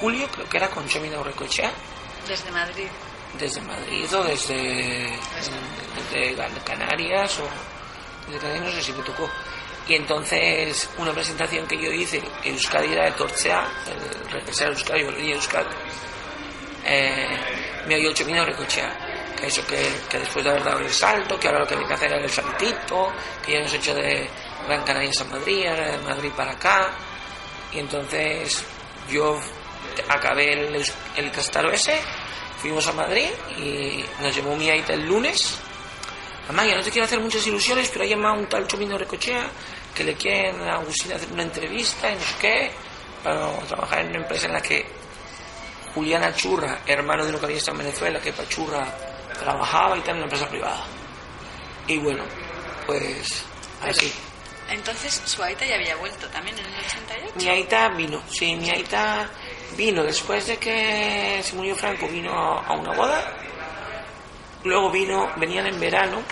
julio, 0.00 0.28
creo 0.32 0.48
que 0.48 0.56
era 0.56 0.68
con 0.68 0.86
Chomina 0.88 1.22
Recochea. 1.22 1.72
¿Desde 2.28 2.50
Madrid? 2.50 2.88
Desde 3.38 3.60
Madrid 3.62 4.14
o 4.14 4.24
desde, 4.24 5.18
desde 6.12 6.36
Canarias 6.64 7.38
o 7.40 7.48
no 8.30 8.70
sé 8.70 8.82
si 8.82 8.92
me 8.92 9.02
tocó. 9.02 9.28
Y 9.88 9.94
entonces, 9.94 10.88
una 10.98 11.12
presentación 11.12 11.66
que 11.66 11.76
yo 11.76 11.90
hice, 11.90 12.22
Euskadi 12.44 12.92
era 12.92 13.06
de 13.06 13.12
Torcea, 13.12 13.66
el 13.86 14.30
regresar 14.30 14.68
a 14.68 14.70
Euskadi, 14.70 15.04
volver 15.04 15.22
a 15.22 15.34
Euskadi, 15.34 15.74
eh, 16.84 17.38
me 17.86 17.94
había 17.96 18.10
ocho 18.10 18.24
minutos. 18.24 18.54
Que 19.36 19.46
eso 19.48 19.66
que, 19.66 19.76
que, 20.08 20.18
después 20.20 20.44
de 20.44 20.52
haber 20.52 20.62
dado 20.62 20.78
el 20.78 20.90
salto, 20.90 21.38
que 21.38 21.48
ahora 21.48 21.60
lo 21.60 21.66
que 21.66 21.74
hay 21.74 21.84
que 21.84 21.94
hacer 21.94 22.12
era 22.12 22.22
el 22.22 22.30
saltito, 22.30 23.12
que 23.44 23.52
ya 23.52 23.58
hemos 23.58 23.74
hecho 23.74 23.92
de 23.94 24.28
Gran 24.68 24.84
Canaria 24.84 25.10
a 25.20 25.24
Madrid, 25.24 25.64
de 25.64 25.98
Madrid 25.98 26.30
para 26.36 26.52
acá. 26.52 26.90
Y 27.72 27.80
entonces 27.80 28.64
yo 29.10 29.40
acabé 30.08 30.52
el, 30.52 30.84
el 31.16 31.30
castaro 31.32 31.72
ese, 31.72 32.00
fuimos 32.60 32.86
a 32.86 32.92
Madrid 32.92 33.28
y 33.58 34.04
nos 34.20 34.34
llevó 34.34 34.54
mi 34.54 34.70
aita 34.70 34.94
el 34.94 35.06
lunes 35.06 35.58
Amaya, 36.48 36.76
no 36.76 36.82
te 36.82 36.90
quiero 36.90 37.04
hacer 37.04 37.20
muchas 37.20 37.46
ilusiones, 37.46 37.88
pero 37.90 38.04
ha 38.04 38.08
llamado 38.08 38.34
un 38.34 38.46
tal 38.46 38.66
Chomino 38.66 38.98
Recochea 38.98 39.48
que 39.94 40.04
le 40.04 40.14
quieren 40.14 40.60
a 40.62 40.74
Agustín 40.74 41.12
hacer 41.12 41.30
una 41.32 41.42
entrevista 41.42 42.10
y 42.10 42.14
no 42.14 42.20
sé 42.20 42.34
qué, 42.40 42.70
para 43.22 43.58
trabajar 43.60 44.00
en 44.00 44.08
una 44.08 44.18
empresa 44.18 44.46
en 44.46 44.52
la 44.54 44.60
que 44.60 44.86
Juliana 45.94 46.34
Churra, 46.34 46.80
hermano 46.86 47.22
de 47.22 47.28
un 47.28 47.34
localista 47.34 47.70
en 47.70 47.78
Venezuela, 47.78 48.20
que 48.20 48.32
Pachurra 48.32 48.86
trabajaba 49.38 49.96
y 49.96 50.00
tal, 50.00 50.10
en 50.10 50.16
una 50.16 50.24
empresa 50.24 50.48
privada. 50.48 50.84
Y 51.86 51.98
bueno, 51.98 52.24
pues 52.86 53.44
así. 53.82 54.12
Entonces 54.70 55.20
su 55.26 55.42
aita 55.42 55.66
ya 55.66 55.74
había 55.74 55.96
vuelto 55.96 56.26
también 56.28 56.58
en 56.58 56.64
el 56.64 56.84
88. 56.84 57.34
Mi 57.36 57.48
aita 57.48 57.88
vino, 57.90 58.22
sí, 58.30 58.56
mi 58.56 58.70
aita 58.70 59.28
vino 59.76 60.02
después 60.02 60.46
de 60.46 60.56
que 60.56 61.40
se 61.42 61.54
murió 61.54 61.76
Franco, 61.76 62.08
vino 62.08 62.32
a 62.32 62.72
una 62.72 62.92
boda 62.92 63.36
Luego 64.64 64.90
vino, 64.90 65.30
venían 65.36 65.66
en 65.66 65.80
verano, 65.80 66.22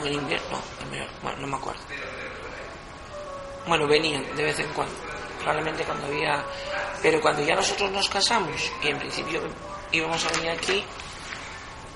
o 0.00 0.06
en 0.06 0.14
invierno, 0.14 0.60
bueno, 1.22 1.38
no 1.40 1.46
me 1.48 1.56
acuerdo. 1.56 1.80
Bueno, 3.66 3.86
venían 3.86 4.24
de 4.36 4.44
vez 4.44 4.58
en 4.60 4.68
cuando, 4.68 4.94
probablemente 5.38 5.84
cuando 5.84 6.06
había... 6.06 6.44
Pero 7.02 7.20
cuando 7.20 7.42
ya 7.42 7.56
nosotros 7.56 7.90
nos 7.90 8.08
casamos, 8.08 8.72
y 8.82 8.88
en 8.88 8.98
principio 8.98 9.42
íbamos 9.90 10.24
a 10.24 10.30
venir 10.30 10.50
aquí, 10.50 10.84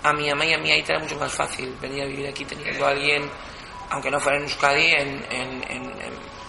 a 0.02 0.12
mi 0.12 0.28
mamá 0.28 0.46
y 0.46 0.54
a 0.54 0.58
mi 0.58 0.70
aita 0.70 0.94
era 0.94 1.02
mucho 1.02 1.16
más 1.16 1.32
fácil 1.32 1.74
venir 1.80 2.02
a 2.02 2.06
vivir 2.06 2.28
aquí 2.28 2.44
teniendo 2.44 2.84
a 2.86 2.90
alguien, 2.90 3.28
aunque 3.90 4.10
no 4.10 4.20
fuera 4.20 4.38
en 4.38 4.44
Euskadi, 4.44 4.90
en, 4.92 5.26
en, 5.30 5.62
en, 5.70 5.92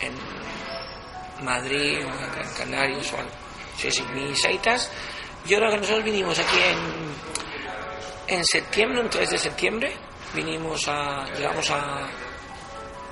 en 0.01 1.45
Madrid 1.45 2.05
o 2.05 2.09
en 2.09 2.53
Canarias 2.57 3.13
o 3.13 3.17
algo. 3.17 3.31
Sí, 3.77 3.91
sí, 3.91 4.03
mis 4.13 4.43
aitas, 4.45 4.91
yo 5.45 5.57
creo 5.57 5.69
que 5.71 5.77
nosotros 5.77 6.03
vinimos 6.03 6.37
aquí 6.39 6.57
en 6.57 7.36
en 8.27 8.45
septiembre, 8.45 9.01
un 9.01 9.09
3 9.09 9.29
de 9.29 9.37
septiembre, 9.37 9.95
vinimos 10.33 10.87
a, 10.87 11.25
llegamos 11.35 11.69
a, 11.71 12.07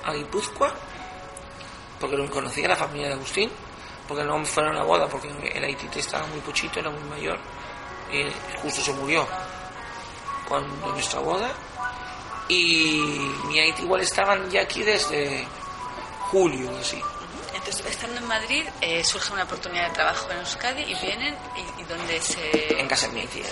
a 0.04 0.12
Guipúzcoa, 0.12 0.72
porque 1.98 2.16
no 2.16 2.30
conocía 2.30 2.68
la 2.68 2.76
familia 2.76 3.08
de 3.08 3.14
Agustín, 3.14 3.50
porque 4.06 4.24
no 4.24 4.44
fueron 4.44 4.76
a 4.76 4.80
la 4.80 4.84
boda, 4.84 5.08
porque 5.08 5.28
el 5.28 5.64
Haití 5.64 5.88
estaba 5.98 6.26
muy 6.26 6.40
pochito, 6.40 6.80
era 6.80 6.90
muy 6.90 7.02
mayor, 7.04 7.38
y 8.12 8.24
justo 8.60 8.82
se 8.82 8.92
murió 8.92 9.26
cuando 10.48 10.92
nuestra 10.92 11.20
boda. 11.20 11.50
Y 12.48 13.18
mi 13.46 13.58
Haití 13.58 13.82
igual 13.82 14.02
estaban 14.02 14.48
ya 14.50 14.62
aquí 14.62 14.82
desde 14.84 15.44
julio, 16.30 16.70
así. 16.78 17.02
Entonces, 17.54 17.86
estando 17.86 18.18
en 18.18 18.28
Madrid, 18.28 18.64
eh, 18.80 19.02
surge 19.02 19.32
una 19.32 19.42
oportunidad 19.42 19.88
de 19.88 19.94
trabajo 19.94 20.30
en 20.30 20.38
Euskadi 20.38 20.82
y 20.82 20.94
vienen, 21.00 21.34
¿y, 21.78 21.82
dónde 21.84 22.20
se...? 22.20 22.78
En 22.78 22.86
casa 22.86 23.08
de 23.08 23.14
mi 23.14 23.20
Haití. 23.22 23.42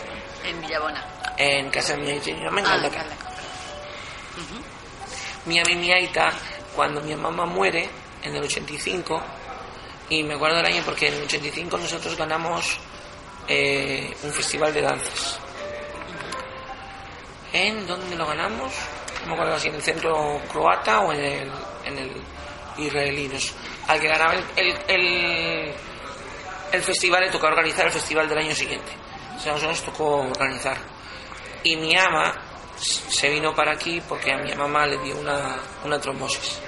En 0.45 0.61
Villabona 0.61 1.24
en 1.37 1.71
casa 1.71 1.95
de 1.97 2.03
mi 2.03 2.11
aita 2.11 2.31
y 2.31 2.35
mi 2.35 2.45
mamá 2.45 2.61
en 2.61 2.67
Galdacán. 2.67 3.07
Mi 5.47 5.59
y 5.59 5.77
mi 5.77 5.93
aita, 5.93 6.33
cuando 6.75 7.03
mi 7.03 7.15
mamá 7.15 7.45
muere, 7.45 7.89
en 8.23 8.35
el 8.35 8.45
85, 8.45 9.23
y 10.09 10.23
me 10.23 10.35
acuerdo 10.35 10.57
del 10.57 10.67
año 10.67 10.83
porque 10.85 11.09
en 11.09 11.15
el 11.15 11.23
85 11.25 11.77
nosotros 11.77 12.17
ganamos 12.17 12.79
eh, 13.47 14.15
un 14.23 14.33
festival 14.33 14.73
de 14.73 14.81
danzas. 14.81 15.39
¿En 17.53 17.87
dónde 17.87 18.17
lo 18.17 18.27
ganamos? 18.27 18.73
No 19.23 19.29
me 19.29 19.35
acuerdo 19.35 19.59
si 19.59 19.69
en 19.69 19.75
el 19.75 19.83
centro 19.83 20.41
croata 20.51 21.01
o 21.01 21.13
en 21.13 21.21
el, 21.21 21.53
en 21.85 21.99
el 21.99 22.11
israelí. 22.79 23.31
al 23.87 24.01
que 24.01 24.09
ganaba 24.09 24.35
el, 24.57 24.77
el, 24.89 25.75
el, 26.73 26.83
festival 26.83 27.23
le 27.23 27.31
tocó 27.31 27.47
organizar 27.47 27.87
el 27.87 27.93
festival 27.93 28.29
del 28.29 28.39
año 28.39 28.55
siguiente. 28.55 28.93
O 29.37 29.39
sea, 29.39 29.53
nosotros 29.53 29.81
nos 29.81 29.93
tocó 29.93 30.17
organizar 30.21 30.94
y 31.65 31.77
mi 31.77 31.97
ama 31.97 32.33
se 32.79 33.31
vino 33.31 33.55
para 33.55 33.73
aquí 33.73 34.01
porque 34.09 34.33
a 34.33 34.39
mi 34.39 34.55
mamá 34.55 34.87
le 34.87 34.99
dio 34.99 35.19
una, 35.19 35.57
una 35.85 36.01
trombosis 36.01 36.61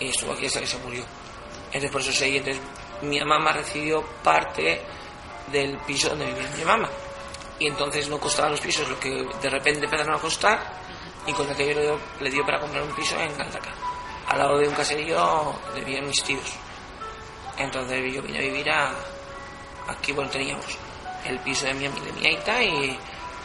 y 0.00 0.08
estuvo 0.08 0.32
aquí 0.32 0.46
hasta 0.46 0.60
que 0.60 0.66
se 0.66 0.78
murió. 0.78 1.04
Entonces 1.66 1.90
por 1.90 2.00
eso 2.00 2.12
seguí. 2.12 2.38
Entonces 2.38 2.62
mi 3.02 3.20
mamá 3.20 3.52
recibió 3.52 4.02
parte 4.22 4.82
del 5.52 5.76
piso 5.78 6.08
donde 6.10 6.26
vivía 6.26 6.48
mi 6.56 6.64
mamá. 6.64 6.88
Y 7.58 7.68
entonces 7.68 8.08
no 8.08 8.18
costaban 8.18 8.52
los 8.52 8.60
pisos 8.60 8.88
lo 8.88 8.98
que 8.98 9.10
de 9.40 9.50
repente 9.50 9.84
empezaron 9.84 10.14
a 10.14 10.18
costar 10.18 10.60
y 11.26 11.32
con 11.32 11.48
aquello 11.48 11.74
le 11.74 11.82
dio, 11.82 12.00
le 12.20 12.30
dio 12.30 12.44
para 12.44 12.60
comprar 12.60 12.82
un 12.82 12.94
piso 12.94 13.18
en 13.20 13.36
Galdaca. 13.36 13.72
Al 14.28 14.38
lado 14.38 14.58
de 14.58 14.68
un 14.68 14.74
caserío 14.74 15.54
vivían 15.74 16.06
mis 16.06 16.22
tíos. 16.24 16.54
Entonces 17.56 18.12
yo 18.12 18.22
vine 18.22 18.38
a 18.38 18.42
vivir 18.42 18.70
a, 18.70 18.92
aquí, 19.88 20.12
bueno, 20.12 20.30
teníamos 20.30 20.78
el 21.24 21.38
piso 21.40 21.66
de 21.66 21.74
mi, 21.74 21.88
de 21.88 22.12
mi 22.12 22.26
aita 22.26 22.62
y 22.62 22.98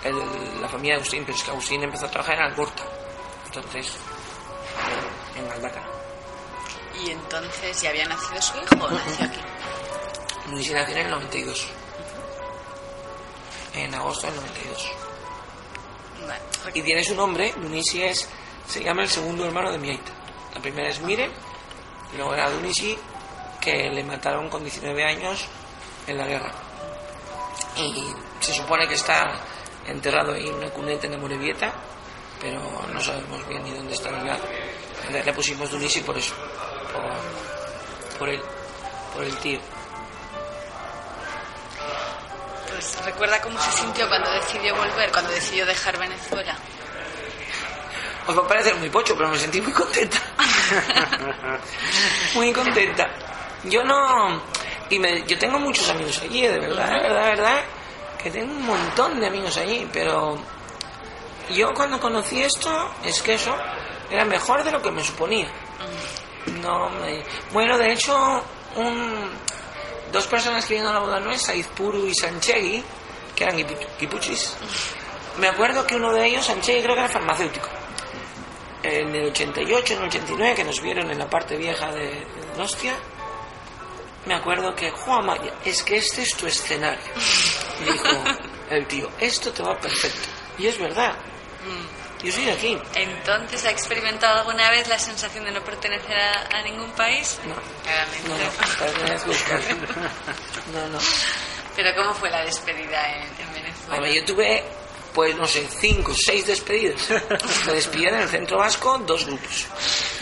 la 0.04 0.70
familia 0.70 0.94
de 0.94 1.02
Agustín, 1.02 1.24
pero 1.26 1.38
es 1.38 1.44
que 1.44 1.52
Agustín 1.52 1.84
empezó 1.84 2.06
a 2.06 2.12
trabajar 2.12 2.36
en 2.36 2.44
Algorta. 2.44 2.84
Entonces, 3.46 3.98
en 5.36 5.52
Aldaca. 5.52 5.84
¿Y 7.04 7.12
entonces 7.12 7.82
ya 7.82 7.90
había 7.90 8.06
nacido 8.08 8.42
su 8.42 8.58
hijo 8.58 8.86
o 8.86 8.90
nació 8.90 9.26
aquí? 9.26 9.40
Dunisi 10.48 10.74
nació 10.74 10.96
en 10.96 11.06
el 11.06 11.12
92. 11.12 11.68
En 13.74 13.96
agosto 13.96 14.28
del 14.28 14.36
92. 14.36 14.92
Y 16.74 16.82
tiene 16.82 17.04
su 17.04 17.16
nombre, 17.16 17.54
Dunisi 17.58 18.04
es, 18.04 18.28
se 18.68 18.84
llama 18.84 19.04
el 19.04 19.10
segundo 19.10 19.46
hermano 19.46 19.72
de 19.72 19.78
mi 19.78 19.90
aita. 19.90 20.12
La 20.54 20.62
primera 20.62 20.90
es 20.90 21.00
Mire, 21.02 21.30
y 22.14 22.18
luego 22.18 22.34
era 22.34 22.50
Dunisi, 22.50 22.98
que 23.62 23.90
le 23.90 24.04
mataron 24.04 24.50
con 24.50 24.64
19 24.64 25.04
años 25.04 25.46
en 26.08 26.18
la 26.18 26.26
guerra. 26.26 26.52
Y 27.78 28.14
se 28.40 28.54
supone 28.54 28.88
que 28.88 28.96
está 28.96 29.40
enterrado 29.88 30.36
en 30.36 30.54
una 30.54 30.70
cuneta 30.70 31.08
en 31.08 31.14
la 31.14 31.18
Morevieta, 31.20 31.74
pero 32.42 32.60
no 32.94 33.02
sabemos 33.02 33.48
bien 33.48 33.64
ni 33.64 33.72
dónde 33.72 33.94
está 33.94 34.12
lugar. 34.12 34.40
Le 35.12 35.34
pusimos 35.34 35.70
Dunisi 35.72 36.02
por 36.02 36.18
eso, 36.18 36.34
por, 36.94 38.20
por, 38.20 38.30
el, 38.30 38.42
por 39.14 39.24
el 39.24 39.36
tío. 39.38 39.60
Pues 42.72 43.06
recuerda 43.06 43.42
cómo 43.42 43.60
se 43.60 43.72
sintió 43.72 44.08
cuando 44.08 44.32
decidió 44.32 44.76
volver, 44.76 45.12
cuando 45.12 45.32
decidió 45.32 45.66
dejar 45.66 45.98
Venezuela. 45.98 46.56
Os 48.28 48.38
va 48.38 48.42
a 48.42 48.48
parecer 48.48 48.76
muy 48.76 48.90
pocho, 48.90 49.16
pero 49.18 49.30
me 49.30 49.40
sentí 49.40 49.60
muy 49.60 49.74
contenta. 49.74 50.18
muy 52.36 52.54
contenta. 52.54 53.10
Yo 53.64 53.84
no... 53.84 54.42
Y 54.92 55.00
me, 55.00 55.26
yo 55.26 55.38
tengo 55.38 55.60
muchos 55.60 55.90
amigos 55.90 56.22
allí, 56.22 56.44
de 56.44 56.60
verdad, 56.60 56.88
de 56.88 57.00
verdad, 57.00 57.24
de 57.24 57.30
verdad, 57.30 57.62
que 58.22 58.30
tengo 58.30 58.52
un 58.52 58.66
montón 58.66 59.20
de 59.20 59.28
amigos 59.28 59.58
allí, 59.58 59.88
pero 59.92 60.38
yo 61.50 61.74
cuando 61.74 62.00
conocí 62.00 62.42
esto, 62.42 62.70
es 63.04 63.22
que 63.22 63.36
eso 63.36 63.56
era 64.10 64.26
mejor 64.26 64.64
de 64.64 64.72
lo 64.72 64.82
que 64.82 64.92
me 64.92 65.04
suponía. 65.04 65.50
No 66.62 66.90
me... 66.90 67.24
Bueno, 67.54 67.78
de 67.78 67.94
hecho, 67.94 68.44
un, 68.76 69.30
dos 70.12 70.28
personas 70.28 70.66
que 70.66 70.74
vinieron 70.74 70.96
a 70.96 71.00
la 71.00 71.06
boda 71.06 71.20
nuestra, 71.20 71.56
Izpuru 71.56 72.08
y 72.08 72.14
Sanchegui, 72.14 72.84
que 73.36 73.44
eran 73.46 73.56
kipuchis, 73.98 74.56
me 75.38 75.48
acuerdo 75.48 75.88
que 75.88 75.96
uno 75.96 76.12
de 76.12 76.28
ellos, 76.28 76.46
Sanchegui, 76.46 76.82
creo 76.82 76.96
que 76.96 77.02
era 77.02 77.10
farmacéutico. 77.10 77.70
En 78.84 79.14
el 79.16 79.28
88, 79.30 79.94
en 79.94 80.00
el 80.00 80.08
89, 80.08 80.56
que 80.56 80.64
nos 80.64 80.82
vieron 80.82 81.10
en 81.12 81.20
la 81.20 81.30
parte 81.30 81.56
vieja 81.58 81.92
de, 81.92 82.08
de 82.08 82.58
Nostia, 82.58 82.96
me 84.30 84.36
acuerdo 84.36 84.76
que, 84.76 84.92
Juan 84.92 85.26
Maya, 85.26 85.52
es 85.66 85.82
que 85.82 85.98
este 85.98 86.22
es 86.22 86.38
tu 86.38 86.46
escenario. 86.46 87.04
Dijo 87.84 88.24
el 88.70 88.86
tío, 88.86 89.10
esto 89.20 89.52
te 89.52 89.64
va 89.64 89.76
perfecto. 89.80 90.30
Y 90.60 90.68
es 90.68 90.78
verdad. 90.78 91.16
Mm. 91.66 92.24
Yo 92.24 92.32
soy 92.32 92.48
aquí. 92.48 92.78
Entonces, 92.94 93.66
¿ha 93.66 93.72
experimentado 93.72 94.42
alguna 94.42 94.70
vez 94.70 94.88
la 94.88 95.00
sensación 95.00 95.46
de 95.46 95.52
no 95.52 95.64
pertenecer 95.64 96.16
a, 96.16 96.62
ningún 96.62 96.92
país? 96.92 97.40
No. 97.48 97.56
No, 97.56 97.62
no, 100.80 100.88
no, 100.90 101.00
Pero 101.76 101.96
¿cómo 101.96 102.14
fue 102.14 102.30
la 102.30 102.46
despedida 102.46 103.02
en, 103.16 103.52
Venezuela? 103.52 104.10
yo 104.12 104.24
tuve, 104.26 104.64
pues 105.14 105.36
no 105.36 105.48
sé, 105.48 105.68
cinco, 105.70 106.14
seis 106.14 106.48
despedidas. 106.48 107.10
Me 107.66 107.74
despidieron 107.74 108.20
en 108.20 108.24
el 108.24 108.30
centro 108.30 108.58
vasco 108.58 108.98
dos 109.00 109.26
grupos. 109.26 109.68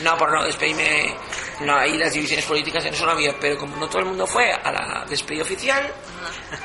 No, 0.04 0.18
por 0.18 0.32
no 0.32 0.46
despedirme 0.46 1.16
no, 1.62 1.76
ahí 1.76 1.98
las 1.98 2.14
divisiones 2.14 2.46
políticas 2.46 2.86
en 2.86 2.94
eso 2.94 3.06
no 3.06 3.12
había, 3.12 3.38
pero 3.40 3.58
como 3.58 3.76
no 3.78 3.88
todo 3.88 4.00
el 4.00 4.06
mundo 4.06 4.28
fue 4.28 4.52
a 4.52 4.72
la 4.72 5.06
despedida 5.10 5.42
oficial, 5.42 5.92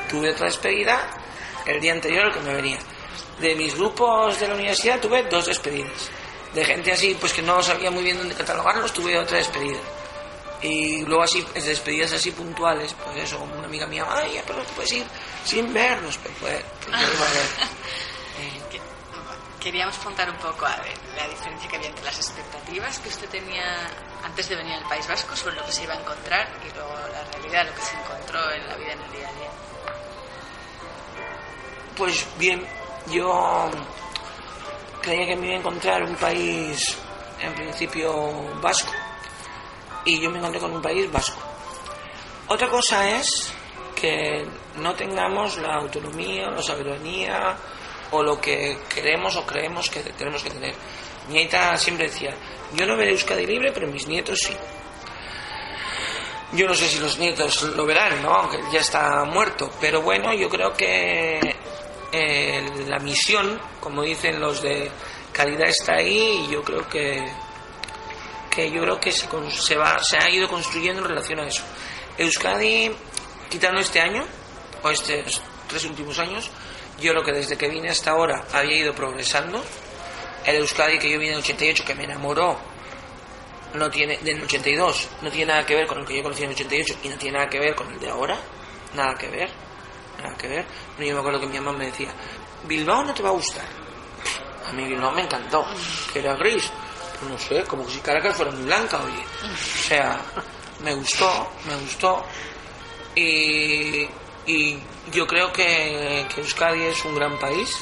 tuve 0.08 0.30
otra 0.30 0.46
despedida 0.46 1.00
el 1.66 1.80
día 1.80 1.92
anterior 1.92 2.32
que 2.32 2.40
me 2.40 2.54
venía. 2.54 2.78
De 3.40 3.54
mis 3.54 3.74
grupos 3.74 4.38
de 4.38 4.48
la 4.48 4.54
universidad 4.54 5.00
tuve 5.00 5.22
dos 5.24 5.46
despedidas. 5.46 6.10
De 6.54 6.64
gente 6.64 6.92
así, 6.92 7.16
pues 7.18 7.32
que 7.32 7.40
no 7.40 7.62
sabía 7.62 7.90
muy 7.90 8.02
bien 8.02 8.18
dónde 8.18 8.34
catalogarlos, 8.34 8.92
tuve 8.92 9.18
otra 9.18 9.38
despedida. 9.38 9.80
Y 10.60 11.02
luego 11.06 11.22
así, 11.22 11.44
despedidas 11.54 12.12
así 12.12 12.30
puntuales, 12.30 12.94
pues 12.94 13.24
eso, 13.24 13.42
una 13.42 13.64
amiga 13.64 13.86
mía, 13.86 14.06
ay, 14.08 14.40
pero 14.46 14.62
puedes 14.76 14.92
ir 14.92 15.04
sin 15.44 15.72
vernos, 15.72 16.18
pero 16.22 16.34
pues, 16.38 16.62
queríamos 19.62 19.96
contar 19.98 20.28
un 20.28 20.36
poco 20.36 20.66
a 20.66 20.76
ver, 20.76 20.98
la 21.16 21.28
diferencia 21.28 21.68
que 21.68 21.76
había 21.76 21.88
entre 21.88 22.04
las 22.04 22.16
expectativas 22.16 22.98
que 22.98 23.08
usted 23.08 23.28
tenía 23.28 23.86
antes 24.24 24.48
de 24.48 24.56
venir 24.56 24.74
al 24.74 24.88
País 24.88 25.06
Vasco 25.06 25.36
sobre 25.36 25.56
lo 25.56 25.64
que 25.64 25.72
se 25.72 25.84
iba 25.84 25.94
a 25.94 26.00
encontrar 26.00 26.48
y 26.66 26.74
luego 26.74 26.94
la 27.12 27.22
realidad, 27.30 27.66
lo 27.66 27.74
que 27.74 27.82
se 27.82 27.96
encontró 27.96 28.50
en 28.50 28.68
la 28.68 28.76
vida 28.76 28.92
en 28.92 29.00
el 29.00 29.12
día 29.12 29.28
a 29.28 29.32
día. 29.32 29.50
Pues 31.96 32.26
bien, 32.38 32.66
yo 33.08 33.70
creía 35.00 35.26
que 35.26 35.36
me 35.36 35.46
iba 35.46 35.56
a 35.56 35.58
encontrar 35.58 36.02
un 36.02 36.16
país 36.16 36.98
en 37.40 37.54
principio 37.54 38.60
vasco 38.60 38.92
y 40.04 40.20
yo 40.20 40.28
me 40.30 40.38
encontré 40.38 40.60
con 40.60 40.72
un 40.72 40.82
país 40.82 41.10
vasco. 41.12 41.40
Otra 42.48 42.68
cosa 42.68 43.08
es 43.10 43.52
que 43.94 44.44
no 44.76 44.92
tengamos 44.94 45.56
la 45.58 45.76
autonomía, 45.76 46.50
la 46.50 46.62
soberanía 46.62 47.56
o 48.12 48.22
lo 48.22 48.40
que 48.40 48.78
queremos 48.94 49.36
o 49.36 49.44
creemos 49.44 49.90
que 49.90 50.00
tenemos 50.00 50.42
que 50.42 50.50
tener. 50.50 50.74
Mi 51.28 51.48
siempre 51.76 52.08
decía, 52.08 52.34
yo 52.74 52.86
no 52.86 52.96
veré 52.96 53.12
Euskadi 53.12 53.46
libre, 53.46 53.72
pero 53.72 53.86
mis 53.86 54.06
nietos 54.06 54.38
sí. 54.46 54.54
Yo 56.52 56.66
no 56.66 56.74
sé 56.74 56.86
si 56.86 56.98
los 56.98 57.18
nietos 57.18 57.62
lo 57.62 57.86
verán, 57.86 58.22
¿no? 58.22 58.34
Aunque 58.34 58.58
ya 58.72 58.80
está 58.80 59.24
muerto. 59.24 59.70
Pero 59.80 60.02
bueno, 60.02 60.34
yo 60.34 60.50
creo 60.50 60.74
que 60.74 61.40
eh, 62.12 62.62
la 62.88 62.98
misión, 62.98 63.58
como 63.80 64.02
dicen 64.02 64.38
los 64.38 64.60
de 64.60 64.90
calidad, 65.32 65.68
está 65.68 65.94
ahí 65.94 66.44
y 66.46 66.52
yo 66.52 66.62
creo 66.62 66.86
que, 66.88 67.24
que 68.50 68.70
yo 68.70 68.82
creo 68.82 69.00
que 69.00 69.12
se, 69.12 69.26
se, 69.50 69.76
va, 69.76 69.98
se 70.02 70.18
ha 70.18 70.28
ido 70.28 70.48
construyendo 70.48 71.00
en 71.00 71.08
relación 71.08 71.40
a 71.40 71.46
eso. 71.46 71.62
Euskadi, 72.18 72.90
quitando 73.48 73.80
este 73.80 74.00
año, 74.00 74.26
o 74.82 74.90
estos 74.90 75.40
tres 75.68 75.84
últimos 75.86 76.18
años, 76.18 76.50
yo 77.00 77.12
creo 77.12 77.24
que 77.24 77.32
desde 77.32 77.56
que 77.56 77.68
vine 77.68 77.90
hasta 77.90 78.10
ahora 78.10 78.44
había 78.52 78.78
ido 78.78 78.94
progresando. 78.94 79.62
El 80.44 80.56
Euskadi 80.56 80.98
que 80.98 81.10
yo 81.10 81.18
vine 81.18 81.32
en 81.32 81.38
el 81.38 81.44
88, 81.44 81.84
que 81.86 81.94
me 81.94 82.04
enamoró, 82.04 82.58
no 83.74 83.90
tiene, 83.90 84.18
del 84.18 84.42
82, 84.42 85.08
no 85.22 85.30
tiene 85.30 85.52
nada 85.52 85.64
que 85.64 85.74
ver 85.74 85.86
con 85.86 85.98
el 85.98 86.06
que 86.06 86.16
yo 86.16 86.22
conocí 86.22 86.42
en 86.42 86.50
el 86.50 86.54
88 86.54 86.94
y 87.04 87.08
no 87.08 87.16
tiene 87.16 87.38
nada 87.38 87.48
que 87.48 87.60
ver 87.60 87.74
con 87.74 87.92
el 87.92 88.00
de 88.00 88.10
ahora. 88.10 88.36
Nada 88.94 89.14
que 89.14 89.28
ver. 89.28 89.50
Nada 90.22 90.36
que 90.36 90.48
ver. 90.48 90.66
yo 90.98 91.14
me 91.14 91.20
acuerdo 91.20 91.40
que 91.40 91.46
mi 91.46 91.58
mamá 91.58 91.78
me 91.78 91.86
decía, 91.86 92.10
Bilbao 92.64 93.04
no 93.04 93.14
te 93.14 93.22
va 93.22 93.30
a 93.30 93.32
gustar. 93.32 93.64
A 94.68 94.72
mí 94.72 94.84
Bilbao 94.84 95.12
me 95.12 95.22
encantó, 95.22 95.64
que 96.12 96.18
era 96.18 96.34
gris. 96.34 96.70
Pues 97.18 97.30
no 97.30 97.38
sé, 97.38 97.64
como 97.64 97.88
si 97.88 98.00
Caracas 98.00 98.36
fuera 98.36 98.50
muy 98.50 98.64
blanca, 98.64 99.00
oye. 99.02 99.24
O 99.44 99.88
sea, 99.88 100.20
me 100.82 100.94
gustó, 100.94 101.50
me 101.66 101.76
gustó. 101.76 102.24
Y 103.14 104.08
y 104.46 104.78
yo 105.10 105.26
creo 105.26 105.52
que, 105.52 106.26
Euskadi 106.36 106.82
es 106.82 107.04
un 107.04 107.14
gran 107.14 107.38
país. 107.38 107.76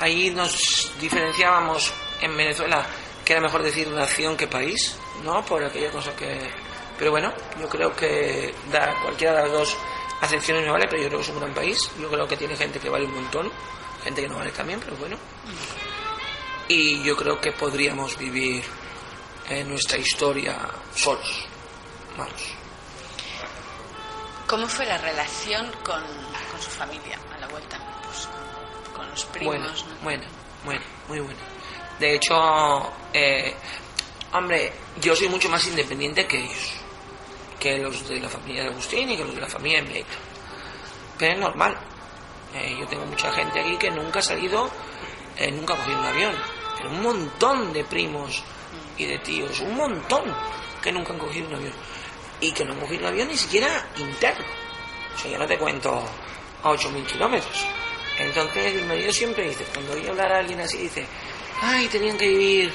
Ahí 0.00 0.30
nos 0.30 0.90
diferenciábamos 1.00 1.92
en 2.20 2.36
Venezuela 2.36 2.86
que 3.24 3.34
era 3.34 3.42
mejor 3.42 3.62
decir 3.62 3.88
nación 3.88 4.36
que 4.36 4.46
país, 4.46 4.96
¿no? 5.22 5.44
Por 5.44 5.62
aquella 5.62 5.90
cosa 5.90 6.14
que... 6.16 6.50
Pero 6.98 7.10
bueno, 7.10 7.32
yo 7.60 7.68
creo 7.68 7.94
que 7.94 8.54
da, 8.70 8.94
cualquiera 9.02 9.34
de 9.34 9.42
las 9.42 9.52
dos 9.52 9.76
acepciones 10.20 10.64
me 10.64 10.70
vale, 10.70 10.86
pero 10.88 11.02
yo 11.02 11.08
creo 11.08 11.20
que 11.20 11.24
es 11.24 11.30
un 11.30 11.40
gran 11.40 11.54
país. 11.54 11.90
Yo 12.00 12.08
creo 12.08 12.26
que 12.26 12.36
tiene 12.36 12.56
gente 12.56 12.78
que 12.80 12.88
vale 12.88 13.04
un 13.04 13.14
montón, 13.14 13.50
gente 14.02 14.22
que 14.22 14.28
no 14.28 14.36
vale 14.36 14.50
también, 14.50 14.80
pero 14.80 14.96
bueno. 14.96 15.16
Y 16.68 17.02
yo 17.02 17.16
creo 17.16 17.40
que 17.40 17.52
podríamos 17.52 18.16
vivir 18.18 18.64
en 19.48 19.68
nuestra 19.68 19.98
historia 19.98 20.56
solos. 20.94 21.46
Vamos. 22.16 22.61
¿Cómo 24.52 24.68
fue 24.68 24.84
la 24.84 24.98
relación 24.98 25.66
con, 25.82 26.02
su 26.60 26.68
familia 26.68 27.18
a 27.34 27.40
la 27.40 27.48
vuelta? 27.48 27.78
Pues 28.04 28.28
con, 28.94 29.08
los 29.08 29.24
primos. 29.24 29.86
Buena, 30.02 30.26
buena, 30.62 30.84
muy 31.08 31.20
buena. 31.20 31.40
De 31.98 32.16
hecho, 32.16 32.92
eh, 33.14 33.54
hombre, 34.34 34.70
yo 35.00 35.16
soy 35.16 35.30
mucho 35.30 35.48
más 35.48 35.66
independiente 35.66 36.26
que 36.26 36.40
ellos, 36.40 36.70
que 37.58 37.78
los 37.78 38.06
de 38.06 38.20
la 38.20 38.28
familia 38.28 38.64
de 38.64 38.68
Agustín 38.68 39.08
y 39.08 39.16
que 39.16 39.24
los 39.24 39.34
de 39.34 39.40
la 39.40 39.48
familia 39.48 39.82
de 39.82 39.88
Mieto. 39.88 40.12
Pero 41.18 41.32
es 41.32 41.38
normal. 41.38 41.78
Eh, 42.52 42.76
yo 42.78 42.86
tengo 42.88 43.06
mucha 43.06 43.32
gente 43.32 43.58
aquí 43.58 43.78
que 43.78 43.90
nunca 43.90 44.18
ha 44.18 44.22
salido, 44.22 44.68
eh, 45.38 45.50
nunca 45.50 45.72
ha 45.72 45.76
cogido 45.78 45.98
un 45.98 46.04
avión. 46.04 46.34
Pero 46.76 46.90
un 46.90 47.00
montón 47.00 47.72
de 47.72 47.84
primos 47.84 48.44
y 48.98 49.06
de 49.06 49.18
tíos, 49.20 49.60
un 49.60 49.76
montón 49.76 50.24
que 50.82 50.92
nunca 50.92 51.14
han 51.14 51.18
cogido 51.18 51.48
un 51.48 51.54
avión 51.54 51.72
y 52.42 52.52
que 52.52 52.64
no 52.64 52.72
hemos 52.72 52.90
un 52.90 53.04
avión 53.04 53.28
ni 53.28 53.36
siquiera 53.36 53.86
interno. 53.96 54.44
O 55.14 55.18
sea, 55.18 55.30
ya 55.30 55.38
no 55.38 55.46
te 55.46 55.56
cuento 55.56 56.02
a 56.62 56.70
8.000 56.70 57.06
kilómetros. 57.06 57.66
Entonces 58.18 58.74
mi 58.74 58.82
marido 58.82 59.12
siempre 59.12 59.48
dice, 59.48 59.64
cuando 59.72 59.92
oye 59.92 60.10
hablar 60.10 60.32
a 60.32 60.38
alguien 60.40 60.60
así, 60.60 60.78
dice, 60.78 61.06
ay, 61.62 61.86
tenían 61.86 62.18
que 62.18 62.28
vivir 62.28 62.72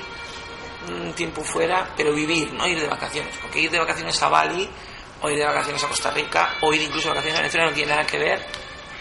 un 0.88 1.14
tiempo 1.14 1.44
fuera, 1.44 1.94
pero 1.96 2.14
vivir, 2.14 2.52
no 2.54 2.66
ir 2.66 2.80
de 2.80 2.88
vacaciones. 2.88 3.36
Porque 3.42 3.60
ir 3.60 3.70
de 3.70 3.78
vacaciones 3.78 4.22
a 4.24 4.30
Bali, 4.30 4.70
o 5.22 5.30
ir 5.30 5.38
de 5.38 5.46
vacaciones 5.46 5.84
a 5.84 5.88
Costa 5.90 6.12
Rica, 6.12 6.56
o 6.62 6.74
ir 6.74 6.82
incluso 6.82 7.10
de 7.10 7.16
vacaciones 7.16 7.40
a 7.40 7.42
Venezuela 7.42 7.68
no 7.68 7.74
tiene 7.74 7.92
nada 7.92 8.08
que 8.08 8.18
ver 8.18 8.46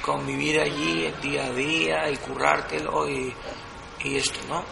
con 0.02 0.26
vivir 0.26 0.60
allí 0.60 1.04
el 1.04 1.20
día 1.20 1.46
a 1.46 1.50
día 1.50 2.10
y 2.10 2.16
currártelo 2.16 3.08
y, 3.08 3.32
y 4.04 4.16
esto, 4.16 4.40
¿no? 4.48 4.64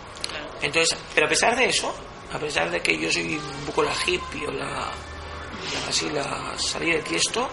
Entonces, 0.60 0.98
pero 1.14 1.26
a 1.26 1.28
pesar 1.28 1.56
de 1.56 1.66
eso, 1.66 1.94
a 2.32 2.38
pesar 2.38 2.70
de 2.70 2.80
que 2.80 2.98
yo 2.98 3.10
soy 3.10 3.36
un 3.36 3.66
poco 3.66 3.82
la 3.82 3.92
hippie 4.06 4.46
o 4.46 4.50
la, 4.50 4.90
así 5.88 6.10
la 6.10 6.58
salida 6.58 6.96
de 6.96 7.02
tiesto, 7.02 7.48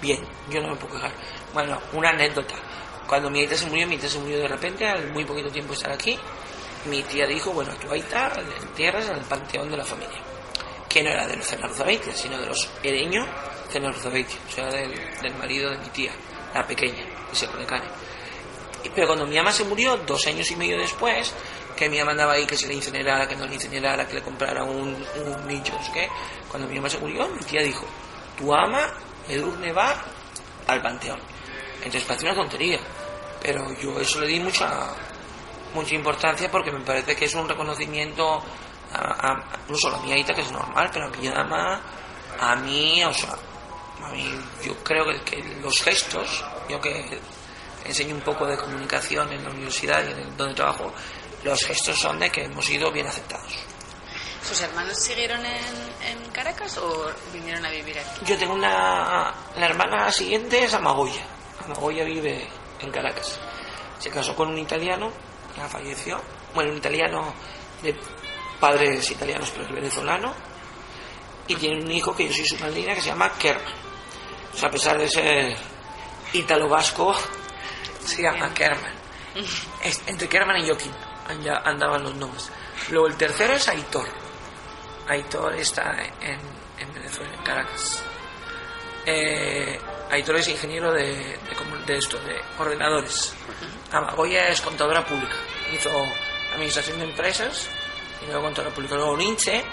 bien, 0.00 0.20
yo 0.50 0.60
no 0.60 0.68
me 0.68 0.76
puedo 0.76 0.94
quejar. 0.94 1.12
Bueno, 1.52 1.80
una 1.92 2.10
anécdota. 2.10 2.54
Cuando 3.06 3.30
mi 3.30 3.40
aita 3.40 3.56
se 3.56 3.66
murió, 3.66 3.86
mi 3.86 3.94
aita 3.94 4.08
se 4.08 4.18
murió 4.18 4.38
de 4.38 4.48
repente, 4.48 4.86
al 4.86 5.12
muy 5.12 5.24
poquito 5.24 5.48
tiempo 5.50 5.72
de 5.72 5.76
estar 5.76 5.92
aquí, 5.92 6.18
mi 6.86 7.02
tía 7.04 7.26
dijo, 7.26 7.52
bueno, 7.52 7.72
tu 7.76 7.90
aita 7.90 8.32
entierras 8.60 9.08
en 9.08 9.16
el 9.16 9.24
panteón 9.24 9.70
de 9.70 9.76
la 9.76 9.84
familia. 9.84 10.20
Que 10.88 11.02
no 11.02 11.10
era 11.10 11.26
de 11.26 11.36
los 11.36 11.46
Cenaruzabeitia, 11.46 12.14
sino 12.14 12.38
de 12.38 12.46
los 12.46 12.68
Ereño 12.82 13.26
Cenaruzabeitia, 13.70 14.38
o 14.48 14.50
sea, 14.50 14.66
del, 14.66 14.92
del, 15.20 15.34
marido 15.34 15.70
de 15.70 15.78
mi 15.78 15.88
tía, 15.88 16.12
la 16.54 16.66
pequeña, 16.66 17.04
que 17.30 17.36
se 17.36 17.46
cane. 17.46 17.86
Pero 18.94 19.06
cuando 19.08 19.26
mi 19.26 19.36
ama 19.36 19.52
se 19.52 19.64
murió, 19.64 19.96
dos 19.98 20.26
años 20.26 20.50
y 20.50 20.56
medio 20.56 20.78
después, 20.78 21.34
que 21.76 21.88
mi 21.88 21.98
ama 21.98 22.12
andaba 22.12 22.32
ahí 22.32 22.46
que 22.46 22.56
se 22.56 22.66
le 22.66 22.74
incinerara, 22.74 23.28
que 23.28 23.36
no 23.36 23.46
le 23.46 23.54
incinerara, 23.54 24.06
que 24.06 24.14
le 24.14 24.22
comprara 24.22 24.64
un, 24.64 24.94
un 24.94 25.46
nicho, 25.46 25.74
¿qué? 25.92 26.08
Cuando 26.56 26.72
mi 26.72 26.78
ama 26.78 26.88
se 26.88 26.96
murió, 26.96 27.28
mi 27.28 27.40
tía 27.40 27.60
dijo, 27.60 27.84
tu 28.38 28.50
ama, 28.54 28.88
Edurne, 29.28 29.74
va 29.74 29.94
al 30.66 30.80
panteón. 30.80 31.20
Entonces 31.76 32.02
parece 32.04 32.24
una 32.24 32.34
tontería, 32.34 32.80
pero 33.42 33.74
yo 33.74 34.00
eso 34.00 34.20
le 34.20 34.26
di 34.26 34.40
mucha 34.40 34.88
mucha 35.74 35.94
importancia 35.94 36.50
porque 36.50 36.72
me 36.72 36.80
parece 36.80 37.14
que 37.14 37.26
es 37.26 37.34
un 37.34 37.46
reconocimiento 37.46 38.42
a, 38.90 39.34
no 39.68 39.76
solo 39.76 39.96
a 39.96 40.00
mi 40.00 40.12
aita, 40.12 40.32
que 40.32 40.40
es 40.40 40.50
normal, 40.50 40.88
pero 40.90 41.04
a 41.04 41.10
mi 41.10 41.28
ama, 41.28 41.82
a 42.40 42.56
mí, 42.56 43.04
o 43.04 43.12
sea, 43.12 43.36
a 44.02 44.08
mí, 44.08 44.26
yo 44.64 44.82
creo 44.82 45.04
que, 45.04 45.20
que 45.24 45.42
los 45.60 45.82
gestos, 45.82 46.42
yo 46.70 46.80
que 46.80 47.20
enseño 47.84 48.14
un 48.14 48.22
poco 48.22 48.46
de 48.46 48.56
comunicación 48.56 49.30
en 49.30 49.44
la 49.44 49.50
universidad 49.50 50.02
y 50.08 50.12
en 50.22 50.34
donde 50.38 50.54
trabajo, 50.54 50.90
los 51.44 51.62
gestos 51.66 51.98
son 51.98 52.18
de 52.18 52.30
que 52.30 52.44
hemos 52.44 52.64
sido 52.64 52.90
bien 52.90 53.06
aceptados. 53.06 53.75
¿Sus 54.46 54.60
hermanos 54.60 54.98
siguieron 54.98 55.44
en, 55.44 56.30
Caracas 56.32 56.78
o 56.78 57.10
vinieron 57.32 57.64
a 57.64 57.70
vivir 57.70 57.98
aquí? 57.98 58.24
Yo 58.26 58.36
tengo 58.36 58.54
una... 58.54 59.34
La 59.56 59.66
hermana 59.66 60.12
siguiente 60.12 60.62
es 60.64 60.74
Amagoya. 60.74 61.22
Amagoya 61.64 62.04
vive 62.04 62.46
en 62.80 62.90
Caracas. 62.90 63.40
Se 63.98 64.10
casó 64.10 64.36
con 64.36 64.48
un 64.48 64.58
italiano, 64.58 65.10
ya 65.56 65.68
falleció. 65.68 66.20
Bueno, 66.54 66.70
un 66.70 66.76
italiano 66.76 67.34
de 67.82 67.96
padres 68.60 69.10
italianos, 69.10 69.50
pero 69.50 69.64
es 69.66 69.74
venezolano. 69.74 70.34
Y 71.48 71.56
tiene 71.56 71.82
un 71.82 71.90
hijo 71.90 72.14
que 72.14 72.28
yo 72.28 72.34
soy 72.34 72.46
su 72.46 72.58
madrina 72.58 72.94
que 72.94 73.00
se 73.00 73.08
llama 73.08 73.32
Kerman. 73.38 73.74
O 74.52 74.56
sea, 74.56 74.68
a 74.68 74.72
pesar 74.72 74.98
de 74.98 75.08
ser 75.08 75.56
ítalo-vasco, 76.32 77.14
se 78.04 78.22
llama 78.22 78.52
Kerman. 78.52 78.94
Es 79.82 80.02
entre 80.06 80.28
Kerman 80.28 80.58
y 80.58 80.68
Joaquín 80.68 80.92
andaban 81.64 82.02
los 82.02 82.14
nombres. 82.14 82.50
Luego 82.90 83.08
el 83.08 83.16
tercero 83.16 83.54
es 83.54 83.68
Aitor. 83.68 84.25
Aitor 85.08 85.54
está 85.54 85.96
en, 86.20 86.38
en 86.78 86.94
Venezuela, 86.94 87.32
en 87.34 87.42
Caracas. 87.42 88.02
Eh, 89.04 89.78
Aitor 90.10 90.36
es 90.36 90.48
ingeniero 90.48 90.92
de, 90.92 91.38
de, 91.86 91.96
esto, 91.96 92.18
de 92.18 92.40
ordenadores. 92.58 93.34
Amagoya 93.92 94.48
es 94.48 94.60
contadora 94.60 95.04
pública. 95.04 95.36
Hizo 95.72 95.90
administración 96.54 96.98
de 96.98 97.04
empresas 97.04 97.68
y 98.22 98.26
luego 98.26 98.42
contadora 98.42 98.74
pública. 98.74 98.96
Luego 98.96 99.16
Nietzsche 99.16 99.64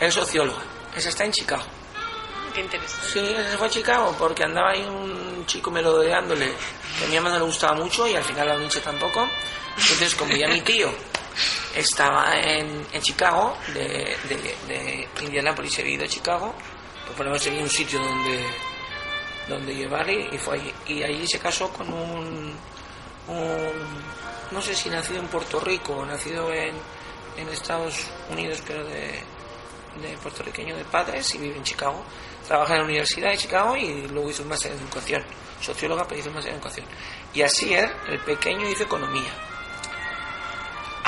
es 0.00 0.14
socióloga. 0.14 0.62
Esa 0.94 1.08
está 1.08 1.24
en 1.24 1.32
Chicago. 1.32 1.64
Qué 2.54 2.60
interesante. 2.62 3.06
Sí, 3.06 3.18
ese 3.20 3.56
fue 3.56 3.66
a 3.66 3.70
Chicago 3.70 4.16
porque 4.18 4.44
andaba 4.44 4.70
ahí 4.70 4.82
un 4.82 5.44
chico 5.46 5.70
merodeándole 5.70 6.52
que 6.98 7.04
a 7.04 7.08
mi 7.08 7.14
mamá 7.16 7.30
no 7.30 7.38
le 7.38 7.44
gustaba 7.44 7.74
mucho 7.74 8.06
y 8.08 8.16
al 8.16 8.24
final 8.24 8.50
a 8.50 8.56
Nietzsche 8.58 8.80
tampoco. 8.80 9.28
Entonces, 9.76 10.14
como 10.16 10.34
ya 10.34 10.48
mi 10.48 10.60
tío 10.62 10.90
estaba 11.74 12.38
en, 12.40 12.86
en 12.92 13.02
Chicago, 13.02 13.56
de, 13.74 14.16
de, 14.28 14.54
de 14.66 15.08
Indianapolis 15.22 15.78
había 15.78 15.94
ido 15.94 16.04
a 16.04 16.08
Chicago, 16.08 16.54
pues 17.04 17.16
ponemos 17.16 17.46
ahí 17.46 17.58
un 17.58 17.70
sitio 17.70 18.00
donde, 18.00 18.44
donde 19.48 19.74
llevarle 19.74 20.28
y 20.32 20.38
fue 20.38 20.56
allí. 20.56 20.72
Y 20.86 21.02
allí 21.02 21.26
se 21.26 21.38
casó 21.38 21.70
con 21.70 21.92
un, 21.92 22.54
un, 23.28 23.72
no 24.50 24.62
sé 24.62 24.74
si 24.74 24.90
nacido 24.90 25.20
en 25.20 25.28
Puerto 25.28 25.60
Rico 25.60 26.04
nacido 26.04 26.52
en, 26.52 26.74
en 27.36 27.48
Estados 27.48 28.10
Unidos, 28.30 28.62
pero 28.66 28.84
de, 28.84 29.22
de 30.02 30.16
puertorriqueño 30.22 30.76
de 30.76 30.84
padres 30.84 31.34
y 31.34 31.38
vive 31.38 31.56
en 31.56 31.64
Chicago. 31.64 32.02
Trabaja 32.46 32.74
en 32.74 32.78
la 32.80 32.84
Universidad 32.86 33.30
de 33.30 33.38
Chicago 33.38 33.76
y 33.76 34.06
luego 34.08 34.30
hizo 34.30 34.42
un 34.42 34.48
máster 34.48 34.72
en 34.72 34.78
educación. 34.78 35.22
Socióloga, 35.60 36.06
pero 36.06 36.20
hizo 36.20 36.28
un 36.28 36.36
máster 36.36 36.52
en 36.52 36.58
educación. 36.58 36.86
Y 37.34 37.42
así 37.42 37.74
él, 37.74 37.90
el 38.08 38.20
pequeño, 38.20 38.68
hizo 38.68 38.84
economía 38.84 39.30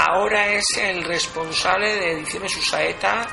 ahora 0.07 0.49
es 0.49 0.65
el 0.79 1.05
responsable 1.05 1.95
de 1.95 2.13
Ediciones 2.13 2.57
Usaeta 2.57 3.27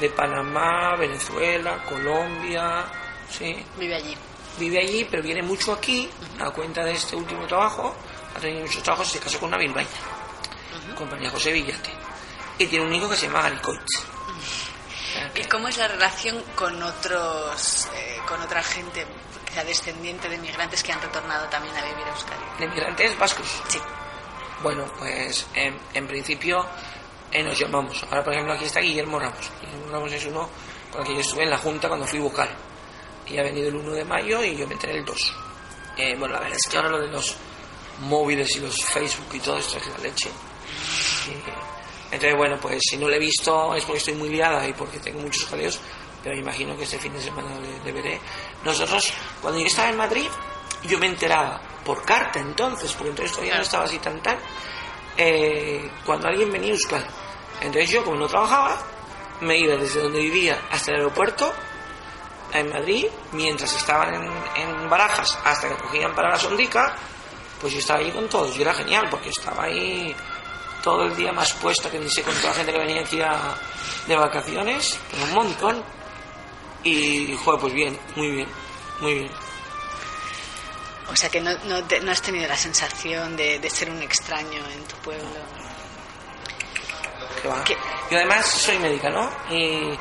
de 0.00 0.10
Panamá, 0.10 0.96
Venezuela, 0.96 1.82
Colombia, 1.84 2.84
¿sí? 3.30 3.64
Vive 3.76 3.94
allí. 3.94 4.16
Vive 4.58 4.78
allí, 4.78 5.06
pero 5.10 5.22
viene 5.22 5.42
mucho 5.42 5.72
aquí 5.72 6.08
a 6.40 6.50
cuenta 6.50 6.84
de 6.84 6.92
este 6.92 7.16
último 7.16 7.46
trabajo. 7.46 7.94
Ha 8.36 8.40
tenido 8.40 8.62
muchos 8.62 8.82
trabajos 8.82 9.08
y 9.08 9.10
se 9.12 9.18
casó 9.20 9.38
con 9.38 9.48
una 9.48 9.58
bilbaína, 9.58 9.90
compañía 10.96 11.30
José 11.30 11.52
Villate. 11.52 11.90
Y 12.58 12.66
tiene 12.66 12.86
un 12.86 12.94
hijo 12.94 13.08
que 13.08 13.16
se 13.16 13.26
llama 13.26 13.42
Garicoit. 13.42 13.80
¿Y 15.34 15.44
cómo 15.44 15.68
es 15.68 15.76
la 15.76 15.88
relación 15.88 16.42
con 16.54 16.80
otros, 16.82 17.88
eh, 17.94 18.18
con 18.26 18.40
otra 18.40 18.62
gente, 18.62 19.06
sea 19.52 19.64
descendiente 19.64 20.28
de 20.28 20.38
migrantes 20.38 20.82
que 20.82 20.92
han 20.92 21.00
retornado 21.00 21.46
también 21.48 21.76
a 21.76 21.82
vivir 21.82 22.04
a 22.04 22.10
Euskadi? 22.10 22.44
¿De 22.58 22.68
migrantes 22.68 23.18
vascos? 23.18 23.46
Sí. 23.68 23.80
Bueno, 24.62 24.84
pues 24.98 25.46
en, 25.54 26.06
principio 26.06 26.64
eh, 27.30 27.42
nos 27.42 27.58
llamamos. 27.58 28.02
Ahora, 28.04 28.24
por 28.24 28.32
ejemplo, 28.32 28.54
aquí 28.54 28.64
está 28.64 28.80
Guillermo 28.80 29.18
Ramos. 29.18 29.50
Guillermo 29.60 29.92
Ramos 29.92 30.12
es 30.12 30.24
uno 30.26 30.48
con 30.90 31.02
el 31.02 31.06
que 31.06 31.14
yo 31.14 31.20
estuve 31.20 31.44
en 31.44 31.50
la 31.50 31.58
Junta 31.58 31.88
cuando 31.88 32.06
fui 32.06 32.18
vocal. 32.18 32.48
Y 33.26 33.38
ha 33.38 33.42
venido 33.42 33.68
el 33.68 33.76
1 33.76 33.92
de 33.92 34.04
mayo 34.04 34.44
y 34.44 34.56
yo 34.56 34.66
me 34.66 34.74
enteré 34.74 34.98
el 34.98 35.04
2. 35.04 35.34
Eh, 35.96 36.16
bueno, 36.18 36.34
la 36.34 36.40
verdad 36.40 36.58
es 36.62 36.70
que 36.70 36.76
ahora 36.76 36.90
lo 36.90 37.00
de 37.00 37.08
los 37.08 37.36
móviles 38.00 38.56
y 38.56 38.60
los 38.60 38.84
Facebook 38.84 39.28
y 39.32 39.40
todo 39.40 39.56
esto 39.58 39.78
es 39.78 39.86
la 39.86 39.98
leche. 39.98 40.30
entonces, 42.10 42.36
bueno, 42.36 42.58
pues 42.60 42.80
si 42.88 42.96
no 42.96 43.08
lo 43.08 43.14
he 43.14 43.18
visto 43.18 43.74
es 43.74 43.84
porque 43.84 43.98
estoy 43.98 44.14
muy 44.14 44.28
liada 44.28 44.66
y 44.68 44.72
porque 44.72 44.98
tengo 44.98 45.20
muchos 45.20 45.46
jaleos, 45.46 45.80
pero 46.22 46.34
me 46.34 46.42
imagino 46.42 46.76
que 46.76 46.84
este 46.84 46.98
fin 46.98 47.12
de 47.12 47.20
semana 47.20 47.48
le, 47.60 47.84
le 47.84 47.92
veré. 47.92 48.20
Nosotros, 48.64 49.12
cuando 49.40 49.60
yo 49.60 49.66
estaba 49.66 49.90
en 49.90 49.96
Madrid, 49.96 50.28
yo 50.84 50.98
me 50.98 51.06
enteraba 51.06 51.60
por 51.84 52.04
carta 52.04 52.38
entonces, 52.38 52.92
porque 52.92 53.10
entonces 53.10 53.32
todavía 53.32 53.56
no 53.56 53.62
estaba 53.62 53.84
así 53.84 53.98
tan 53.98 54.22
tan, 54.22 54.38
eh, 55.16 55.90
cuando 56.04 56.28
alguien 56.28 56.50
venía 56.50 56.70
a 56.70 56.72
Euskadi. 56.72 57.04
Entonces 57.60 57.90
yo, 57.90 58.04
como 58.04 58.16
no 58.16 58.26
trabajaba, 58.26 58.78
me 59.40 59.58
iba 59.58 59.76
desde 59.76 60.00
donde 60.00 60.18
vivía 60.18 60.60
hasta 60.70 60.90
el 60.90 60.98
aeropuerto 60.98 61.52
en 62.52 62.70
Madrid, 62.70 63.06
mientras 63.32 63.74
estaban 63.74 64.14
en, 64.14 64.30
en 64.56 64.88
Barajas, 64.88 65.38
hasta 65.44 65.68
que 65.68 65.76
cogían 65.76 66.14
para 66.14 66.30
la 66.30 66.38
Sondica, 66.38 66.94
pues 67.60 67.72
yo 67.72 67.78
estaba 67.78 68.00
ahí 68.00 68.10
con 68.10 68.28
todos, 68.28 68.56
y 68.56 68.62
era 68.62 68.74
genial, 68.74 69.08
porque 69.10 69.30
estaba 69.30 69.64
ahí 69.64 70.14
todo 70.84 71.04
el 71.04 71.16
día 71.16 71.32
más 71.32 71.52
puesto 71.54 71.90
que 71.90 71.98
dice 71.98 72.22
con 72.22 72.34
toda 72.34 72.50
la 72.50 72.54
gente 72.56 72.72
que 72.72 72.78
venía 72.78 73.00
aquí 73.00 73.20
a, 73.22 73.54
de 74.06 74.16
vacaciones, 74.16 75.00
pero 75.10 75.24
un 75.24 75.32
montón. 75.32 75.82
Y, 76.82 77.34
joder, 77.42 77.60
pues 77.60 77.72
bien, 77.72 77.98
muy 78.14 78.30
bien, 78.30 78.48
muy 79.00 79.14
bien. 79.14 79.30
O 81.10 81.16
sea 81.16 81.28
que 81.28 81.40
no, 81.40 81.50
no, 81.64 81.82
no 82.02 82.12
has 82.12 82.22
tenido 82.22 82.48
la 82.48 82.56
sensación 82.56 83.36
de, 83.36 83.58
de, 83.58 83.70
ser 83.70 83.90
un 83.90 84.00
extraño 84.02 84.58
en 84.72 84.84
tu 84.84 84.96
pueblo. 84.96 85.28
Yo 88.10 88.16
además 88.16 88.46
soy 88.46 88.78
médica, 88.78 89.10
¿no? 89.10 89.30
Y 89.50 89.94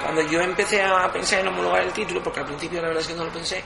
cuando 0.00 0.22
yo 0.22 0.40
empecé 0.40 0.82
a 0.82 1.12
pensar 1.12 1.40
en 1.40 1.48
homologar 1.48 1.82
el 1.82 1.92
título, 1.92 2.22
porque 2.22 2.40
al 2.40 2.46
principio 2.46 2.80
la 2.80 2.88
verdad 2.88 3.02
es 3.02 3.08
que 3.08 3.14
no 3.14 3.24
lo 3.24 3.32
pensé, 3.32 3.62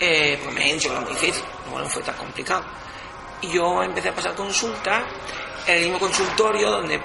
eh, 0.00 0.40
pues 0.42 0.54
me 0.54 0.70
he 0.70 0.74
dicho 0.74 0.88
que 0.88 0.94
era 0.94 1.04
muy 1.04 1.12
difícil, 1.12 1.44
no, 1.70 1.88
fue 1.88 2.02
tan 2.02 2.16
complicado. 2.16 2.64
Y 3.42 3.52
yo 3.52 3.82
empecé 3.82 4.08
a 4.08 4.14
pasar 4.14 4.34
consulta 4.34 5.04
en 5.66 5.76
el 5.76 5.82
mismo 5.84 5.98
consultorio 5.98 6.70
donde 6.70 7.00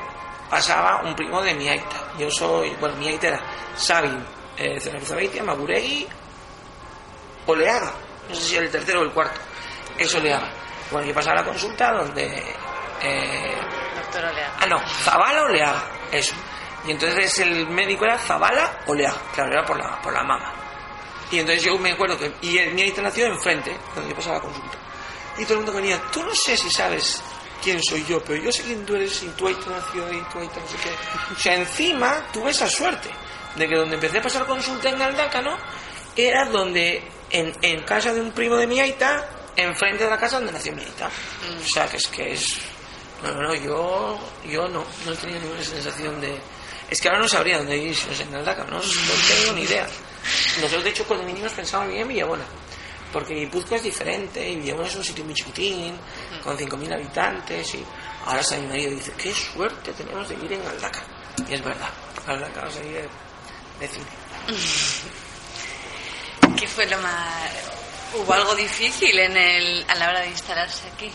pasaba 0.49 1.01
un 1.03 1.13
primo 1.13 1.41
de 1.41 1.53
mi 1.53 1.67
aita. 1.67 2.13
Yo 2.17 2.31
soy, 2.31 2.69
bueno, 2.79 2.95
mi 2.95 3.09
aita 3.09 3.27
era 3.27 3.41
Sabin, 3.75 4.25
eh, 4.57 4.79
Maguregui, 5.43 6.07
Oleaga 7.47 7.93
no 8.29 8.35
sé 8.35 8.41
si 8.41 8.55
el 8.55 8.71
tercero 8.71 9.01
o 9.01 9.03
el 9.03 9.11
cuarto, 9.11 9.39
eso 9.97 10.19
le 10.19 10.33
haga. 10.33 10.51
Bueno, 10.91 11.07
yo 11.07 11.13
pasaba 11.13 11.37
la 11.37 11.45
consulta 11.45 11.91
donde... 11.91 12.55
Eh, 13.01 13.57
Doctor 13.95 14.25
Oleaga. 14.25 14.57
Ah, 14.59 14.65
no, 14.67 14.87
Zabala 14.87 15.43
o 15.43 15.47
Leaga, 15.49 15.83
eso. 16.11 16.35
Y 16.85 16.91
entonces 16.91 17.39
el 17.39 17.67
médico 17.67 18.05
era 18.05 18.17
Zabala 18.17 18.79
o 18.87 18.93
Leaga, 18.93 19.15
claro, 19.33 19.51
era 19.51 19.65
por 19.65 19.77
la, 19.77 20.01
por 20.01 20.13
la 20.13 20.23
mama. 20.23 20.53
Y 21.31 21.39
entonces 21.39 21.63
yo 21.63 21.77
me 21.79 21.91
acuerdo 21.91 22.17
que... 22.17 22.31
Y 22.41 22.57
el, 22.57 22.73
mi 22.73 22.91
nació 22.91 23.25
enfrente, 23.25 23.75
donde 23.95 24.11
yo 24.11 24.15
pasaba 24.15 24.35
la 24.35 24.41
consulta. 24.43 24.77
Y 25.37 25.43
todo 25.43 25.53
el 25.53 25.65
mundo 25.65 25.73
venía, 25.73 25.99
tú 26.11 26.23
no 26.23 26.33
sé 26.35 26.55
si 26.55 26.69
sabes 26.69 27.23
quién 27.63 27.81
soy 27.81 28.05
yo, 28.05 28.21
pero 28.23 28.43
yo 28.43 28.51
sé 28.51 28.63
quién 28.63 28.85
tú 28.85 28.95
eres 28.95 29.23
y 29.23 29.29
tu 29.29 29.47
aita 29.47 29.69
nació 29.69 30.11
y 30.11 30.21
tu 30.23 30.39
aita 30.39 30.59
no 30.59 30.67
sé 30.67 30.77
qué. 30.83 31.33
O 31.33 31.39
sea, 31.39 31.55
encima 31.55 32.27
tuve 32.31 32.51
esa 32.51 32.67
suerte 32.67 33.09
de 33.55 33.67
que 33.67 33.75
donde 33.75 33.95
empecé 33.95 34.19
a 34.19 34.21
pasar 34.21 34.45
consulta 34.45 34.89
en 34.89 34.99
Galdácano, 34.99 35.57
era 36.15 36.45
donde, 36.45 37.03
en, 37.33 37.51
en 37.61 37.81
casa 37.81 38.13
de 38.13 38.21
un 38.21 38.31
primo 38.31 38.55
de 38.55 38.67
mi 38.67 38.79
aita, 38.79 39.27
enfrente 39.55 40.03
de 40.05 40.09
la 40.09 40.17
casa 40.17 40.37
donde 40.37 40.53
nació 40.53 40.73
mi 40.73 40.83
aita. 40.83 41.07
O 41.07 41.67
sea, 41.67 41.87
que 41.87 41.97
es 41.97 42.07
que 42.07 42.33
es... 42.33 42.57
No, 43.23 43.33
no, 43.33 43.55
yo, 43.55 44.19
yo 44.45 44.67
no, 44.69 44.85
no 45.05 45.15
tenía 45.15 45.39
ninguna 45.39 45.63
sensación 45.63 46.21
de... 46.21 46.37
Es 46.89 47.01
que 47.01 47.07
ahora 47.07 47.21
no 47.21 47.27
sabría 47.27 47.57
dónde 47.57 47.75
ir 47.75 47.95
si 47.95 48.07
no 48.07 48.13
en 48.15 48.35
Aldaca, 48.35 48.65
no, 48.65 48.77
no 48.77 48.81
tengo 48.81 49.53
ni 49.53 49.63
idea. 49.63 49.87
Nosotros, 50.57 50.83
de 50.83 50.89
hecho, 50.91 51.05
cuando 51.05 51.25
vinimos 51.25 51.51
pensábamos 51.53 51.91
bien 51.91 52.03
en 52.03 52.09
Villabona, 52.09 52.43
porque 53.11 53.33
Guipúzcoa 53.33 53.77
es 53.77 53.83
diferente, 53.83 54.47
y 54.47 54.57
Villabona 54.57 54.87
es 54.87 54.95
un 54.95 55.03
sitio 55.03 55.25
muy 55.25 55.33
chiquitín, 55.33 55.95
con 56.43 56.55
5.000 56.55 56.93
habitantes, 56.93 57.75
y 57.75 57.83
ahora 58.25 58.43
marido 58.67 58.91
y 58.91 58.95
dice, 58.95 59.13
qué 59.17 59.33
suerte 59.33 59.91
tenemos 59.93 60.29
de 60.29 60.35
vivir 60.35 60.53
en 60.53 60.67
Aldaca. 60.67 61.01
Y 61.49 61.53
es 61.53 61.63
verdad, 61.63 61.89
Aldaca 62.27 62.61
va 62.61 62.67
a 62.67 62.71
de, 62.71 63.09
de 63.79 63.87
cine. 63.87 64.05
¿Qué 66.73 66.87
fue 66.87 66.87
lo 66.87 66.97
más... 67.03 67.51
¿Hubo 68.15 68.33
algo 68.33 68.55
difícil 68.55 69.19
en 69.19 69.37
el, 69.37 69.85
a 69.87 69.93
la 69.93 70.09
hora 70.09 70.21
de 70.21 70.29
instalarse 70.29 70.87
aquí? 70.87 71.11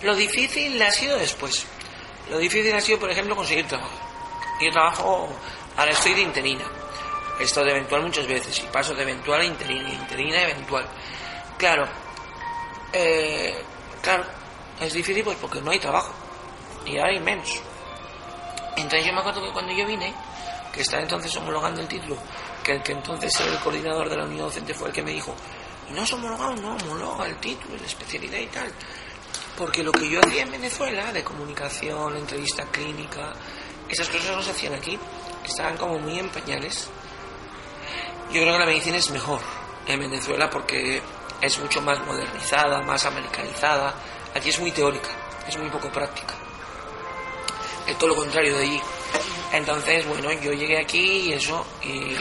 Lo 0.00 0.14
difícil 0.14 0.80
ha 0.80 0.90
sido 0.90 1.18
después. 1.18 1.66
Lo 2.30 2.38
difícil 2.38 2.74
ha 2.74 2.80
sido, 2.80 2.98
por 2.98 3.10
ejemplo, 3.10 3.36
conseguir 3.36 3.66
trabajo. 3.66 3.92
Yo 4.58 4.70
trabajo, 4.72 5.28
ahora 5.76 5.92
estoy 5.92 6.14
de 6.14 6.22
interina. 6.22 6.64
He 7.38 7.42
estado 7.42 7.66
de 7.66 7.72
eventual 7.72 8.04
muchas 8.04 8.26
veces 8.26 8.58
y 8.58 8.62
paso 8.68 8.94
de 8.94 9.02
eventual 9.02 9.42
a 9.42 9.44
interina, 9.44 9.92
interina 9.92 10.38
a 10.38 10.42
eventual. 10.44 10.86
Claro, 11.58 11.86
eh, 12.94 13.62
claro, 14.00 14.24
es 14.80 14.94
difícil 14.94 15.22
pues 15.24 15.36
porque 15.36 15.60
no 15.60 15.72
hay 15.72 15.78
trabajo 15.78 16.14
y 16.86 16.96
ahora 16.96 17.10
hay 17.10 17.20
menos. 17.20 17.50
Entonces 18.76 19.04
yo 19.04 19.12
me 19.12 19.20
acuerdo 19.20 19.42
que 19.42 19.52
cuando 19.52 19.72
yo 19.74 19.84
vine, 19.84 20.14
que 20.72 20.80
estaba 20.80 21.02
entonces 21.02 21.36
homologando 21.36 21.82
el 21.82 21.88
título, 21.88 22.16
que 22.82 22.92
entonces 22.92 23.32
era 23.40 23.52
el 23.52 23.60
coordinador 23.60 24.08
de 24.08 24.16
la 24.16 24.24
unidad 24.24 24.44
docente 24.46 24.74
fue 24.74 24.88
el 24.88 24.94
que 24.94 25.02
me 25.02 25.12
dijo, 25.12 25.34
no 25.90 26.02
es 26.02 26.12
homologado, 26.12 26.54
no, 26.56 26.76
homologa 26.76 27.26
el 27.26 27.36
título, 27.36 27.76
la 27.76 27.86
especialidad 27.86 28.38
y 28.38 28.46
tal. 28.46 28.72
Porque 29.56 29.82
lo 29.82 29.92
que 29.92 30.10
yo 30.10 30.20
hacía 30.20 30.42
en 30.42 30.50
Venezuela, 30.50 31.12
de 31.12 31.22
comunicación, 31.22 32.16
entrevista 32.16 32.64
clínica, 32.66 33.32
esas 33.88 34.08
cosas 34.08 34.34
no 34.34 34.42
se 34.42 34.50
hacían 34.50 34.74
aquí, 34.74 34.98
estaban 35.44 35.76
como 35.76 35.98
muy 35.98 36.18
en 36.18 36.28
pañales. 36.28 36.88
Yo 38.32 38.42
creo 38.42 38.54
que 38.54 38.58
la 38.58 38.66
medicina 38.66 38.96
es 38.96 39.10
mejor 39.10 39.40
en 39.86 40.00
Venezuela 40.00 40.50
porque 40.50 41.00
es 41.40 41.58
mucho 41.60 41.80
más 41.82 42.04
modernizada, 42.04 42.82
más 42.82 43.06
americanizada. 43.06 43.94
Aquí 44.34 44.48
es 44.48 44.58
muy 44.58 44.72
teórica, 44.72 45.10
es 45.46 45.56
muy 45.56 45.70
poco 45.70 45.88
práctica. 45.90 46.34
Es 47.86 47.96
todo 47.96 48.10
lo 48.10 48.16
contrario 48.16 48.56
de 48.56 48.64
allí. 48.64 48.80
Entonces, 49.52 50.06
bueno, 50.06 50.32
yo 50.32 50.52
llegué 50.52 50.80
aquí 50.80 51.28
y 51.28 51.32
eso, 51.32 51.64
y, 51.82 52.16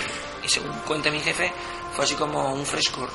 y 0.46 0.50
según 0.50 0.72
cuenta 0.88 1.10
mi 1.10 1.20
jefe, 1.20 1.52
fue 1.94 2.06
así 2.06 2.16
como 2.16 2.54
un 2.54 2.66
frescor. 2.66 3.10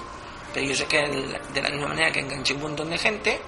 Pero 0.53 0.67
yo 0.67 0.75
sé 0.75 0.87
que 0.87 0.99
de 0.99 1.63
la 1.63 1.71
misma 1.71 1.89
manera 1.89 2.11
que 2.11 2.21
enganché 2.21 2.55
un 2.55 2.63
montón 2.63 2.91
de 2.91 2.99
gente, 2.99 3.41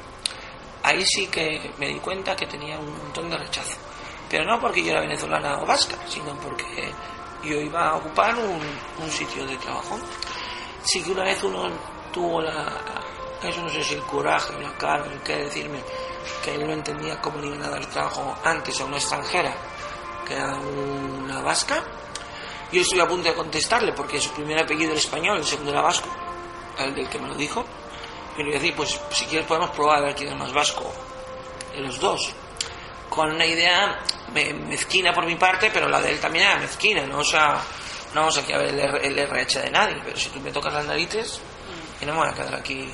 ahí 0.82 1.04
sí 1.04 1.26
que 1.26 1.72
me 1.78 1.88
di 1.88 1.98
cuenta 1.98 2.36
que 2.36 2.46
tenía 2.46 2.78
un 2.78 2.96
montón 2.96 3.28
de 3.28 3.36
rechazo. 3.38 3.76
Pero 4.28 4.44
no 4.44 4.60
porque 4.60 4.82
yo 4.82 4.92
era 4.92 5.00
venezolana 5.00 5.58
o 5.60 5.66
vasca, 5.66 5.96
sino 6.08 6.34
porque 6.36 6.92
yo 7.44 7.60
iba 7.60 7.88
a 7.88 7.96
ocupar 7.96 8.34
un, 8.36 8.60
un 9.02 9.10
sitio 9.10 9.44
de 9.46 9.56
trabajo. 9.56 9.98
Sí 10.84 11.02
que 11.02 11.12
una 11.12 11.24
vez 11.24 11.42
uno 11.42 11.68
tuvo 12.12 12.40
la, 12.40 12.80
eso 13.42 13.62
no 13.62 13.68
sé 13.68 13.82
si 13.82 13.94
el 13.94 14.02
coraje 14.02 14.54
o 14.54 14.60
la 14.60 14.72
cara, 14.78 15.04
el 15.04 15.20
que 15.20 15.36
decirme 15.36 15.80
que 16.44 16.54
él 16.54 16.66
no 16.66 16.72
entendía 16.72 17.20
cómo 17.20 17.40
le 17.40 17.48
iban 17.48 17.62
a 17.64 17.70
dar 17.70 17.86
trabajo 17.86 18.36
antes 18.44 18.80
a 18.80 18.84
una 18.84 18.96
extranjera 18.96 19.54
que 20.26 20.34
era 20.34 20.54
una 20.54 21.40
vasca. 21.40 21.82
Yo 22.72 22.80
estuve 22.80 23.02
a 23.02 23.06
punto 23.08 23.28
de 23.28 23.34
contestarle 23.34 23.92
porque 23.92 24.20
su 24.20 24.30
primer 24.30 24.58
apellido 24.58 24.90
era 24.92 24.98
español, 25.00 25.38
el 25.38 25.44
segundo 25.44 25.70
era 25.72 25.82
vasco, 25.82 26.08
el 26.78 26.94
del 26.94 27.08
que 27.08 27.18
me 27.18 27.28
lo 27.28 27.34
dijo. 27.34 27.64
Y 28.38 28.42
le 28.42 28.48
iba 28.48 28.58
a 28.58 28.60
decir, 28.60 28.74
pues 28.74 28.98
si 29.10 29.26
quieres 29.26 29.46
podemos 29.46 29.70
probar 29.70 29.98
a 29.98 30.00
ver 30.06 30.14
quién 30.14 30.30
es 30.32 30.36
más 30.38 30.52
vasco 30.52 30.90
de 31.74 31.80
los 31.80 32.00
dos. 32.00 32.32
Con 33.10 33.30
una 33.30 33.44
idea 33.44 33.98
me- 34.32 34.54
mezquina 34.54 35.12
por 35.12 35.26
mi 35.26 35.36
parte, 35.36 35.70
pero 35.70 35.86
la 35.88 36.00
de 36.00 36.12
él 36.12 36.18
también 36.20 36.46
era 36.46 36.58
mezquina, 36.58 37.04
¿no? 37.04 37.18
O 37.18 37.24
sea, 37.24 37.60
no 38.14 38.20
vamos 38.22 38.38
aquí 38.38 38.52
a 38.54 38.58
ver 38.58 38.68
el, 38.68 38.80
el 38.80 39.18
RH 39.18 39.60
de 39.60 39.70
nadie, 39.70 39.96
pero 40.02 40.16
si 40.16 40.30
tú 40.30 40.40
me 40.40 40.50
tocas 40.50 40.72
las 40.72 40.86
narices, 40.86 41.40
y 42.00 42.06
no 42.06 42.12
me 42.14 42.20
voy 42.20 42.28
a 42.28 42.32
quedar 42.34 42.54
aquí 42.54 42.88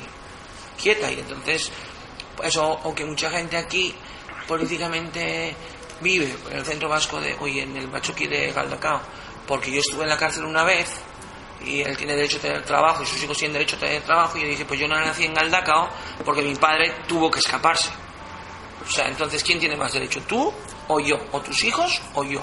quieta. 0.83 1.09
Y 1.13 1.21
entonces, 1.21 1.71
eso, 2.43 2.81
aunque 2.83 3.05
mucha 3.05 3.31
gente 3.31 3.57
aquí 3.57 3.95
políticamente 4.49 5.55
vive 6.01 6.35
en 6.51 6.57
el 6.59 6.65
centro 6.65 6.89
vasco 6.89 7.21
de, 7.21 7.37
oye, 7.41 7.63
en 7.63 7.77
el 7.77 7.87
Machuqui 7.89 8.27
de 8.27 8.51
Galdacao, 8.53 9.01
porque 9.49 9.73
yo 9.73 9.81
estuve 9.81 10.03
en 10.05 10.11
la 10.11 10.17
cárcel 10.19 10.45
una 10.45 10.63
vez 10.63 11.01
y 11.65 11.81
él 11.81 11.97
tiene 11.97 12.15
derecho 12.15 12.37
a 12.37 12.41
tener 12.41 12.65
trabajo 12.65 13.03
y 13.03 13.07
sus 13.07 13.25
hijos 13.25 13.37
tienen 13.37 13.55
derecho 13.55 13.77
a 13.77 13.79
tener 13.81 14.03
trabajo 14.03 14.37
y 14.37 14.43
yo 14.43 14.49
dije, 14.49 14.65
pues 14.67 14.79
yo 14.79 14.87
no 14.87 14.95
nací 15.01 15.25
en 15.25 15.35
Galdacao 15.35 15.89
porque 16.25 16.43
mi 16.43 16.55
padre 16.55 16.95
tuvo 17.09 17.31
que 17.31 17.41
escaparse. 17.41 17.89
O 18.87 18.91
sea, 18.91 19.09
entonces, 19.09 19.43
¿quién 19.43 19.59
tiene 19.59 19.75
más 19.75 19.93
derecho? 19.93 20.21
¿Tú 20.23 20.53
o 20.87 21.01
yo? 21.01 21.19
¿O 21.33 21.41
tus 21.41 21.65
hijos 21.65 22.01
o 22.15 22.23
yo? 22.23 22.43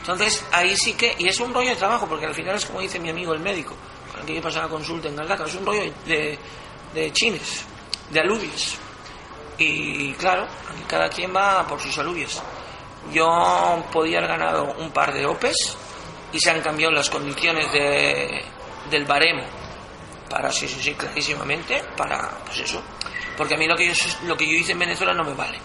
Entonces, 0.00 0.44
ahí 0.52 0.76
sí 0.76 0.94
que... 0.94 1.14
Y 1.18 1.28
es 1.28 1.38
un 1.40 1.52
rollo 1.52 1.70
de 1.70 1.76
trabajo, 1.76 2.06
porque 2.06 2.26
al 2.26 2.34
final 2.34 2.54
es 2.54 2.64
como 2.64 2.80
dice 2.80 2.98
mi 2.98 3.10
amigo 3.10 3.34
el 3.34 3.40
médico, 3.40 3.74
con 4.10 4.20
el 4.20 4.26
que 4.26 4.34
yo 4.36 4.40
pasaba 4.40 4.68
consulta 4.68 5.08
en 5.08 5.16
Galdacao, 5.16 5.46
es 5.46 5.54
un 5.54 5.66
rollo 5.66 5.92
de, 6.06 6.38
de 6.94 7.12
chines, 7.12 7.64
de 8.10 8.20
alubias. 8.20 8.76
Y 9.58 10.12
claro, 10.14 10.46
cada 10.86 11.08
quien 11.10 11.34
va 11.34 11.66
por 11.66 11.80
sus 11.80 11.98
alubias. 11.98 12.40
Yo 13.12 13.26
podía 13.92 14.18
haber 14.18 14.30
ganado 14.30 14.74
un 14.78 14.90
par 14.90 15.12
de 15.12 15.26
OPEs 15.26 15.76
y 16.32 16.38
se 16.38 16.50
han 16.50 16.60
cambiado 16.60 16.92
las 16.92 17.08
condiciones 17.10 17.70
de, 17.72 18.44
del 18.90 19.04
baremo 19.04 19.44
para, 20.28 20.52
sí, 20.52 20.68
sí, 20.68 20.80
sí, 20.80 20.94
clarísimamente, 20.94 21.82
para, 21.96 22.28
pues 22.44 22.60
eso. 22.60 22.82
Porque 23.36 23.54
a 23.54 23.56
mí 23.56 23.66
lo 23.66 23.76
que, 23.76 23.86
yo, 23.86 23.94
lo 24.26 24.36
que 24.36 24.46
yo 24.46 24.52
hice 24.52 24.72
en 24.72 24.78
Venezuela 24.78 25.14
no 25.14 25.24
me 25.24 25.34
vale. 25.34 25.58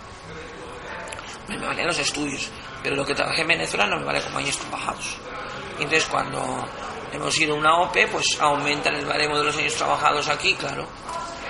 Me 1.47 1.57
valen 1.57 1.87
los 1.87 1.99
estudios, 1.99 2.49
pero 2.81 2.95
lo 2.95 3.05
que 3.05 3.13
trabajé 3.13 3.41
en 3.41 3.47
Venezuela 3.47 3.85
no 3.85 3.97
me 3.97 4.05
vale 4.05 4.21
como 4.21 4.37
años 4.37 4.57
trabajados. 4.57 5.17
Entonces, 5.73 6.05
cuando 6.05 6.67
hemos 7.11 7.37
ido 7.37 7.55
a 7.55 7.57
una 7.57 7.77
OPE, 7.81 8.07
pues 8.07 8.37
aumentan 8.39 8.95
el 8.95 9.05
baremo 9.05 9.37
de 9.37 9.43
los 9.45 9.57
años 9.57 9.73
trabajados 9.75 10.29
aquí, 10.29 10.53
claro. 10.53 10.87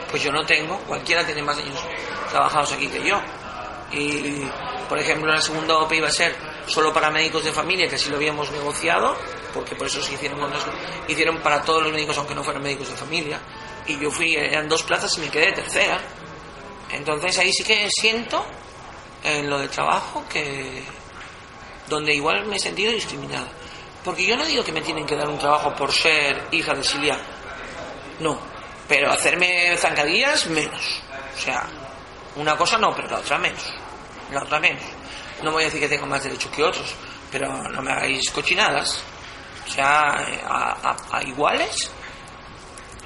Pues 0.09 0.23
yo 0.23 0.31
no 0.31 0.45
tengo, 0.45 0.77
cualquiera 0.79 1.25
tiene 1.25 1.43
más 1.43 1.57
años 1.57 1.79
trabajados 2.29 2.73
aquí 2.73 2.87
que 2.87 3.03
yo. 3.07 3.21
Y, 3.91 4.43
por 4.89 4.97
ejemplo, 4.97 5.31
la 5.31 5.41
segunda 5.41 5.77
OPE 5.77 5.97
iba 5.97 6.07
a 6.07 6.11
ser 6.11 6.35
solo 6.67 6.93
para 6.93 7.09
médicos 7.11 7.43
de 7.43 7.51
familia, 7.51 7.87
que 7.87 7.95
así 7.95 8.09
lo 8.09 8.15
habíamos 8.17 8.49
negociado, 8.51 9.15
porque 9.53 9.75
por 9.75 9.87
eso 9.87 10.01
se 10.01 10.13
hicieron, 10.13 10.41
unos- 10.41 10.65
hicieron 11.07 11.39
para 11.41 11.61
todos 11.61 11.83
los 11.83 11.91
médicos, 11.91 12.17
aunque 12.17 12.33
no 12.35 12.43
fueran 12.43 12.63
médicos 12.63 12.89
de 12.89 12.95
familia. 12.95 13.39
Y 13.87 13.99
yo 13.99 14.09
fui, 14.09 14.35
eran 14.35 14.67
dos 14.69 14.83
plazas 14.83 15.17
y 15.17 15.21
me 15.21 15.29
quedé 15.29 15.51
tercera. 15.51 15.99
Entonces 16.91 17.37
ahí 17.39 17.51
sí 17.51 17.63
que 17.63 17.87
siento 17.89 18.45
en 19.23 19.49
lo 19.49 19.59
de 19.59 19.67
trabajo 19.67 20.23
que 20.29 20.83
donde 21.87 22.13
igual 22.13 22.45
me 22.45 22.55
he 22.55 22.59
sentido 22.59 22.91
discriminada. 22.91 23.47
Porque 24.03 24.25
yo 24.25 24.35
no 24.37 24.45
digo 24.45 24.63
que 24.63 24.71
me 24.71 24.81
tienen 24.81 25.05
que 25.05 25.15
dar 25.15 25.27
un 25.29 25.37
trabajo 25.39 25.73
por 25.75 25.91
ser 25.91 26.47
hija 26.51 26.73
de 26.73 26.83
Silvia. 26.83 27.17
No. 28.19 28.37
Pero 28.87 29.11
hacerme 29.11 29.75
zancadillas, 29.77 30.47
menos. 30.47 31.01
O 31.35 31.39
sea, 31.39 31.67
una 32.35 32.55
cosa 32.57 32.77
no, 32.77 32.93
pero 32.95 33.07
la 33.09 33.19
otra 33.19 33.37
menos. 33.37 33.63
La 34.31 34.43
otra 34.43 34.59
menos. 34.59 34.83
No 35.43 35.51
voy 35.51 35.63
a 35.63 35.65
decir 35.65 35.79
que 35.81 35.89
tengo 35.89 36.05
más 36.07 36.23
derechos 36.23 36.51
que 36.51 36.63
otros, 36.63 36.95
pero 37.31 37.51
no 37.69 37.81
me 37.81 37.91
hagáis 37.91 38.29
cochinadas. 38.31 39.01
O 39.67 39.71
sea, 39.71 40.09
a, 40.47 40.71
a- 40.91 40.97
a 41.17 41.23
iguales, 41.23 41.89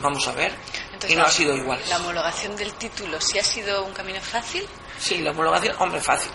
vamos 0.01 0.27
a 0.27 0.31
ver. 0.33 0.53
Entonces, 0.93 1.11
y 1.11 1.15
no 1.15 1.21
la- 1.23 1.27
ha 1.27 1.31
sido 1.31 1.55
igual. 1.55 1.79
La 1.89 1.97
homologación 1.97 2.55
del 2.55 2.73
título, 2.73 3.19
¿sí 3.21 3.37
ha 3.39 3.43
sido 3.43 3.83
un 3.83 3.93
camino 3.93 4.19
fácil? 4.21 4.67
Sí, 4.99 5.19
la 5.19 5.31
homologación, 5.31 5.75
hombre, 5.79 5.99
fácil. 6.01 6.31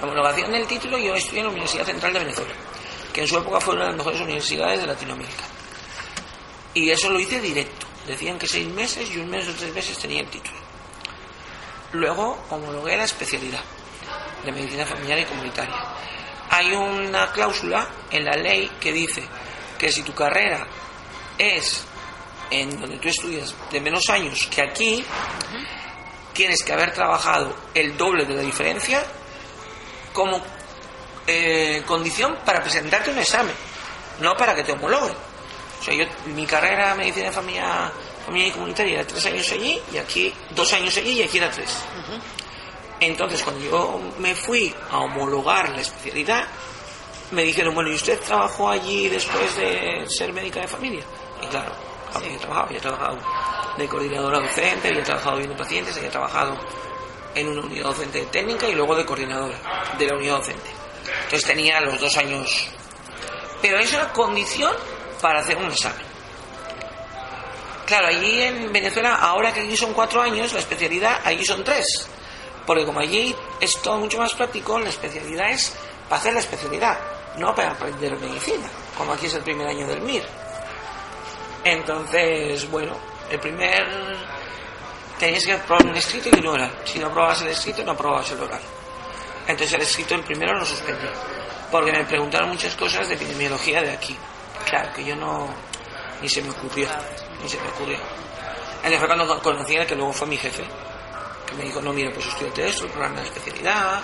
La 0.00 0.04
homologación 0.06 0.50
del 0.52 0.66
título 0.66 0.98
yo 0.98 1.14
estudié 1.14 1.40
en 1.40 1.46
la 1.46 1.50
Universidad 1.52 1.84
Central 1.86 2.12
de 2.12 2.18
Venezuela, 2.20 2.52
que 3.12 3.20
en 3.20 3.28
su 3.28 3.38
época 3.38 3.60
fue 3.60 3.74
una 3.74 3.84
de 3.84 3.88
las 3.90 3.98
mejores 3.98 4.20
universidades 4.20 4.80
de 4.80 4.86
Latinoamérica. 4.88 5.44
Y 6.74 6.90
eso 6.90 7.08
lo 7.10 7.20
hice 7.20 7.40
directo. 7.40 7.86
Decían 8.06 8.38
que 8.38 8.46
seis 8.48 8.66
meses 8.68 9.08
y 9.10 9.18
un 9.18 9.30
mes 9.30 9.48
o 9.48 9.52
tres 9.54 9.72
meses 9.72 9.96
tenía 9.98 10.20
el 10.20 10.28
título. 10.28 10.58
Luego 11.92 12.44
homologué 12.50 12.96
la 12.96 13.04
especialidad 13.04 13.60
de 14.44 14.52
medicina 14.52 14.84
familiar 14.84 15.18
y 15.18 15.24
comunitaria. 15.24 15.76
Hay 16.50 16.72
una 16.72 17.32
cláusula 17.32 17.88
en 18.10 18.24
la 18.24 18.36
ley 18.36 18.70
que 18.80 18.92
dice 18.92 19.24
que 19.78 19.90
si 19.90 20.02
tu 20.02 20.14
carrera 20.14 20.66
es 21.38 21.84
en 22.50 22.78
donde 22.80 22.98
tú 22.98 23.08
estudias 23.08 23.54
de 23.70 23.80
menos 23.80 24.08
años 24.10 24.46
que 24.50 24.62
aquí, 24.62 25.04
tienes 26.32 26.62
que 26.62 26.72
haber 26.72 26.92
trabajado 26.92 27.54
el 27.72 27.96
doble 27.96 28.24
de 28.24 28.34
la 28.34 28.42
diferencia 28.42 29.04
como 30.12 30.40
eh, 31.26 31.82
condición 31.86 32.36
para 32.44 32.60
presentarte 32.62 33.10
un 33.10 33.18
examen, 33.18 33.54
no 34.20 34.36
para 34.36 34.54
que 34.54 34.62
te 34.62 34.72
homologuen. 34.72 35.16
O 35.80 35.82
sea, 35.84 35.94
yo, 35.94 36.04
mi 36.26 36.46
carrera 36.46 36.94
medicina 36.94 37.26
de 37.26 37.32
familia, 37.32 37.92
familia 38.24 38.48
y 38.48 38.50
comunitaria 38.52 38.94
era 38.94 39.06
tres 39.06 39.26
años 39.26 39.50
allí 39.52 39.80
y 39.92 39.98
aquí 39.98 40.32
dos 40.50 40.72
años 40.72 40.96
allí 40.96 41.20
y 41.20 41.22
aquí 41.22 41.38
era 41.38 41.50
tres. 41.50 41.70
Entonces, 43.00 43.42
cuando 43.42 43.64
yo 43.64 44.00
me 44.18 44.34
fui 44.34 44.74
a 44.90 44.98
homologar 45.00 45.70
la 45.70 45.80
especialidad, 45.80 46.46
me 47.30 47.42
dijeron, 47.42 47.74
bueno, 47.74 47.90
¿y 47.90 47.94
usted 47.94 48.18
trabajó 48.20 48.70
allí 48.70 49.08
después 49.08 49.56
de 49.56 50.04
ser 50.08 50.32
médica 50.32 50.60
de 50.60 50.68
familia? 50.68 51.02
Y 51.42 51.46
claro, 51.46 51.72
había 52.14 52.38
trabajado, 52.38 52.66
había 52.66 52.80
trabajado 52.80 53.18
de 53.76 53.88
coordinadora 53.88 54.40
docente, 54.40 54.88
había 54.88 55.02
trabajado 55.02 55.36
viendo 55.38 55.56
pacientes, 55.56 55.96
había 55.96 56.10
trabajado 56.10 56.56
en 57.34 57.48
una 57.48 57.62
unidad 57.62 57.84
docente 57.84 58.24
técnica 58.26 58.68
y 58.68 58.74
luego 58.74 58.94
de 58.94 59.04
coordinadora 59.04 59.56
de 59.98 60.06
la 60.06 60.14
unidad 60.14 60.36
docente. 60.36 60.70
Entonces 61.24 61.44
tenía 61.44 61.80
los 61.80 62.00
dos 62.00 62.16
años. 62.16 62.68
Pero 63.60 63.78
es 63.78 63.92
una 63.92 64.12
condición 64.12 64.72
para 65.20 65.40
hacer 65.40 65.56
un 65.56 65.66
examen. 65.66 66.14
Claro, 67.86 68.06
allí 68.06 68.40
en 68.40 68.72
Venezuela, 68.72 69.16
ahora 69.16 69.52
que 69.52 69.60
aquí 69.60 69.76
son 69.76 69.92
cuatro 69.92 70.22
años, 70.22 70.52
la 70.52 70.60
especialidad 70.60 71.20
allí 71.24 71.44
son 71.44 71.62
tres. 71.64 72.08
Porque 72.66 72.84
como 72.84 73.00
allí 73.00 73.34
es 73.60 73.80
todo 73.82 73.98
mucho 73.98 74.18
más 74.18 74.32
práctico, 74.34 74.78
la 74.78 74.88
especialidad 74.88 75.50
es 75.50 75.76
para 76.08 76.20
hacer 76.20 76.34
la 76.34 76.40
especialidad, 76.40 76.98
no 77.38 77.54
para 77.54 77.72
aprender 77.72 78.18
medicina, 78.18 78.68
como 78.96 79.12
aquí 79.12 79.26
es 79.26 79.34
el 79.34 79.42
primer 79.42 79.68
año 79.68 79.86
del 79.86 80.00
MIR. 80.00 80.24
Entonces, 81.64 82.70
bueno, 82.70 82.96
el 83.30 83.40
primer 83.40 83.86
tenías 85.18 85.44
que 85.44 85.56
probar 85.58 85.86
un 85.86 85.96
escrito 85.96 86.28
y 86.32 86.40
un 86.40 86.46
oral. 86.48 86.72
Si 86.84 86.98
no 86.98 87.10
probabas 87.10 87.42
el 87.42 87.48
escrito, 87.48 87.84
no 87.84 87.96
probabas 87.96 88.30
el 88.30 88.40
oral. 88.40 88.60
Entonces 89.46 89.74
el 89.74 89.82
escrito 89.82 90.14
el 90.14 90.22
primero 90.22 90.58
lo 90.58 90.64
suspendí. 90.64 91.06
Porque 91.70 91.92
me 91.92 92.04
preguntaron 92.04 92.50
muchas 92.50 92.74
cosas 92.76 93.08
de 93.08 93.14
epidemiología 93.14 93.82
de 93.82 93.92
aquí. 93.92 94.16
Claro, 94.68 94.92
que 94.94 95.04
yo 95.04 95.16
no... 95.16 95.48
Ni 96.20 96.28
se 96.28 96.42
me 96.42 96.50
ocurrió. 96.50 96.88
Ni 97.42 97.48
se 97.48 97.60
me 97.60 97.68
ocurrió. 97.68 97.98
Entonces 98.76 98.98
fue 98.98 99.08
cuando 99.08 99.40
conocí 99.40 99.76
a 99.78 99.86
que 99.86 99.94
luego 99.94 100.12
fue 100.12 100.26
mi 100.26 100.36
jefe. 100.36 100.64
Me 101.56 101.64
dijo, 101.64 101.80
no, 101.80 101.92
mira, 101.92 102.10
pues 102.12 102.26
estudiate 102.26 102.68
esto, 102.68 102.84
el 102.84 102.90
programa 102.90 103.20
de 103.20 103.26
especialidad, 103.26 104.02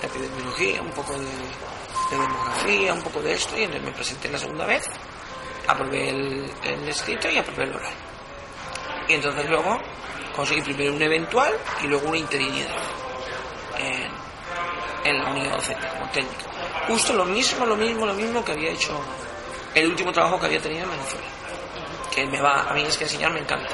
la 0.00 0.08
epidemiología, 0.08 0.82
un 0.82 0.90
poco 0.92 1.12
de, 1.12 1.24
de 1.24 2.22
demografía, 2.22 2.94
un 2.94 3.02
poco 3.02 3.20
de 3.22 3.32
esto. 3.34 3.56
Y 3.58 3.62
entonces 3.64 3.84
me 3.84 3.92
presenté 3.92 4.28
la 4.28 4.38
segunda 4.38 4.66
vez. 4.66 4.84
Aprobé 5.68 6.10
el, 6.10 6.50
el 6.62 6.88
escrito 6.88 7.28
y 7.28 7.38
aprobé 7.38 7.64
el 7.64 7.74
oral. 7.74 7.92
Y 9.08 9.14
entonces 9.14 9.48
luego 9.48 9.78
conseguí 10.34 10.62
primero 10.62 10.92
un 10.94 11.02
eventual 11.02 11.52
y 11.82 11.86
luego 11.86 12.08
una 12.08 12.18
interinidad 12.18 12.70
en, 13.78 14.10
en 15.04 15.18
la 15.22 15.30
unidad 15.30 15.56
docente 15.56 15.86
como 15.88 16.10
técnico. 16.10 16.50
Justo 16.88 17.12
lo 17.14 17.24
mismo, 17.24 17.66
lo 17.66 17.76
mismo, 17.76 18.06
lo 18.06 18.14
mismo 18.14 18.44
que 18.44 18.52
había 18.52 18.70
hecho 18.70 18.98
el 19.74 19.88
último 19.88 20.12
trabajo 20.12 20.38
que 20.40 20.46
había 20.46 20.60
tenido 20.60 20.84
en 20.84 20.90
Venezuela. 20.90 21.26
Que 22.14 22.26
me 22.26 22.40
va, 22.40 22.62
a 22.62 22.72
mí 22.72 22.82
es 22.82 22.96
que 22.96 23.04
enseñar 23.04 23.32
me 23.32 23.40
encanta. 23.40 23.68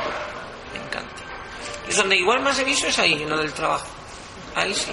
Y 1.89 1.95
donde 1.95 2.17
igual 2.17 2.41
más 2.41 2.59
he 2.59 2.65
visto 2.65 2.87
es 2.87 2.99
ahí, 2.99 3.23
en 3.23 3.31
lo 3.31 3.39
del 3.39 3.53
trabajo. 3.53 3.87
Ahí 4.55 4.75
sí. 4.75 4.93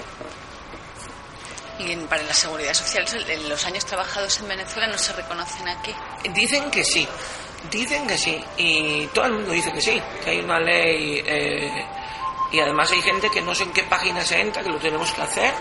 ¿Y 1.80 1.92
en, 1.92 2.08
para 2.08 2.24
la 2.24 2.34
seguridad 2.34 2.74
social, 2.74 3.06
los 3.48 3.66
años 3.66 3.86
trabajados 3.86 4.40
en 4.40 4.50
Venezuela 4.50 4.88
no 4.88 4.98
se 4.98 5.14
reconocen 5.14 5.68
aquí? 5.68 5.94
Dicen 6.34 6.70
que 6.70 6.84
sí, 6.84 7.08
Dicen 7.70 8.08
que 8.08 8.18
sí, 8.18 8.42
y 8.58 9.06
todo 9.08 9.26
el 9.26 9.34
mundo 9.34 9.52
dice 9.52 9.72
que 9.72 9.82
sí, 9.82 10.02
que 10.24 10.30
hay 10.30 10.40
una 10.40 10.60
ley 10.60 11.22
eh, 11.26 11.86
y 12.52 12.60
además 12.60 12.90
hay 12.92 13.02
gente 13.02 13.30
que 13.30 13.42
no 13.42 13.54
sé 13.54 13.64
en 13.64 13.74
qué 13.74 13.84
página 13.84 14.22
se 14.22 14.40
entra, 14.40 14.64
que 14.64 14.70
lo 14.70 14.80
tenemos 14.80 15.12
que 15.12 15.22
hacer, 15.22 15.54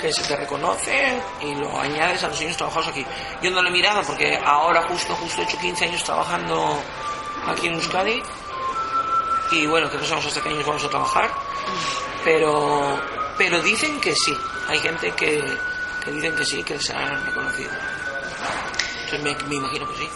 que 0.00 0.12
se 0.12 0.22
te 0.22 0.36
reconoce 0.36 1.20
y 1.42 1.54
lo 1.56 1.76
añades 1.78 2.22
a 2.22 2.28
los 2.28 2.40
años 2.40 2.56
trabajados 2.56 2.88
aquí. 2.88 3.04
Yo 3.42 3.50
no 3.50 3.60
lo 3.62 3.68
he 3.68 3.72
mirado 3.72 4.02
porque 4.04 4.38
ahora 4.42 4.84
justo, 4.84 5.14
justo 5.16 5.42
he 5.42 5.44
hecho 5.44 5.58
15 5.58 5.84
años 5.86 6.04
trabajando 6.04 6.78
aquí 7.48 7.66
en 7.66 7.74
Euskadi 7.74 8.22
y 9.50 9.66
bueno, 9.66 9.90
que 9.90 9.96
no 9.96 10.04
sabemos 10.04 10.26
hasta 10.26 10.42
qué 10.42 10.48
años 10.50 10.66
vamos 10.66 10.84
a 10.84 10.88
trabajar, 10.88 11.30
pero, 12.24 13.00
pero 13.36 13.60
dicen 13.60 14.00
que 14.00 14.14
sí, 14.14 14.36
hay 14.68 14.78
gente 14.80 15.10
que, 15.12 15.42
que 16.04 16.10
dicen 16.10 16.34
que 16.34 16.44
sí, 16.44 16.62
que 16.62 16.78
se 16.80 16.92
han 16.92 17.24
reconocido. 17.26 17.70
Entonces 19.04 19.22
me, 19.22 19.48
me 19.48 19.54
imagino 19.56 19.88
que 19.88 19.96
sí. 19.96 20.08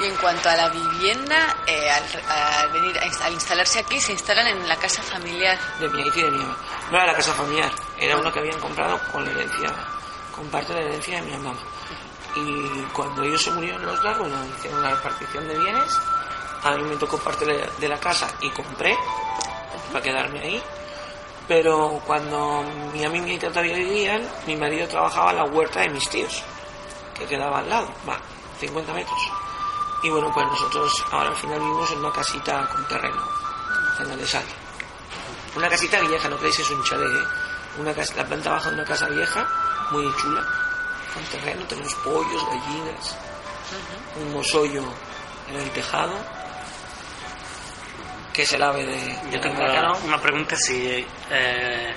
Y 0.00 0.06
en 0.06 0.16
cuanto 0.16 0.48
a 0.48 0.56
la 0.56 0.68
vivienda, 0.70 1.56
eh, 1.66 1.90
al, 1.90 2.72
venir, 2.72 2.98
al 2.98 3.32
instalarse 3.34 3.80
aquí, 3.80 4.00
se 4.00 4.12
instalan 4.12 4.46
en 4.46 4.66
la 4.66 4.76
casa 4.76 5.02
familiar. 5.02 5.58
De 5.78 5.88
mi 5.90 6.00
y 6.00 6.10
de 6.10 6.30
mi 6.30 6.38
mamá. 6.38 6.56
No 6.90 6.96
era 6.96 7.06
la 7.08 7.14
casa 7.14 7.34
familiar, 7.34 7.70
era 7.98 8.16
uno 8.16 8.32
que 8.32 8.38
habían 8.38 8.58
comprado 8.60 8.98
con 9.12 9.24
la 9.24 9.30
herencia, 9.30 9.74
con 10.34 10.46
parte 10.48 10.72
de 10.72 10.80
la 10.80 10.86
herencia 10.86 11.20
de 11.20 11.26
mi 11.26 11.36
mamá. 11.36 11.54
Y 12.34 12.82
cuando 12.92 13.22
ellos 13.24 13.42
se 13.42 13.50
murieron 13.50 13.84
los 13.84 14.02
dos, 14.02 14.18
bueno, 14.18 14.36
hicieron 14.56 14.82
la 14.82 14.90
repartición 14.90 15.46
de 15.46 15.58
bienes. 15.58 15.98
A 16.62 16.76
mí 16.76 16.82
me 16.82 16.96
tocó 16.96 17.18
parte 17.18 17.44
de 17.44 17.88
la 17.88 17.98
casa 17.98 18.28
y 18.40 18.50
compré 18.50 18.96
para 19.90 20.02
quedarme 20.02 20.40
ahí. 20.40 20.62
Pero 21.48 22.00
cuando 22.06 22.62
mi 22.92 23.04
amiga 23.04 23.26
y 23.26 23.30
mi 23.32 23.38
todavía 23.38 23.74
vivían, 23.74 24.22
mi 24.46 24.56
marido 24.56 24.86
trabajaba 24.86 25.32
en 25.32 25.38
la 25.38 25.44
huerta 25.44 25.80
de 25.80 25.88
mis 25.88 26.08
tíos, 26.08 26.42
que 27.18 27.26
quedaba 27.26 27.58
al 27.58 27.68
lado, 27.68 27.88
va, 28.08 28.20
50 28.60 28.92
metros. 28.92 29.18
Y 30.02 30.10
bueno, 30.10 30.30
pues 30.32 30.46
nosotros 30.46 31.04
ahora 31.10 31.30
al 31.30 31.36
final 31.36 31.58
vivimos 31.58 31.90
en 31.90 31.98
una 31.98 32.12
casita 32.12 32.68
con 32.68 32.86
terreno, 32.86 33.22
en 33.98 34.10
el 34.12 34.28
sal. 34.28 34.44
Una 35.56 35.68
casita 35.68 36.00
vieja, 36.00 36.28
no 36.28 36.36
creéis 36.36 36.56
que 36.56 36.62
es 36.62 36.70
un 36.70 36.84
chalet, 36.84 37.08
¿eh? 37.08 37.26
una 37.78 37.94
casa, 37.94 38.14
la 38.16 38.24
planta 38.26 38.50
baja 38.50 38.68
de 38.70 38.74
una 38.76 38.84
casa 38.84 39.08
vieja, 39.08 39.48
muy 39.90 40.04
chula, 40.16 40.46
con 41.12 41.24
terreno, 41.24 41.66
tenemos 41.66 41.94
pollos, 41.96 42.46
gallinas, 42.46 43.16
un 44.20 44.32
mosollo 44.32 44.84
en 45.48 45.56
el 45.56 45.70
tejado, 45.72 46.14
que 48.40 48.44
es 48.44 48.52
el 48.54 48.62
ave 48.62 48.86
de... 48.86 49.16
Yo 49.30 49.38
tengo 49.38 49.60
una 50.06 50.18
pregunta 50.18 50.56
si 50.56 51.04
eh, 51.30 51.94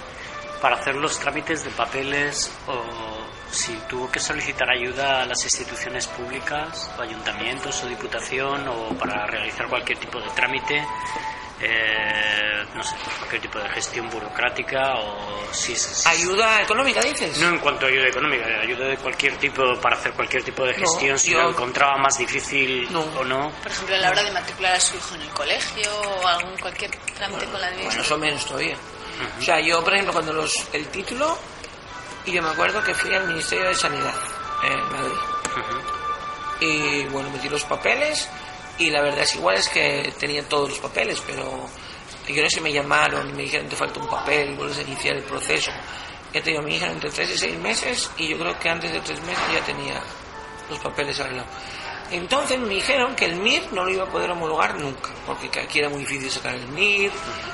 para 0.61 0.75
hacer 0.75 0.93
los 0.95 1.17
trámites 1.17 1.63
de 1.63 1.69
papeles 1.69 2.51
o 2.67 2.83
si 3.49 3.71
tuvo 3.87 4.11
que 4.11 4.19
solicitar 4.19 4.69
ayuda 4.69 5.21
a 5.21 5.25
las 5.25 5.41
instituciones 5.41 6.05
públicas, 6.07 6.91
o 6.97 7.01
ayuntamientos 7.01 7.81
o 7.83 7.87
diputación, 7.87 8.67
o 8.67 8.89
para 8.97 9.25
realizar 9.25 9.69
cualquier 9.69 9.99
tipo 9.99 10.19
de 10.19 10.27
trámite, 10.31 10.85
eh, 11.65 12.65
no 12.75 12.83
sé, 12.83 12.95
cualquier 13.19 13.41
tipo 13.41 13.59
de 13.59 13.69
gestión 13.69 14.09
burocrática 14.09 14.95
o 14.95 15.53
si 15.53 15.73
es, 15.73 16.05
¿Ayuda 16.05 16.61
económica 16.61 17.01
dices? 17.01 17.37
No 17.39 17.49
en 17.49 17.59
cuanto 17.59 17.85
a 17.85 17.89
ayuda 17.89 18.07
económica, 18.07 18.45
ayuda 18.61 18.87
de 18.87 18.97
cualquier 18.97 19.37
tipo 19.37 19.63
para 19.81 19.95
hacer 19.95 20.13
cualquier 20.13 20.43
tipo 20.43 20.65
de 20.65 20.73
gestión, 20.73 21.17
si 21.17 21.33
lo 21.33 21.49
encontraba 21.49 21.97
más 21.97 22.17
difícil 22.17 22.87
o 22.95 23.23
no. 23.23 23.51
Por 23.61 23.71
ejemplo, 23.71 23.95
a 23.95 23.99
la 23.99 24.09
hora 24.09 24.23
de 24.23 24.31
matricular 24.31 24.73
a 24.73 24.79
su 24.79 24.97
hijo 24.97 25.15
en 25.15 25.21
el 25.21 25.29
colegio 25.29 25.91
o 26.21 26.27
algún 26.27 26.57
cualquier 26.57 26.91
trámite 27.15 27.45
con 27.45 27.61
la 27.61 27.67
administración. 27.67 27.85
Bueno, 27.85 28.01
eso 28.01 28.17
menos 28.17 28.45
todavía. 28.45 28.77
O 29.39 29.41
sea, 29.41 29.59
yo, 29.61 29.83
por 29.83 29.93
ejemplo, 29.93 30.13
cuando 30.13 30.33
los, 30.33 30.67
el 30.73 30.87
título 30.87 31.37
y 32.25 32.31
yo 32.31 32.41
me 32.41 32.49
acuerdo 32.49 32.81
que 32.83 32.93
fui 32.93 33.13
al 33.13 33.27
Ministerio 33.27 33.67
de 33.67 33.75
Sanidad 33.75 34.13
en 34.63 34.79
Madrid. 34.91 35.17
Y 36.61 37.05
bueno, 37.07 37.29
metí 37.29 37.49
los 37.49 37.63
papeles 37.65 38.29
y 38.77 38.89
la 38.89 39.01
verdad 39.01 39.21
es 39.21 39.35
igual 39.35 39.55
es 39.55 39.69
que 39.69 40.13
tenía 40.19 40.47
todos 40.47 40.69
los 40.69 40.79
papeles, 40.79 41.21
pero 41.25 41.69
yo 42.27 42.41
no 42.41 42.49
sé, 42.49 42.61
me 42.61 42.71
llamaron 42.71 43.29
y 43.29 43.33
me 43.33 43.43
dijeron 43.43 43.67
te 43.67 43.75
falta 43.75 43.99
un 43.99 44.07
papel 44.07 44.55
vuelves 44.55 44.79
a 44.79 44.81
iniciar 44.81 45.15
el 45.15 45.23
proceso. 45.23 45.71
Ya 46.33 46.41
te 46.41 46.49
digo, 46.49 46.63
me 46.63 46.71
dijeron 46.71 46.95
entre 46.95 47.11
tres 47.11 47.29
y 47.29 47.37
seis 47.37 47.57
meses 47.57 48.09
y 48.17 48.29
yo 48.29 48.39
creo 48.39 48.57
que 48.57 48.69
antes 48.69 48.91
de 48.91 48.99
tres 49.01 49.21
meses 49.21 49.43
ya 49.53 49.63
tenía 49.63 50.01
los 50.69 50.79
papeles 50.79 51.19
arreglados. 51.19 51.51
Entonces 52.11 52.59
me 52.59 52.75
dijeron 52.75 53.15
que 53.15 53.25
el 53.25 53.35
MIR 53.35 53.73
no 53.73 53.85
lo 53.85 53.91
iba 53.91 54.03
a 54.03 54.07
poder 54.07 54.31
homologar 54.31 54.79
nunca, 54.79 55.09
porque 55.25 55.47
aquí 55.59 55.79
era 55.79 55.89
muy 55.89 55.99
difícil 55.99 56.29
sacar 56.29 56.55
el 56.55 56.67
MIR, 56.67 57.11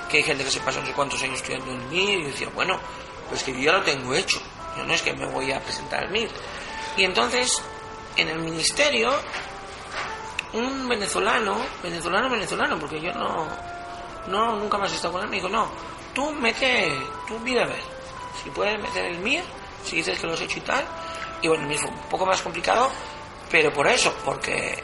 que 0.09 0.17
hay 0.17 0.24
gente 0.24 0.43
que 0.43 0.51
se 0.51 0.59
pasa 0.59 0.82
no 0.82 0.86
sé 0.86 0.93
cuántos 0.93 1.22
años 1.24 1.38
estudiando 1.38 1.72
el 1.72 1.82
MIR, 1.84 2.20
y 2.20 2.26
decía, 2.26 2.49
bueno, 2.53 2.80
pues 3.30 3.43
que 3.43 3.53
yo 3.53 3.59
ya 3.59 3.74
lo 3.74 3.84
tengo 3.84 4.13
hecho, 4.13 4.41
no 4.86 4.93
es 4.93 5.01
que 5.01 5.13
me 5.13 5.26
voy 5.28 5.51
a 5.51 5.61
presentar 5.61 6.03
al 6.03 6.11
MIR. 6.11 6.30
Y 6.97 7.03
entonces, 7.03 7.61
en 8.17 8.28
el 8.28 8.39
ministerio, 8.39 9.13
un 10.54 10.88
venezolano, 10.88 11.58
venezolano, 11.84 12.30
venezolano, 12.30 12.80
porque 12.80 13.00
yo 13.00 13.12
no, 13.14 13.47
no 14.28 14.56
nunca 14.58 14.78
más 14.78 14.91
he 14.91 14.95
estado 14.95 15.14
con 15.14 15.24
él, 15.24 15.30
me 15.30 15.38
dijo, 15.38 15.50
no, 15.50 15.68
tú 16.14 16.32
mete, 16.32 16.91
tú 17.28 17.39
mira 17.39 17.64
a 17.64 17.68
ver, 17.68 17.82
si 18.43 18.50
puedes 18.50 18.80
meter 18.82 19.06
el 19.06 19.20
MIR, 19.20 19.43
si 19.84 19.97
dices 19.97 20.20
que 20.20 20.28
lo 20.28 20.34
has 20.34 20.41
hecho 20.41 20.60
y 20.60 20.62
tal. 20.62 20.86
Y 21.41 21.47
bueno, 21.47 21.68
me 21.68 21.78
fue 21.78 21.89
un 21.89 22.10
poco 22.10 22.26
más 22.26 22.41
complicado, 22.41 22.89
pero 23.50 23.72
por 23.72 23.88
eso, 23.88 24.14
porque 24.26 24.84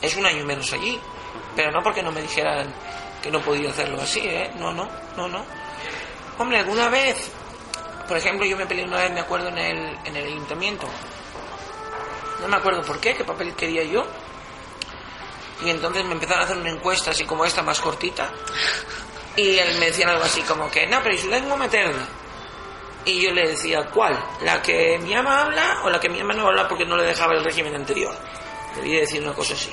es 0.00 0.16
un 0.16 0.26
año 0.26 0.44
menos 0.44 0.72
allí. 0.72 0.98
Pero 1.54 1.70
no 1.70 1.82
porque 1.82 2.02
no 2.02 2.12
me 2.12 2.20
dijeran 2.20 2.72
que 3.22 3.30
no 3.30 3.40
podía 3.40 3.70
hacerlo 3.70 4.00
así, 4.00 4.20
¿eh? 4.20 4.50
No, 4.58 4.72
no, 4.72 4.88
no, 5.16 5.28
no. 5.28 5.44
Hombre, 6.38 6.58
alguna 6.58 6.88
vez 6.88 7.30
por 8.06 8.16
ejemplo, 8.16 8.46
yo 8.46 8.56
me 8.56 8.66
peleé 8.66 8.84
una 8.84 8.98
vez, 8.98 9.12
me 9.12 9.20
acuerdo, 9.20 9.48
en 9.48 9.58
el, 9.58 9.98
en 10.04 10.16
el 10.16 10.26
ayuntamiento. 10.26 10.86
No 12.40 12.48
me 12.48 12.56
acuerdo 12.56 12.82
por 12.82 13.00
qué, 13.00 13.14
qué 13.14 13.24
papel 13.24 13.54
quería 13.54 13.82
yo. 13.82 14.06
Y 15.64 15.70
entonces 15.70 16.04
me 16.04 16.12
empezaron 16.12 16.42
a 16.42 16.44
hacer 16.44 16.56
una 16.56 16.70
encuesta 16.70 17.10
así 17.10 17.24
como 17.24 17.44
esta, 17.44 17.62
más 17.62 17.80
cortita. 17.80 18.30
Y 19.36 19.58
él 19.58 19.78
me 19.78 19.86
decía 19.86 20.08
algo 20.08 20.24
así 20.24 20.42
como 20.42 20.70
que, 20.70 20.86
no, 20.86 21.02
pero 21.02 21.14
¿y 21.14 21.18
su 21.18 21.28
lengua 21.28 21.56
materna? 21.56 22.06
Y 23.04 23.22
yo 23.22 23.30
le 23.32 23.48
decía, 23.48 23.86
¿cuál? 23.92 24.18
¿La 24.42 24.60
que 24.60 24.98
mi 24.98 25.14
ama 25.14 25.42
habla 25.42 25.82
o 25.84 25.90
la 25.90 26.00
que 26.00 26.08
mi 26.08 26.20
ama 26.20 26.34
no 26.34 26.48
habla 26.48 26.66
porque 26.66 26.84
no 26.84 26.96
le 26.96 27.04
dejaba 27.04 27.34
el 27.34 27.44
régimen 27.44 27.74
anterior? 27.74 28.14
Debía 28.74 29.00
decir 29.00 29.22
una 29.22 29.32
cosa 29.32 29.54
así. 29.54 29.72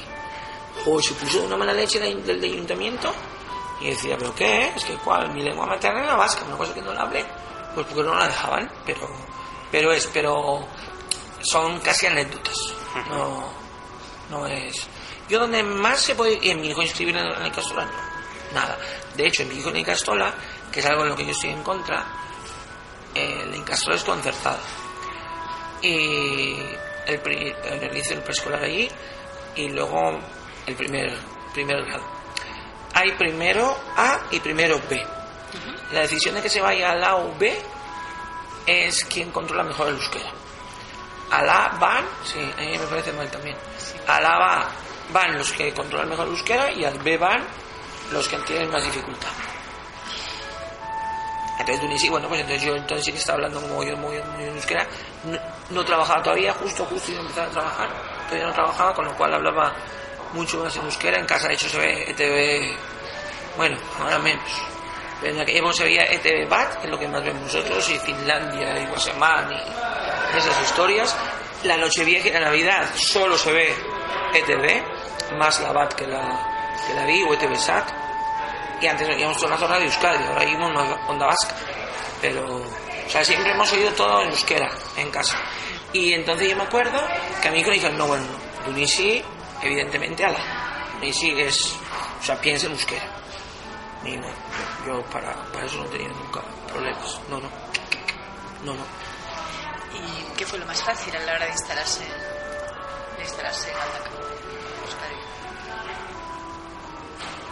O 0.85 1.01
se 1.01 1.13
puso 1.15 1.43
una 1.43 1.57
mala 1.57 1.73
leche 1.73 1.99
del, 1.99 2.25
del 2.25 2.43
ayuntamiento 2.43 3.13
y 3.81 3.89
decía, 3.89 4.17
¿pero 4.17 4.33
qué? 4.35 4.67
Es 4.75 4.83
que 4.85 4.93
¿cuál? 4.95 5.33
Mi 5.33 5.41
lengua 5.41 5.65
materna 5.65 6.01
es 6.01 6.07
la 6.07 6.15
vasca, 6.15 6.45
una 6.45 6.57
cosa 6.57 6.73
que 6.73 6.81
no 6.81 6.93
la 6.93 7.01
hablé. 7.01 7.25
Pues 7.73 7.87
porque 7.87 8.03
no 8.03 8.15
la 8.15 8.27
dejaban, 8.27 8.71
pero, 8.85 9.09
pero 9.71 9.91
es, 9.91 10.07
pero 10.13 10.65
son 11.41 11.79
casi 11.79 12.05
anécdotas. 12.05 12.55
No, 13.09 13.51
no 14.29 14.45
es. 14.47 14.87
Yo 15.29 15.39
donde 15.39 15.63
más 15.63 16.01
se 16.01 16.15
puede... 16.15 16.39
Y 16.41 16.51
en 16.51 16.61
mi 16.61 16.69
hijo 16.69 16.81
inscribir 16.81 17.15
en 17.17 17.25
el 17.25 17.51
Castola, 17.51 17.85
no. 17.85 17.91
Nada. 18.53 18.77
De 19.15 19.27
hecho, 19.27 19.43
en 19.43 19.49
mi 19.49 19.55
hijo 19.55 19.69
en 19.69 19.77
el 19.77 19.85
Castola, 19.85 20.33
que 20.71 20.79
es 20.79 20.85
algo 20.85 21.03
en 21.03 21.09
lo 21.09 21.15
que 21.15 21.25
yo 21.25 21.31
estoy 21.31 21.49
en 21.49 21.63
contra, 21.63 22.05
el 23.15 23.55
Incastola 23.55 23.95
es 23.95 24.03
concertado. 24.03 24.59
Y 25.81 26.55
el, 27.07 27.21
el, 27.27 27.95
el 27.95 28.21
preescolar 28.21 28.63
allí 28.63 28.89
y 29.55 29.69
luego 29.69 30.19
el 30.65 30.75
primer, 30.75 31.17
primer 31.53 31.83
grado. 31.85 32.03
Hay 32.93 33.11
primero 33.13 33.75
A 33.97 34.21
y 34.31 34.39
primero 34.39 34.79
B. 34.89 35.01
La 35.91 36.01
decisión 36.01 36.35
de 36.35 36.41
que 36.41 36.49
se 36.49 36.61
vaya 36.61 36.91
al 36.91 37.03
A 37.03 37.15
o 37.17 37.35
B 37.37 37.55
es 38.65 39.03
quien 39.05 39.31
controla 39.31 39.63
mejor 39.63 39.87
el 39.87 39.95
euskera. 39.95 40.31
Al 41.31 41.49
A 41.49 41.69
van, 41.79 42.05
sí, 42.23 42.39
a 42.39 42.61
mí 42.61 42.77
me 42.77 42.87
parece 42.87 43.11
mal 43.13 43.29
también. 43.29 43.57
Al 44.07 44.25
A 44.25 44.37
va, 44.37 44.69
van 45.13 45.37
los 45.37 45.53
que 45.53 45.73
controlan 45.73 46.09
mejor 46.09 46.25
el 46.25 46.33
euskera 46.33 46.71
y 46.71 46.83
al 46.83 46.97
B 46.99 47.17
van 47.17 47.43
los 48.11 48.27
que 48.27 48.37
tienen 48.39 48.69
más 48.69 48.83
dificultad. 48.83 49.29
Entonces 51.59 52.01
sí, 52.01 52.09
bueno, 52.09 52.27
pues 52.27 52.41
entonces 52.41 52.65
yo 52.65 52.75
entonces 52.75 53.05
sí 53.05 53.11
que 53.11 53.19
estaba 53.19 53.37
hablando 53.37 53.61
como 53.61 53.83
yo 53.83 53.95
muy, 53.95 54.21
muy 54.21 54.43
en 54.43 54.55
euskera. 54.55 54.85
No, 55.69 55.85
trabajaba 55.85 56.21
todavía, 56.21 56.53
justo, 56.53 56.85
justo 56.85 57.11
iba 57.11 57.21
a 57.21 57.23
empezar 57.23 57.47
a 57.47 57.51
trabajar. 57.51 57.89
Todavía 58.25 58.47
no 58.47 58.53
trabajaba, 58.53 58.93
con 58.93 59.05
lo 59.05 59.15
cual 59.15 59.33
hablaba 59.33 59.73
mucho 60.33 60.63
más 60.63 60.75
en 60.75 60.83
euskera. 60.83 61.19
En 61.19 61.25
casa, 61.25 61.47
de 61.47 61.53
hecho, 61.53 61.69
se 61.69 61.77
ve 61.77 62.09
ETV, 62.09 62.75
bueno, 63.55 63.77
ahora 63.99 64.19
menos. 64.19 64.51
Pero 65.21 65.35
en 65.35 65.41
aquella 65.41 65.73
se 65.73 65.83
veía 65.85 66.03
ETV 66.03 66.49
BAT, 66.49 66.75
que 66.79 66.85
es 66.85 66.91
lo 66.91 66.99
que 66.99 67.07
más 67.07 67.23
vemos 67.23 67.43
nosotros, 67.43 67.89
y 67.89 67.99
Finlandia, 67.99 68.81
y 68.81 68.85
Guasemán, 68.87 69.53
y 69.53 70.37
esas 70.37 70.61
historias. 70.63 71.15
La 71.63 71.77
Nochevieja 71.77 72.27
y 72.27 72.31
la 72.31 72.41
Navidad 72.41 72.89
solo 72.95 73.37
se 73.37 73.53
ve 73.53 73.73
ETV, 74.33 74.83
más 75.33 75.59
la 75.61 75.71
BAT 75.71 75.93
que 75.93 76.07
la, 76.07 76.75
que 76.87 76.93
la 76.93 77.05
vi, 77.05 77.23
o 77.23 77.33
ETV 77.33 77.55
SAT 77.55 78.03
y 78.83 78.87
antes 78.87 79.07
veíamos 79.07 79.37
toda 79.37 79.51
la 79.51 79.57
zona 79.57 79.79
de 79.79 79.85
Euskadi, 79.85 80.23
ahora 80.25 80.41
hay 80.41 80.55
una 80.55 80.67
onda 81.07 81.27
vasca, 81.27 81.55
pero, 82.21 82.57
o 82.57 83.09
sea, 83.09 83.23
siempre 83.23 83.53
hemos 83.53 83.71
oído 83.71 83.89
todo 83.93 84.23
en 84.23 84.29
euskera, 84.29 84.69
en 84.97 85.09
casa. 85.09 85.37
Y 85.93 86.11
entonces 86.11 86.49
yo 86.49 86.57
me 86.57 86.63
acuerdo 86.63 86.99
que 87.41 87.47
a 87.47 87.51
mí 87.51 87.63
me 87.63 87.71
dijeron, 87.71 87.97
no, 87.97 88.07
bueno, 88.07 88.25
Tunisi, 88.65 89.23
evidentemente, 89.61 90.25
ala, 90.25 90.39
Tunisi 90.99 91.31
es, 91.39 91.77
o 92.19 92.23
sea, 92.23 92.35
piensa 92.41 92.65
en 92.65 92.73
euskera. 92.73 93.05
Y 94.03 94.17
no, 94.17 94.27
yo, 94.85 95.01
para, 95.03 95.33
para 95.53 95.65
eso 95.65 95.77
no 95.77 95.85
tenía 95.85 96.09
nunca 96.09 96.41
problemas, 96.67 97.21
no, 97.29 97.39
no, 97.39 97.49
no, 98.65 98.73
no. 98.73 98.83
¿Y 99.93 100.35
qué 100.35 100.45
fue 100.45 100.59
lo 100.59 100.65
más 100.65 100.83
fácil 100.83 101.15
a 101.15 101.19
la 101.19 101.35
hora 101.35 101.45
de 101.45 101.51
instalarse, 101.51 102.03
de 102.03 103.23
instalarse 103.23 103.71
en 103.71 104.42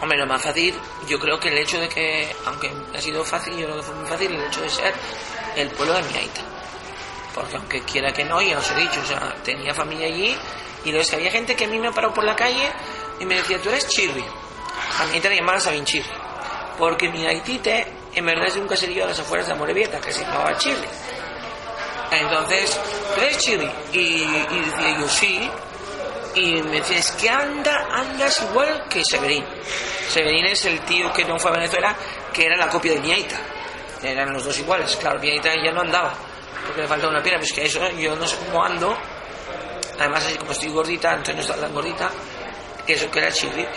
Hombre, 0.02 0.18
lo 0.18 0.26
más 0.26 0.42
fácil, 0.42 0.74
yo 1.08 1.20
creo 1.20 1.40
que 1.40 1.50
el 1.50 1.58
hecho 1.60 1.80
de 1.80 1.88
que, 1.88 2.36
aunque 2.46 2.72
ha 2.96 3.00
sido 3.00 3.24
fácil, 3.24 3.56
yo 3.56 3.66
creo 3.66 3.78
que 3.78 3.84
fue 3.84 3.96
muy 3.96 4.08
fácil 4.10 4.34
el 4.34 4.44
hecho 4.44 4.62
de 4.62 4.70
ser 4.70 4.94
el 5.56 5.70
pueblo 5.70 5.94
de 5.94 6.02
mi 6.04 6.18
aita. 6.18 6.42
Porque 7.36 7.56
aunque 7.56 7.82
quiera 7.84 8.12
que 8.12 8.26
no, 8.26 8.42
ya 8.42 8.58
os 8.58 8.72
he 8.72 8.76
dicho, 8.76 9.00
o 9.00 9.06
sea, 9.06 9.36
tenía 9.44 9.74
familia 9.76 10.08
allí 10.08 10.36
y 10.84 10.92
lo 10.92 11.00
es 11.00 11.10
que 11.10 11.18
había 11.18 11.30
gente 11.30 11.56
que 11.56 11.66
a 11.66 11.68
mí 11.68 11.78
me 11.78 11.92
paró 11.92 12.12
por 12.14 12.24
la 12.24 12.36
calle 12.36 12.72
y 13.20 13.26
me 13.26 13.36
decía, 13.36 13.62
tú 13.62 13.70
eres 13.70 13.88
chirri. 13.88 14.26
A 15.00 15.06
mí 15.06 15.20
te 15.20 15.36
llamaban 15.36 15.62
Sabin 15.62 15.86
Chirri. 15.86 16.10
Porque 16.80 17.10
mi 17.10 17.26
haitite, 17.28 17.88
en 18.16 18.26
verdad, 18.26 18.48
es 18.48 18.56
de 18.56 18.62
un 18.62 18.68
caserío 18.68 19.06
a 19.06 19.10
las 19.10 19.20
afueras 19.20 19.46
de 19.46 19.54
Amorebieta, 19.54 20.02
que 20.02 20.12
se 20.12 20.24
llamaba 20.24 20.58
Chirri. 20.58 20.88
Entonces, 22.12 22.80
¿tú 23.14 23.22
eres 23.22 23.38
chirri? 23.38 23.70
Y, 23.94 24.00
y 24.00 24.60
decía 24.66 25.00
yo, 25.00 25.08
sí 25.08 25.50
y 26.36 26.62
me 26.64 26.78
decía, 26.80 26.98
es 26.98 27.12
que 27.12 27.30
anda, 27.30 27.88
andas 27.92 28.42
igual 28.42 28.86
que 28.90 29.04
Severín. 29.04 29.46
Severín 30.10 30.46
es 30.46 30.66
el 30.66 30.80
tío 30.82 31.12
que 31.12 31.26
no 31.26 31.38
fue 31.38 31.52
a 31.52 31.56
Venezuela, 31.56 31.96
que 32.34 32.46
era 32.46 32.56
la 32.56 32.68
copia 32.68 32.94
de 32.94 33.02
Miaita. 33.02 33.40
Eran 34.02 34.34
los 34.34 34.46
dos 34.46 34.58
iguales. 34.60 34.96
Claro, 34.96 35.20
Miaita 35.20 35.54
ya 35.64 35.72
no 35.72 35.82
andaba, 35.82 36.14
porque 36.66 36.82
le 36.82 36.88
faltaba 36.88 37.12
una 37.12 37.22
pierna, 37.22 37.42
pero 37.42 37.56
que 37.56 37.66
eso 37.66 37.90
yo 37.92 38.16
no 38.16 38.26
sé 38.26 38.38
cómo 38.46 38.64
ando. 38.64 38.98
Además, 40.00 40.26
así 40.26 40.38
como 40.38 40.52
estoy 40.52 40.70
gordita, 40.70 41.12
entonces 41.12 41.36
no 41.36 41.42
está 41.42 41.56
tan 41.56 41.74
gordita, 41.74 42.10
eso 42.88 43.12
que 43.12 43.20
era 43.20 43.32
chirri. 43.32 43.68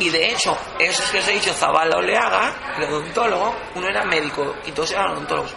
Y 0.00 0.08
de 0.08 0.30
hecho, 0.30 0.56
esos 0.78 1.10
que 1.10 1.18
os 1.18 1.28
he 1.28 1.32
dicho, 1.32 1.52
Zabala 1.52 1.96
Oleaga, 1.96 2.74
el 2.78 2.84
odontólogo, 2.84 3.54
uno 3.74 3.88
era 3.88 4.04
médico 4.04 4.56
y 4.64 4.72
todos 4.72 4.92
eran 4.92 5.10
odontólogos. 5.12 5.52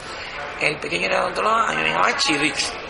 El 0.59 0.77
pequeño 0.79 1.05
era 1.05 1.21
odontólogo, 1.21 1.55
a 1.55 1.71
mí 1.73 1.83
me 1.83 1.89
llamaba 1.89 2.15
Chirrich 2.17 2.86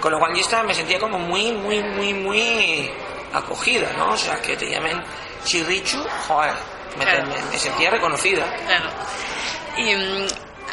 con 0.00 0.12
lo 0.12 0.18
cual 0.18 0.34
yo 0.34 0.40
estaba, 0.40 0.62
me 0.62 0.74
sentía 0.74 0.98
como 0.98 1.18
muy, 1.18 1.52
muy, 1.52 1.82
muy, 1.82 2.14
muy 2.14 2.90
acogida, 3.32 3.92
¿no? 3.96 4.12
O 4.12 4.16
sea, 4.16 4.40
que 4.40 4.56
te 4.56 4.70
llamen 4.70 5.02
Chirrichu, 5.44 6.02
joder, 6.26 6.54
me, 6.96 7.58
sentía 7.58 7.90
reconocida. 7.90 8.44
Claro. 8.66 8.90
Y, 9.76 9.94
mm, 9.94 10.26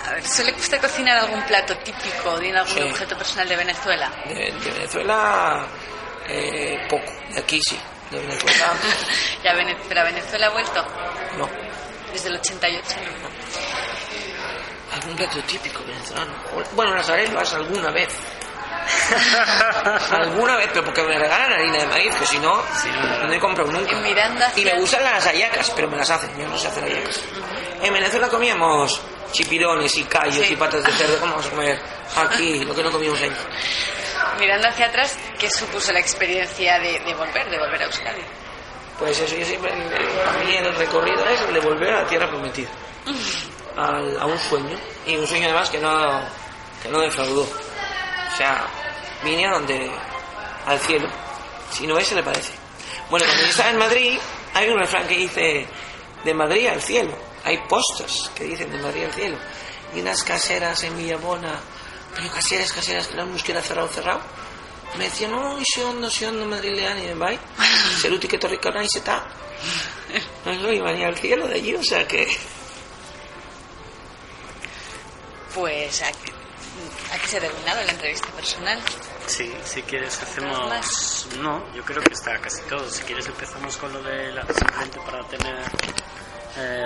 a 0.06 0.12
ver, 0.12 0.28
¿suele 0.28 0.52
usted 0.54 0.80
cocinar 0.80 1.18
algún 1.18 1.42
plato 1.44 1.76
típico 1.78 2.38
de 2.40 2.58
algún 2.58 2.92
objeto 2.92 3.18
personal 3.18 3.48
de 3.48 3.56
Venezuela? 3.56 4.12
De, 4.26 4.52
Venezuela, 4.72 5.66
eh, 6.28 6.86
poco. 6.90 7.12
De 7.34 7.40
aquí 7.40 7.60
sí. 7.62 7.80
De 8.12 8.20
Venezuela. 8.20 8.74
¿Ya 9.44 9.54
¿Pero 9.88 10.02
a 10.02 10.04
Venezuela 10.04 10.48
ha 10.48 10.50
vuelto? 10.52 10.86
No. 11.38 11.50
Desde 12.12 12.30
el 12.30 12.36
88. 12.36 12.84
¿Algún 14.94 15.16
plato 15.16 15.40
típico 15.42 15.84
venezolano? 15.84 16.32
Bueno, 16.74 16.96
las 16.96 17.10
arepas 17.10 17.54
alguna 17.54 17.92
vez. 17.92 18.10
Alguna 20.12 20.58
vez, 20.58 20.70
pero 20.74 20.86
porque 20.86 21.04
me 21.04 21.18
regalan 21.18 21.54
harina 21.54 21.78
de 21.80 21.88
maíz, 21.88 22.16
que 22.16 22.26
si 22.26 22.40
no, 22.40 22.62
no 23.26 23.34
he 23.34 23.40
comprado 23.40 23.72
nunca. 23.72 23.96
Y 24.56 24.66
me 24.66 24.80
gustan 24.80 25.04
las 25.04 25.26
ayacas, 25.26 25.72
pero 25.76 25.90
me 25.90 25.98
las 25.98 26.10
hacen, 26.10 26.30
yo 26.38 26.48
no 26.48 26.58
sé 26.58 26.68
hacer 26.68 26.84
ayacas. 26.84 27.22
En 27.82 27.94
Venezuela 27.94 28.28
comíamos 28.28 29.02
chipirones 29.32 29.96
y 29.98 30.04
callos 30.06 30.50
y 30.50 30.56
patas 30.56 30.84
de 30.84 30.92
cerdo, 30.94 31.20
¿cómo 31.20 31.34
vamos 31.34 31.48
a 31.48 31.50
comer 31.50 31.80
aquí 32.16 32.64
lo 32.64 32.74
que 32.74 32.84
no 32.84 32.92
comimos 32.92 33.22
ahí? 33.22 33.32
Mirando 34.40 34.68
hacia 34.68 34.88
atrás, 34.88 35.18
¿qué 35.38 35.50
supuso 35.50 35.92
la 35.92 36.00
experiencia 36.00 36.80
de, 36.80 37.14
volver, 37.14 37.50
de 37.50 37.58
volver 37.58 37.82
a 37.82 37.86
Euskadi? 37.86 38.22
Pues 39.00 39.20
eso, 39.20 39.36
yo 39.36 39.46
siempre, 39.46 39.72
para 40.24 40.38
mí 40.44 40.56
el 40.56 40.74
recorrido 40.76 41.26
es 41.28 41.42
el 41.42 41.54
de 41.54 41.60
volver 41.60 41.94
a 41.94 42.04
la 42.04 42.08
tierra 42.08 42.30
prometida, 42.30 42.70
a 43.78 44.26
un 44.26 44.40
sueño, 44.40 44.78
y 45.06 45.18
un 45.18 45.28
sueño 45.28 45.46
además 45.46 45.70
que 45.70 45.80
no, 45.80 46.22
que 46.82 46.90
no 46.90 47.02
defraudó. 47.02 47.46
O 48.36 48.38
sea, 48.38 48.68
vine 49.24 49.48
a 49.48 49.52
donde, 49.52 49.90
al 50.66 50.78
cielo. 50.82 51.08
Si 51.72 51.88
no 51.88 51.98
es, 51.98 52.06
se 52.06 52.16
le 52.16 52.22
parece. 52.22 52.52
Bueno, 53.10 53.26
cuando 53.26 53.44
yo 53.44 53.50
estaba 53.50 53.70
en 53.70 53.78
Madrid, 53.78 54.20
hay 54.54 54.68
un 54.68 54.78
refrán 54.78 55.08
que 55.08 55.16
dice, 55.16 55.66
de 56.22 56.34
Madrid 56.34 56.68
al 56.68 56.82
cielo. 56.82 57.18
Hay 57.46 57.60
postas 57.70 58.30
que 58.36 58.44
dicen 58.44 58.70
de 58.70 58.78
Madrid 58.80 59.06
al 59.06 59.14
cielo. 59.14 59.38
Y 59.96 60.02
unas 60.02 60.22
caseras 60.22 60.84
en 60.84 60.98
Villabona, 60.98 61.62
pero 62.14 62.30
caseras, 62.30 62.74
caseras, 62.74 63.08
que 63.08 63.16
no 63.16 63.38
era 63.54 63.62
cerrado, 63.62 63.88
cerrado. 63.88 64.20
Me 64.98 65.06
decían, 65.06 65.32
no, 65.32 65.58
y 65.58 65.64
si 65.64 65.80
hondo, 65.80 66.10
si 66.10 66.26
hondo, 66.26 66.46
Madrid 66.46 66.76
Leán, 66.76 66.98
y. 67.00 67.40
Se 68.02 68.10
lo 68.10 68.20
que 68.20 68.38
torre 68.38 68.60
y 68.84 68.90
se 68.90 68.98
está. 68.98 69.24
No, 70.44 70.74
y 70.74 70.82
venía 70.82 71.08
al 71.08 71.18
cielo 71.18 71.48
de 71.48 71.56
allí, 71.56 71.74
o 71.74 71.84
sea 71.84 72.06
que. 72.06 72.28
Pues 75.54 76.02
aquí, 76.02 76.35
Aquí 77.12 77.28
se 77.28 77.38
ha 77.38 77.42
terminado 77.42 77.84
la 77.84 77.92
entrevista 77.92 78.28
personal. 78.34 78.80
Sí, 79.28 79.54
si 79.64 79.82
quieres 79.84 80.22
hacemos... 80.22 81.28
No, 81.40 81.74
yo 81.74 81.84
creo 81.84 82.02
que 82.04 82.14
está 82.14 82.40
casi 82.40 82.62
todo. 82.64 82.90
Si 82.90 83.04
quieres 83.04 83.28
empezamos 83.28 83.78
con 83.78 83.94
lo 83.94 84.02
de 84.04 84.32
la... 84.32 84.46
simplemente 84.46 85.00
para 85.00 85.24
tener... 85.28 85.56
Eh, 86.58 86.86